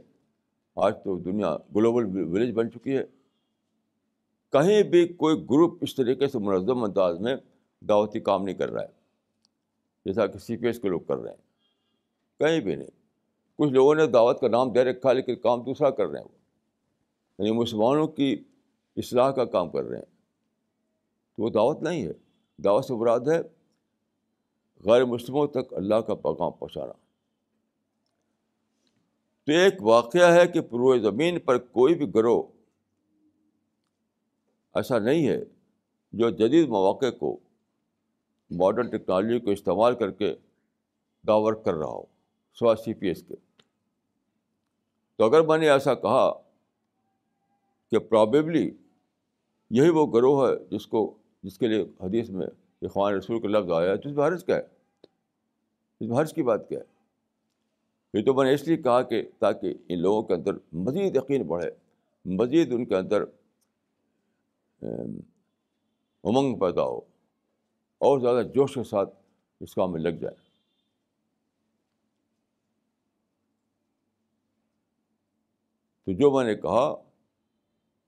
آج 0.76 0.94
تو 1.04 1.18
دنیا 1.18 1.56
گلوبل 1.76 2.28
ولیج 2.28 2.54
بن 2.54 2.70
چکی 2.70 2.96
ہے۔ 2.96 3.04
کہیں 4.52 4.82
بھی 4.82 5.08
کوئی 5.08 5.36
گروپ 5.36 5.78
اس 5.80 5.94
طریقے 5.94 6.26
سے 6.26 6.38
منظم 6.38 6.84
انداز 6.84 7.20
میں 7.20 7.36
دعوتی 7.80 8.20
کام 8.20 8.42
نہیں 8.42 8.54
کر 8.54 8.70
رہا 8.70 8.82
ہے۔ 8.82 8.88
جیسا 10.04 10.26
کہ 10.26 10.38
سی 10.38 10.56
پی 10.56 10.66
ایس 10.66 10.78
کے 10.78 10.88
لوگ 10.88 11.00
کر 11.00 11.16
رہے 11.16 11.30
ہیں۔ 11.30 11.36
کہیں 12.38 12.60
بھی 12.60 12.74
نہیں۔ 12.74 12.90
کچھ 13.58 13.70
لوگوں 13.70 13.94
نے 13.94 14.06
دعوت 14.06 14.40
کا 14.40 14.48
نام 14.48 14.72
دے 14.72 14.84
رکھا 14.84 15.12
لیکن 15.12 15.34
کام 15.34 15.62
دوسرا 15.62 15.90
کر 15.90 16.06
رہے 16.06 16.18
ہیں۔ 16.18 16.26
وہ 16.26 17.46
یعنی 17.46 17.58
مسلمانوں 17.58 18.06
کی 18.06 18.44
اصلاح 18.96 19.30
کا 19.30 19.44
کام 19.44 19.70
کر 19.70 19.84
رہے 19.84 19.98
ہیں۔ 19.98 20.13
تو 21.36 21.42
وہ 21.42 21.50
دعوت 21.50 21.82
نہیں 21.82 22.06
ہے۔ 22.06 22.12
دعوت 22.58 22.84
سے 22.84 22.94
مراد 22.94 23.20
ہے 23.20 23.40
غیر 24.84 25.04
مسلموں 25.04 25.46
تک 25.46 25.74
اللہ 25.74 25.94
کا 25.94 26.14
پیغام 26.14 26.52
پہنچانا۔ 26.52 26.92
تو 29.44 29.52
ایک 29.52 29.82
واقعہ 29.82 30.32
ہے 30.32 30.46
کہ 30.46 30.60
پروئے 30.60 30.98
زمین 30.98 31.40
پر 31.40 31.58
کوئی 31.58 31.94
بھی 31.94 32.14
گروہ 32.14 32.42
ایسا 34.74 34.98
نہیں 34.98 35.28
ہے 35.28 35.44
جو 36.12 36.30
جدید 36.30 36.68
مواقع 36.68 37.10
کو 37.10 37.38
ماڈرن 38.50 38.90
ٹیکنالوجی 38.90 39.40
کو 39.40 39.50
استعمال 39.50 39.94
کر 39.94 40.10
کے 40.10 40.34
داور 41.26 41.52
کر 41.52 41.74
رہا 41.74 41.86
ہو 41.86 42.02
سوا 42.54 42.74
سی 42.74 42.94
پی 42.94 43.08
ایس 43.08 43.22
کے۔ 43.28 43.34
تو 45.16 45.24
اگر 45.24 45.40
میں 45.40 45.58
نے 45.58 45.70
ایسا 45.70 45.94
کہا 45.94 46.32
کہ 47.90 47.98
پرابیبلی 47.98 48.70
یہی 49.70 49.88
وہ 49.88 50.06
گروہ 50.06 50.48
ہے 50.48 50.64
جس 50.70 50.86
کو 50.86 51.18
جس 51.44 51.58
کے 51.58 51.66
لیے 51.66 51.82
حدیث 52.00 52.30
میں 52.30 52.46
اخوان 52.82 53.14
رسول 53.14 53.40
کا 53.40 53.48
لفظ 53.48 53.70
آیا 53.70 53.90
ہے، 53.90 53.96
تو 53.96 54.08
اس 54.08 54.16
میں 54.16 54.26
حرض 54.26 54.44
کیا 54.44 54.56
ہے۔ 54.56 54.62
اس 56.00 56.08
میں 56.08 56.18
حرض 56.18 56.32
کی 56.32 56.42
بات 56.42 56.68
کیا 56.68 56.80
ہے؟ 56.80 56.84
یہ 58.18 58.24
تو 58.24 58.34
میں 58.34 58.44
نے 58.44 58.52
اس 58.54 58.66
لیے 58.68 58.76
کہا 58.76 59.02
کہ 59.02 59.22
تاکہ 59.38 59.74
ان 59.88 59.98
لوگوں 59.98 60.22
کے 60.22 60.34
اندر 60.34 60.54
مزید 60.72 61.16
یقین 61.16 61.42
بڑھے، 61.42 61.70
مزید 62.24 62.72
ان 62.72 62.84
کے 62.84 62.96
اندر 62.96 63.24
امنگ 66.24 66.58
پیدا 66.58 66.82
ہو، 66.82 66.98
اور 68.00 68.20
زیادہ 68.20 68.42
جوش 68.46 68.74
کے 68.74 68.82
ساتھ 68.82 69.14
اس 69.60 69.74
کام 69.74 69.92
میں 69.92 70.00
لگ 70.00 70.18
جائے۔ 70.20 70.34
تو 76.04 76.12
جو 76.12 76.30
میں 76.30 76.44
نے 76.44 76.54
کہا، 76.54 76.94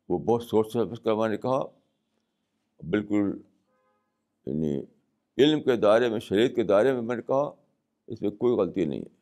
وہ 0.09 0.19
بہت 0.19 0.43
سوچ 0.43 0.73
سمجھ 0.73 1.01
کر 1.01 1.15
میں 1.15 1.29
نے 1.29 1.37
کہا 1.37 1.63
بالکل 2.83 3.39
یعنی 4.47 4.83
علم 5.39 5.63
کے 5.63 5.77
دائرے 5.77 6.09
میں، 6.09 6.21
شریعت 6.21 6.57
کے 6.57 6.63
دائرے 6.63 6.93
میں 6.93 7.03
میں 7.03 7.17
نے 7.17 7.23
کہا، 7.23 7.53
اس 8.07 8.23
میں 8.23 8.31
کوئی 8.31 8.55
غلطی 8.55 8.85
نہیں 8.85 9.01
ہے۔ 9.01 9.17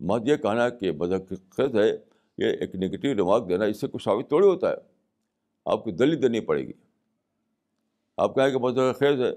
مت 0.00 0.22
یہ 0.24 0.36
کہنا 0.36 0.68
کہ 0.68 0.92
بدخط 0.92 1.60
ہے، 1.60 1.90
یہ 2.38 2.46
ایک 2.46 2.74
نگیٹیو 2.74 3.14
ریمارک 3.14 3.48
دینا، 3.48 3.64
اس 3.64 3.80
سے 3.80 3.86
کچھ 3.88 4.02
ثابت 4.02 4.28
تھوڑی 4.28 4.46
ہوتا 4.46 4.70
ہے۔ 4.70 4.76
آپ 5.64 5.84
کو 5.84 5.90
دلی 5.90 6.16
دینی 6.16 6.40
پڑے 6.40 6.66
گی۔ 6.66 6.72
آپ 8.16 8.34
کہیں 8.34 8.50
کہ 8.50 8.58
مذہب 8.58 8.98
خیز 8.98 9.20
ہے، 9.20 9.30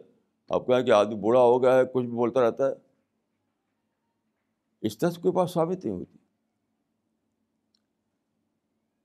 آپ 0.49 0.67
کہیں 0.67 0.83
کہ 0.83 0.91
آدمی 0.91 1.15
بوڑھا 1.15 1.41
ہو 1.41 1.63
گیا 1.63 1.75
ہے، 1.75 1.81
کچھ 1.93 2.05
بھی 2.05 2.13
بولتا 2.13 2.41
رہتا 2.41 2.69
ہے۔ 2.69 2.73
اس 4.81 4.97
طرح 4.97 5.09
سے 5.09 5.21
کوئی 5.21 5.31
بات 5.31 5.49
ثابت 5.49 5.85
نہیں 5.85 5.95
ہوتی۔ 5.95 6.17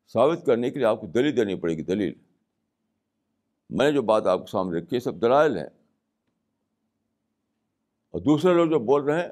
ثابت 0.09 0.47
کرنے 0.47 0.71
کے 0.71 0.79
لیے 0.79 0.87
آپ 0.87 1.01
کو 1.01 1.07
دلیل 1.07 1.37
دینی 1.37 1.55
پڑے 1.55 1.75
گی، 1.75 1.83
دلیل۔ 1.83 2.15
میں 3.71 3.87
نے 3.87 3.93
جو 3.93 4.03
بات 4.03 4.27
آپ 4.27 4.39
کے 4.39 4.47
سامنے 4.47 4.79
رکھی 4.79 4.97
ہے، 4.97 5.01
سب 5.01 5.21
دلائل 5.21 5.57
ہیں۔ 5.57 5.69
اور 8.11 8.21
دوسرے 8.21 8.55
لوگ 8.55 8.67
جو 8.67 8.79
بول 8.79 9.05
رہے 9.05 9.23
ہیں، 9.23 9.29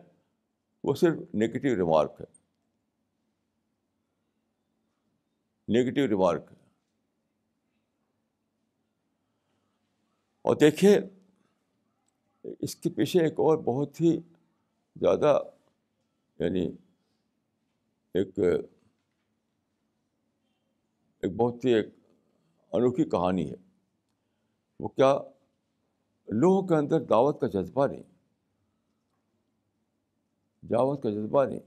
وہ 0.84 0.94
صرف 0.94 1.34
نگیٹیو 1.34 1.76
ریمارک 1.76 2.20
ہے۔ 2.20 2.44
نگیٹیو 5.68 6.08
ریمارک 6.08 6.42
ہے۔ 6.50 6.56
اور 10.42 10.56
دیکھیے، 10.56 10.98
اس 12.60 12.76
کے 12.76 12.90
پیچھے 12.90 13.20
ایک 13.20 13.32
اور 13.32 13.58
بہت 13.58 14.00
ہی 14.00 14.20
زیادہ 14.96 15.42
یعنی 16.38 16.66
ایک 18.14 18.38
ایک 21.24 21.36
بہت 21.36 21.64
ہی 21.64 21.74
ایک 21.74 21.88
انوکھی 22.72 23.04
کہانی 23.04 23.50
ہے۔ 23.50 23.56
وہ 24.80 24.88
کیا 24.88 25.18
لوگوں 26.28 26.68
کے 26.68 26.74
اندر 26.74 27.00
دعوت 27.00 27.40
کا 27.40 27.46
جذبہ 27.46 27.86
نہیں، 27.86 28.02
دعوت 30.62 31.02
کا 31.02 31.10
جذبہ 31.10 31.44
نہیں۔ 31.44 31.60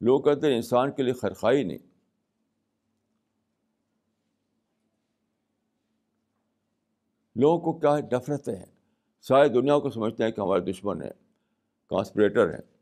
لوگوں 0.00 0.22
کے 0.22 0.30
اندر 0.30 0.50
انسان 0.50 0.92
کے 0.92 1.02
لیے 1.02 1.12
خرخائی 1.12 1.64
نہیں۔ 1.64 1.78
لوگوں 7.36 7.58
کو 7.58 7.78
کیا 7.78 7.96
ہے 7.96 8.16
نفرتیں 8.16 8.56
ہیں۔ 8.56 8.72
ساری 9.20 9.48
دنیا 9.48 9.78
کو 9.78 9.90
سمجھتے 9.90 10.24
ہیں 10.24 10.30
کہ 10.30 10.40
ہمارے 10.40 10.60
دشمن 10.60 11.02
ہیں 11.02 11.12
کانسپریٹر 11.86 12.54
ہیں۔ 12.54 12.81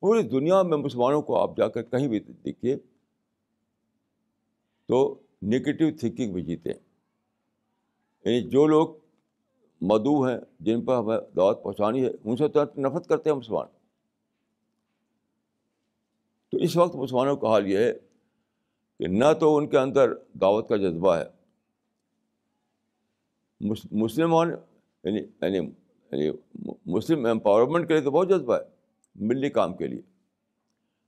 پوری 0.00 0.22
دنیا 0.22 0.62
میں 0.62 0.78
مسلمانوں 0.78 1.22
کو 1.22 1.42
آپ 1.42 1.56
جا 1.56 1.68
کر 1.68 1.82
کہیں 1.82 2.08
بھی 2.08 2.20
دیکھیے 2.20 2.76
تو 4.86 5.20
نگیٹو 5.42 5.84
تھنکنگ 6.00 6.32
بھی 6.32 6.42
جیتے 6.42 6.70
ہیں۔ 6.70 6.78
یعنی 8.24 8.48
جو 8.48 8.66
لوگ 8.66 8.88
مدعو 9.80 10.26
ہیں، 10.26 10.38
جن 10.60 10.84
پر 10.84 10.96
ہمیں 10.96 11.18
دعوت 11.36 11.62
پہنچانی 11.62 12.04
ہے، 12.04 12.10
ان 12.24 12.36
سے 12.36 12.48
تو 12.48 12.62
نفرت 12.62 13.08
کرتے 13.08 13.30
ہیں 13.30 13.36
مسلمان۔ 13.36 13.66
تو 16.50 16.56
اس 16.56 16.76
وقت 16.76 16.96
مسلمانوں 16.96 17.36
کا 17.36 17.48
حال 17.48 17.66
یہ 17.66 17.78
ہے 17.78 17.92
کہ 18.98 19.06
نہ 19.06 19.24
تو 19.40 19.56
ان 19.56 19.68
کے 19.68 19.78
اندر 19.78 20.14
دعوت 20.14 20.68
کا 20.68 20.76
جذبہ 20.76 21.16
ہے۔ 21.16 21.24
مسلمان 23.90 24.50
یعنی 25.04 25.18
یعنی, 25.18 25.56
یعنی، 26.12 26.30
مسلم 26.86 27.26
امپاورمنٹ 27.26 27.88
کے 27.88 27.94
لیے 27.94 28.02
تو 28.02 28.10
بہت 28.10 28.28
جذبہ 28.28 28.54
ہے۔ 28.54 28.79
ملی 29.14 29.50
کام 29.50 29.76
کے 29.76 29.86
لیے۔ 29.86 30.02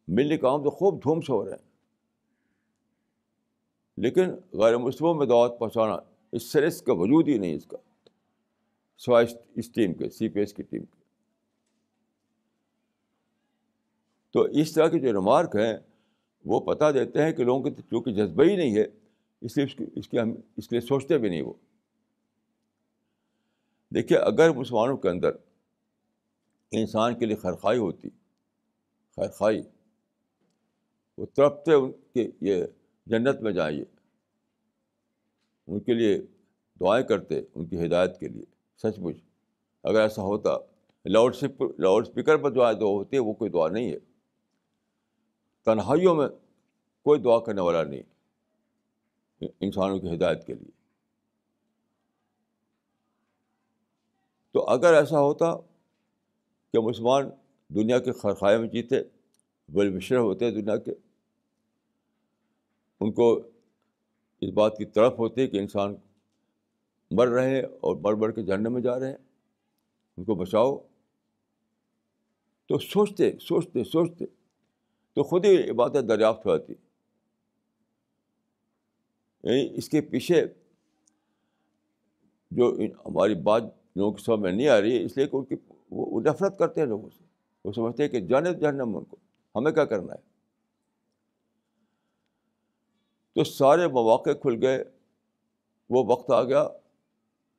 ملی 0.09 0.39
کام 0.39 0.65
تو 0.65 0.71
خوب 0.71 1.03
دھوم 1.03 1.21
سے 1.21 1.33
ہو 1.33 1.45
رہے 1.45 1.53
ہیں 1.53 1.73
لیکن 3.97 4.31
غیر 4.53 4.77
مسلموں 4.77 5.15
میں 5.15 5.27
دعوت 5.27 5.59
پہنچانا 5.59 5.97
اس 6.33 6.53
سرس 6.53 6.83
کا 6.83 6.93
وجود 6.93 7.29
ہی 7.29 7.39
نہیں 7.39 7.55
اس 7.55 7.67
کا۔ 7.67 7.77
سوائے 8.99 9.27
اس 9.55 9.73
ٹیم 9.73 9.95
کے، 9.95 10.11
سی 10.11 10.29
پی 10.29 10.41
ایس 10.41 10.55
کی 10.55 10.63
ٹیم 10.63 10.85
کے۔ 10.85 11.03
تو 14.31 14.43
اس 14.43 14.73
طرح 14.73 14.89
کے 14.89 14.99
جو 14.99 15.13
ریمارک 15.13 15.57
ہیں، 15.57 15.77
وہ 16.45 16.61
پتہ 16.61 16.85
دیتے 16.95 17.23
ہیں 17.23 17.33
کہ 17.33 17.45
لوگوں 17.45 17.71
کے 17.71 17.83
چونکہ 17.91 18.13
جذبہ 18.13 18.45
ہی 18.45 18.57
نہیں 18.57 18.77
ہے، 18.77 18.85
اس 19.41 19.57
لیے 19.57 19.67
اس 19.67 19.75
کی 19.75 19.85
اس 19.97 20.09
کی 20.09 20.19
ہم، 20.19 20.35
اس 20.57 20.73
لیے 20.73 20.81
سوچتے 20.81 21.19
بھی 21.19 21.29
نہیں 21.29 21.43
وہ۔ 21.43 21.53
دیکھیے، 23.95 24.19
اگر 24.19 24.51
مسلمانوں 24.51 24.97
کے 24.97 25.09
اندر 25.09 25.31
انسان 26.73 27.18
کے 27.18 27.27
لیے 27.27 27.37
خرخائی 27.37 27.79
ہوتی 27.79 28.09
خیرخائی 29.16 29.62
وہ 31.18 31.27
تڑپتے 31.27 31.73
ان 31.73 31.93
کے 31.93 32.31
یہ 32.41 32.64
جنت 33.07 33.41
میں 33.41 33.53
جائیں 33.53 33.85
ان 35.66 35.81
کے 35.81 35.95
لیے 35.95 36.18
دعائیں 36.81 37.07
کرتے، 37.07 37.43
ان 37.55 37.66
کی 37.66 37.87
ہدایت 37.87 38.20
کے 38.20 38.29
لیے۔ 38.29 38.45
سچ 38.77 38.99
مچ 38.99 39.16
اگر 39.83 40.01
ایسا 40.01 40.23
ہوتا، 40.23 40.51
لاؤڈ 41.05 41.37
لاؤڈ 41.79 42.09
اسپیکر 42.09 42.37
پر 42.37 42.51
دعائیں 42.51 42.79
دعا 42.79 42.89
ہوتی 42.89 43.16
ہے 43.16 43.20
وہ 43.20 43.33
کوئی 43.33 43.51
دعا 43.51 43.68
نہیں 43.68 43.93
ہے۔ 43.93 43.99
تنہائیوں 45.64 46.14
میں 46.14 46.29
کوئی 47.03 47.20
دعا 47.20 47.39
کرنے 47.39 47.61
والا 47.61 47.85
نہیں، 47.85 48.03
انسانوں 49.61 49.99
کی 49.99 50.14
ہدایت 50.14 50.47
کے 50.47 50.55
لیے۔ 50.55 50.70
تو 54.53 54.64
اگر 54.68 54.95
ایسا 54.95 55.20
ہوتا 55.20 55.55
کہ 56.73 56.79
مسلمان 56.79 57.31
دنیا 57.68 57.99
کے 57.99 58.12
خرخائے 58.12 58.59
میں 58.59 58.68
جیتے، 58.68 58.97
بل 59.68 59.91
مشر 59.91 60.16
ہوتے 60.16 60.51
دنیا 60.51 60.77
کے۔ 60.77 60.93
ان 63.01 63.12
کو 63.12 63.41
اس 64.41 64.51
بات 64.55 64.77
کی 64.79 64.85
طرف 64.85 65.18
ہوتی 65.18 65.41
ہے 65.41 65.47
کہ 65.47 65.57
انسان 65.57 65.95
مر 67.11 67.29
رہے 67.29 67.51
ہیں 67.51 67.62
اور 67.62 67.97
بڑھ 67.97 68.16
بڑھ 68.16 68.35
کے 68.35 68.43
جھرنے 68.43 68.68
میں 68.68 68.83
جا 68.83 68.99
رہے 68.99 69.09
ہیں۔ 69.09 69.16
ان 70.16 70.25
کو 70.25 70.35
بچاؤ۔ 70.35 70.79
تو 72.66 72.79
سوچتے 72.79 73.39
سوچتے 73.39 73.85
سوچتے 73.85 74.25
تو 75.12 75.23
خود 75.23 75.45
ہی 75.45 75.70
عبادت 75.70 76.09
دریافت 76.09 76.47
ہو 76.47 76.57
جاتی۔ 76.57 76.73
یعنی 79.45 79.79
اس 79.79 79.89
کے 79.89 80.01
پیچھے 80.01 80.47
جو 82.51 82.79
ہماری 83.07 83.35
بات 83.35 83.62
لوگوں 83.97 84.12
کی 84.12 84.23
سمجھ 84.23 84.41
میں 84.41 84.53
نہیں 84.53 84.68
آ 84.68 84.81
رہی 84.81 84.99
ہے، 84.99 85.05
اس 85.05 85.16
لیے 85.16 85.27
کہ 85.27 85.37
ان 85.37 85.45
کی 85.45 85.55
وہ 85.93 86.20
نفرت 86.20 86.59
کرتے 86.59 86.80
ہیں 86.80 86.88
لوگوں 86.88 87.11
سے۔ 87.11 87.24
وہ 87.64 87.72
سمجھتے 87.72 88.03
ہیں 88.03 88.11
کہ 88.11 88.20
جانے 88.20 88.55
جانے 88.55 88.82
ان 88.82 89.05
کو 89.05 89.16
ہمیں 89.55 89.72
کیا 89.72 89.84
کرنا 89.84 90.14
ہے؟ 90.14 90.18
تو 93.34 93.45
سارے 93.45 93.88
مواقع 93.88 94.30
کھل 94.30 94.59
گئے، 94.62 94.84
وہ 95.90 96.05
وقت 96.09 96.30
آ 96.30 96.43
گیا۔ 96.43 96.68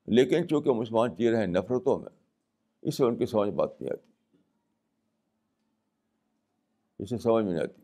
لیکن 0.08 0.48
چونکہ 0.48 0.72
مسلمان 0.72 1.16
جی 1.16 1.32
رہے 1.32 1.38
ہیں 1.38 1.48
نفرتوں 1.48 2.00
میں، 2.00 2.10
اس 2.82 2.98
سے 2.98 3.06
ان 3.06 3.18
کی 3.18 3.26
سمجھ 3.26 3.50
بات 3.50 3.82
نہیں 3.82 3.92
آتی۔ 3.92 4.38
اسے 7.00 7.18
سمجھ 7.18 7.46
میں 7.46 7.54
نہیں 7.54 7.64
آتی۔ 7.64 7.82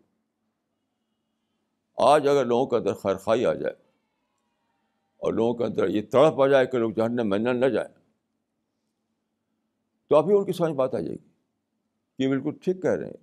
آج 1.97 2.27
اگر 2.27 2.45
لوگوں 2.45 2.67
کے 2.67 2.75
اندر 2.75 2.93
خیرخائی 2.93 3.45
آ 3.45 3.53
جائے 3.53 3.73
اور 5.17 5.33
لوگوں 5.33 5.53
کے 5.53 5.63
اندر 5.63 5.87
یہ 5.87 6.01
تڑپ 6.01 6.41
آ 6.41 6.47
جائے 6.47 6.65
کہ 6.65 6.77
لوگ 6.77 6.91
جہنم 6.91 7.29
میں 7.29 7.39
نہ 7.39 7.65
جائیں 7.65 7.98
تو 10.09 10.15
ابھی 10.15 10.35
ان 10.37 10.45
کی 10.45 10.51
سمجھ 10.51 10.71
بات 10.71 10.95
آ 10.95 10.99
جائے 10.99 11.15
گی 11.15 11.29
کہ 12.17 12.27
بالکل 12.27 12.51
ٹھیک 12.61 12.81
کہہ 12.81 12.91
رہے 12.91 13.05
ہیں۔ 13.05 13.13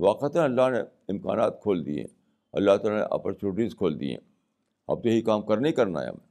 واقعات 0.00 0.36
اللہ 0.36 0.70
نے 0.70 0.80
امکانات 1.08 1.62
کھول 1.62 1.86
دیے 1.86 2.00
ہیں۔ 2.00 2.08
اللہ 2.52 2.76
تعالیٰ 2.76 3.00
نے 3.00 3.06
اپرچونیٹیز 3.10 3.76
کھول 3.76 4.00
دی 4.00 4.10
ہیں۔ 4.10 4.20
اب 4.88 5.02
تو 5.02 5.08
یہی 5.08 5.22
کام 5.22 5.42
کرنے 5.42 5.68
ہی 5.68 5.74
کرنا 5.74 6.02
ہے 6.02 6.08
ہمیں۔ 6.08 6.28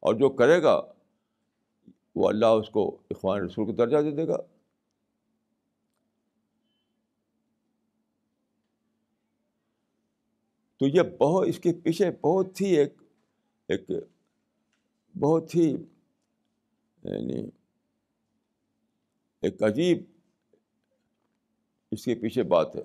اور 0.00 0.14
جو 0.14 0.28
کرے 0.28 0.62
گا، 0.62 0.82
وہ 2.14 2.28
اللہ 2.28 2.46
اس 2.46 2.70
کو 2.70 2.98
اخوان 3.10 3.42
رسول 3.42 3.66
کو 3.66 3.72
درجہ 3.72 3.96
دے 3.96 4.10
دے 4.10 4.28
گا۔ 4.28 4.36
تو 10.76 10.86
یہ 10.86 11.02
بہت 11.20 11.48
اس 11.48 11.58
کے 11.58 11.72
پیچھے 11.84 12.10
بہت 12.10 12.60
ہی 12.60 12.66
ایک 12.66 12.94
ایک 13.68 13.90
بہت 15.20 15.54
ہی 15.54 15.70
یعنی 17.02 17.50
ایک 19.42 19.62
عجیب 19.62 20.02
اس 21.90 22.04
کے 22.04 22.14
پیچھے 22.14 22.42
بات 22.42 22.76
ہے، 22.76 22.82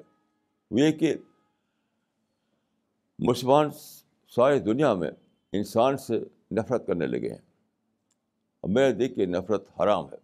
وہ 0.72 0.80
یہ 0.80 0.92
کہ 0.92 1.16
مسلمان 3.20 3.70
ساری 4.28 4.60
دنیا 4.60 4.94
میں 4.94 5.12
انسان 5.54 5.98
سے 5.98 6.20
نفرت 6.52 6.88
کرنے 6.88 7.08
لگے 7.08 7.30
ہیں۔ 7.30 7.52
اور 8.62 8.70
میرے 8.70 8.94
دیکھ 8.94 9.16
کے 9.16 9.26
نفرت 9.26 9.82
حرام 9.82 10.06
ہے۔ 10.06 10.18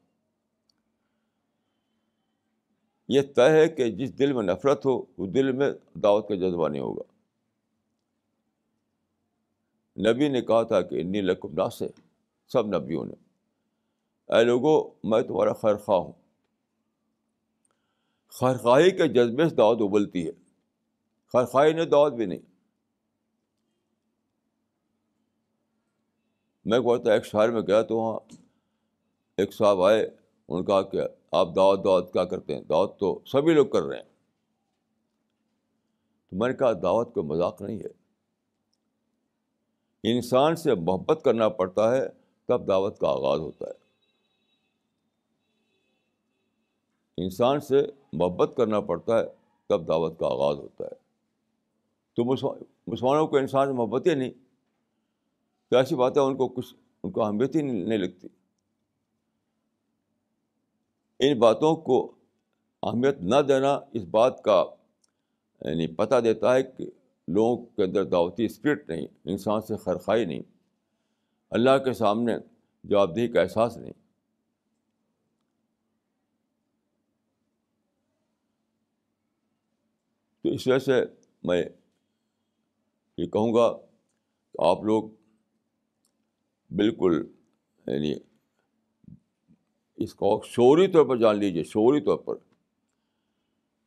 یہ 3.07 3.21
طے 3.35 3.49
ہے 3.49 3.67
کہ 3.67 3.91
جس 3.91 4.19
دل 4.19 4.33
میں 4.33 4.43
نفرت 4.43 4.85
ہو 4.85 5.01
اس 5.17 5.33
دل 5.33 5.51
میں 5.51 5.71
دعوت 6.03 6.29
کا 6.29 6.35
جذبہ 6.35 6.69
نہیں 6.69 6.81
ہوگا۔ 6.81 7.01
نبی 9.97 10.29
نے 10.29 10.41
کہا 10.41 10.63
تھا 10.63 10.81
کہ 10.81 11.01
انی 11.01 11.21
لکم 11.21 11.53
ناصر 11.53 11.87
سب 12.47 12.67
نبیوں 12.67 13.05
نے۔ 13.05 13.26
اے 14.27 14.43
لوگوں 14.43 14.89
میں 15.03 15.21
تمہارا 15.21 15.53
خیر 15.53 15.75
خواہ 15.75 15.99
ہوں۔ 15.99 16.11
خیر 18.29 18.57
خواہی 18.57 18.91
کے 18.91 19.07
جذبے 19.07 19.49
سے 19.49 19.55
دعوت 19.55 19.77
ابلتی 19.81 20.27
ہے۔ 20.27 20.31
خیر 21.33 21.45
خواہی 21.45 21.73
نے 21.73 21.85
دعوت 21.85 22.13
بھی 22.13 22.25
نہیں۔ 22.25 22.39
میں 26.65 26.79
کہتا 26.79 27.13
ایک 27.13 27.25
شہر 27.25 27.51
میں 27.51 27.61
گیا 27.61 27.81
تو 27.81 27.97
وہاں 27.97 28.19
ایک 29.37 29.53
صاحب 29.53 29.81
آئے 29.81 30.09
ان 30.47 30.65
کا 30.65 30.81
کہ 30.81 31.01
آپ 31.31 31.47
دعوت 31.55 31.83
دعوت 31.83 32.13
کیا 32.13 32.25
کرتے 32.25 32.55
ہیں؟ 32.55 32.61
دعوت 32.61 32.99
تو 32.99 33.19
سبھی 33.25 33.53
لوگ 33.53 33.67
کر 33.67 33.81
رہے 33.81 33.97
ہیں۔ 33.97 34.03
تو 36.29 36.35
میں 36.35 36.49
نے 36.49 36.55
کہا 36.55 36.73
دعوت 36.73 37.13
کوئی 37.13 37.25
مذاق 37.25 37.61
نہیں 37.61 37.79
ہے۔ 37.79 38.07
انسان 40.03 40.55
سے 40.55 40.75
محبت 40.75 41.21
کرنا 41.25 41.49
پڑتا 41.49 41.97
ہے، 41.97 42.07
تب 42.45 42.67
دعوت 42.67 42.99
کا 42.99 43.07
آغاز 43.07 43.39
ہوتا 43.39 43.65
ہے۔ 43.67 43.86
انسان 47.17 47.59
سے 47.59 47.85
محبت 48.13 48.53
کرنا 48.57 48.79
پڑتا 48.79 49.19
ہے 49.19 49.25
تب 49.67 49.87
دعوت 49.87 50.19
کا 50.19 50.27
آغاز 50.27 50.57
ہوتا 50.57 50.83
ہے۔ 50.83 51.07
تو 52.13 52.23
مسلمانوں 52.87 53.27
کو 53.27 53.37
انسان 53.37 53.67
سے 53.67 53.73
محبت 53.73 54.07
ہی 54.07 54.15
نہیں۔ 54.15 54.31
تو 55.69 55.77
ایسی 55.77 55.95
بات 55.95 56.17
ہے 56.17 56.21
ان 56.21 56.37
کو 56.37 56.47
کچھ، 56.47 56.75
ان 57.03 57.11
کو 57.11 57.23
اہمیت 57.23 57.55
ہی 57.55 57.61
نہیں 57.61 57.97
لگتی۔ 57.97 58.27
ان 61.19 61.39
باتوں 61.39 61.75
کو 61.75 62.11
اہمیت 62.83 63.17
نہ 63.21 63.41
دینا 63.47 63.79
اس 63.93 64.03
بات 64.11 64.43
کا 64.43 64.65
یعنی 65.61 65.87
پتہ 65.87 66.15
دیتا 66.19 66.55
ہے 66.55 66.63
کہ 66.63 66.89
لوگوں 67.27 67.65
کے 67.65 67.83
اندر 67.83 68.03
دعوتی 68.03 68.45
اسپرٹ 68.45 68.89
نہیں، 68.89 69.07
انسان 69.25 69.61
سے 69.61 69.77
خرخائی 69.77 70.25
نہیں۔ 70.25 70.41
اللہ 71.49 71.77
کے 71.85 71.93
سامنے 71.93 72.37
جواب 72.83 73.15
دہی 73.15 73.27
کا 73.27 73.41
احساس 73.41 73.77
نہیں 73.77 73.93
تو 80.41 80.46
اس 80.57 80.67
وجہ 80.67 80.77
سے 80.77 80.91
میں 81.43 81.63
یہ 83.17 83.25
کہوں 83.25 83.53
گا 83.53 83.77
کہ 84.53 84.65
آپ 84.65 84.83
لوگ 84.83 85.03
بالکل 86.69 87.31
یعنی 87.87 88.15
اس 89.95 90.15
کو 90.15 90.41
شعوری 90.45 90.87
طور 90.87 91.05
پر 91.05 91.17
جان 91.17 91.39
لیجیے 91.39 91.63
شعوری 91.63 92.01
طور 92.01 92.17
پر 92.17 92.35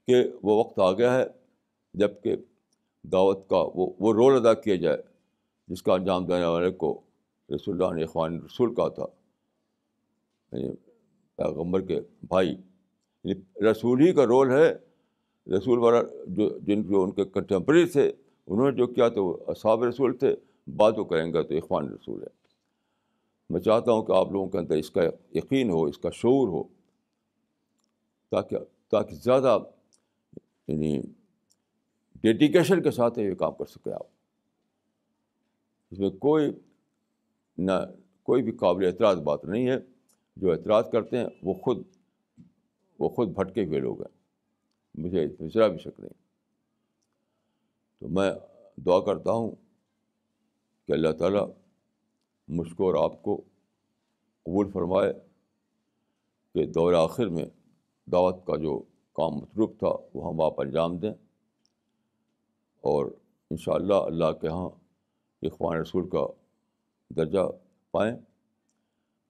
کہ 0.06 0.24
وہ 0.42 0.64
وقت 0.64 0.78
آ 0.78 0.92
گیا 0.92 1.14
ہے 1.14 1.24
جبکہ 1.94 2.36
دعوت 3.02 3.48
کا 3.48 3.56
وہ 3.56 3.92
وہ 3.98 4.12
رول 4.12 4.36
ادا 4.36 4.54
کیا 4.54 4.76
جائے 4.76 5.02
جس 5.68 5.82
کا 5.82 5.94
انجام 5.94 6.26
دینے 6.26 6.44
والے 6.44 6.70
کو 6.70 7.00
رسول 7.54 7.82
اللہ 7.82 7.94
نے 7.94 8.04
اخوان 8.04 8.40
رسول 8.40 8.74
کہا 8.74 8.88
تھا۔ 8.88 9.06
یعنی 10.52 10.74
پیغمبر 11.36 11.80
کے 11.80 12.00
بھائی 12.22 12.48
یعنی 13.24 13.64
رسول 13.70 14.00
ہی 14.00 14.12
کا 14.12 14.24
رول 14.24 14.50
ہے 14.50 14.89
رسول 15.50 15.78
والا 15.78 16.02
جو 16.26 16.58
جن 16.58 16.82
جو 16.82 17.02
ان 17.02 17.10
کے 17.10 17.24
کنٹمپری 17.24 17.84
تھے، 17.84 18.12
انہوں 18.46 18.70
نے 18.70 18.76
جو 18.76 18.86
کیا 18.86 19.08
تو 19.08 19.26
وہ 19.26 19.36
اصحاب 19.46 19.84
رسول 19.84 20.16
تھے۔ 20.16 20.36
بات 20.76 20.98
وہ 20.98 21.04
کریں 21.04 21.32
گے 21.32 21.42
تو 21.42 21.54
اخوان 21.54 21.88
رسول 21.88 22.22
ہے 22.22 22.26
میں 23.50 23.60
چاہتا 23.60 23.92
ہوں 23.92 24.02
کہ 24.02 24.12
آپ 24.12 24.32
لوگوں 24.32 24.48
کے 24.48 24.58
اندر 24.58 24.76
اس 24.76 24.90
کا 24.90 25.00
یقین 25.34 25.70
ہو، 25.70 25.84
اس 25.84 25.98
کا 25.98 26.10
شعور 26.10 26.48
ہو، 26.48 26.62
تاکہ 28.30 28.56
تاکہ 28.90 29.14
زیادہ 29.14 29.58
یعنی 30.68 31.00
ڈیڈیکیشن 32.22 32.82
کے 32.82 32.90
ساتھ 32.90 33.18
یہ 33.18 33.34
کام 33.34 33.52
کر 33.52 33.64
سکے 33.64 33.92
آپ۔ 33.92 34.06
اس 35.90 35.98
میں 35.98 36.10
کوئی 36.10 36.52
نہ 37.58 37.72
کوئی 38.22 38.42
بھی 38.42 38.52
قابل 38.52 38.86
اعتراض 38.86 39.20
بات 39.20 39.44
نہیں 39.44 39.68
ہے۔ 39.68 39.76
جو 40.36 40.52
اعتراض 40.52 40.84
کرتے 40.90 41.18
ہیں، 41.18 41.26
وہ 41.42 41.54
خود 41.54 41.82
وہ 42.98 43.08
خود 43.08 43.28
بھٹکے 43.28 43.64
ہوئے 43.64 43.80
لوگ 43.80 44.00
ہیں۔ 44.00 44.19
مجھے 45.00 45.48
ذرا 45.48 45.66
بھی 45.66 45.78
شک 45.78 46.00
نہیں۔ 46.00 46.10
تو 47.98 48.08
میں 48.08 48.32
دعا 48.76 49.00
کرتا 49.00 49.32
ہوں 49.32 49.50
کہ 50.86 50.92
اللہ 50.92 51.12
تعالیٰ 51.12 51.48
مجھ 52.48 52.74
کو 52.74 52.86
اور 52.86 53.10
آپ 53.10 53.22
کو 53.22 53.36
قبول 54.42 54.70
فرمائے 54.70 55.12
کہ 56.54 56.66
دور 56.66 56.92
آخر 56.92 57.26
میں 57.26 57.44
دعوت 58.12 58.46
کا 58.46 58.56
جو 58.56 58.82
کام 59.12 59.32
مصروف 59.32 59.70
تھا 59.78 59.88
وہ 60.14 60.28
ہم 60.28 60.40
آپ 60.40 60.60
انجام 60.60 60.98
دیں 60.98 61.12
اور 62.80 63.06
ان 63.50 63.56
شاء 63.56 63.72
اللہ 63.72 63.94
اللہ 63.94 64.32
کے 64.40 64.46
یہاں 64.46 64.68
اخوان 65.42 65.78
رسول 65.78 66.08
کا 66.08 66.26
درجہ 67.08 67.38
پائیں۔ 67.90 68.16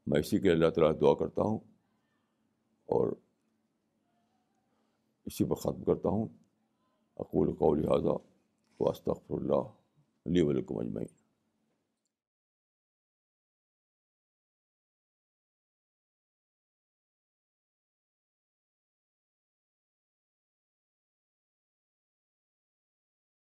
میں 0.07 0.21
اسی 0.21 0.39
کے 0.39 0.51
اللہ 0.51 0.71
تعالیٰ 0.71 1.01
دعا 1.01 1.15
کرتا 1.15 1.43
ہوں 1.43 1.59
اور 2.87 3.13
اسی 5.31 5.45
پر 5.45 5.55
ختم 5.55 5.85
کرتا 5.85 6.09
ہوں۔ 6.09 6.29
اقول 7.17 7.55
قول 7.55 7.83
لہٰذا 7.83 8.11
واسطر 8.81 9.13
اللہ 9.31 9.63
علیہ 10.27 10.43
ولکم 10.43 10.79
اجمعین۔ 10.79 11.20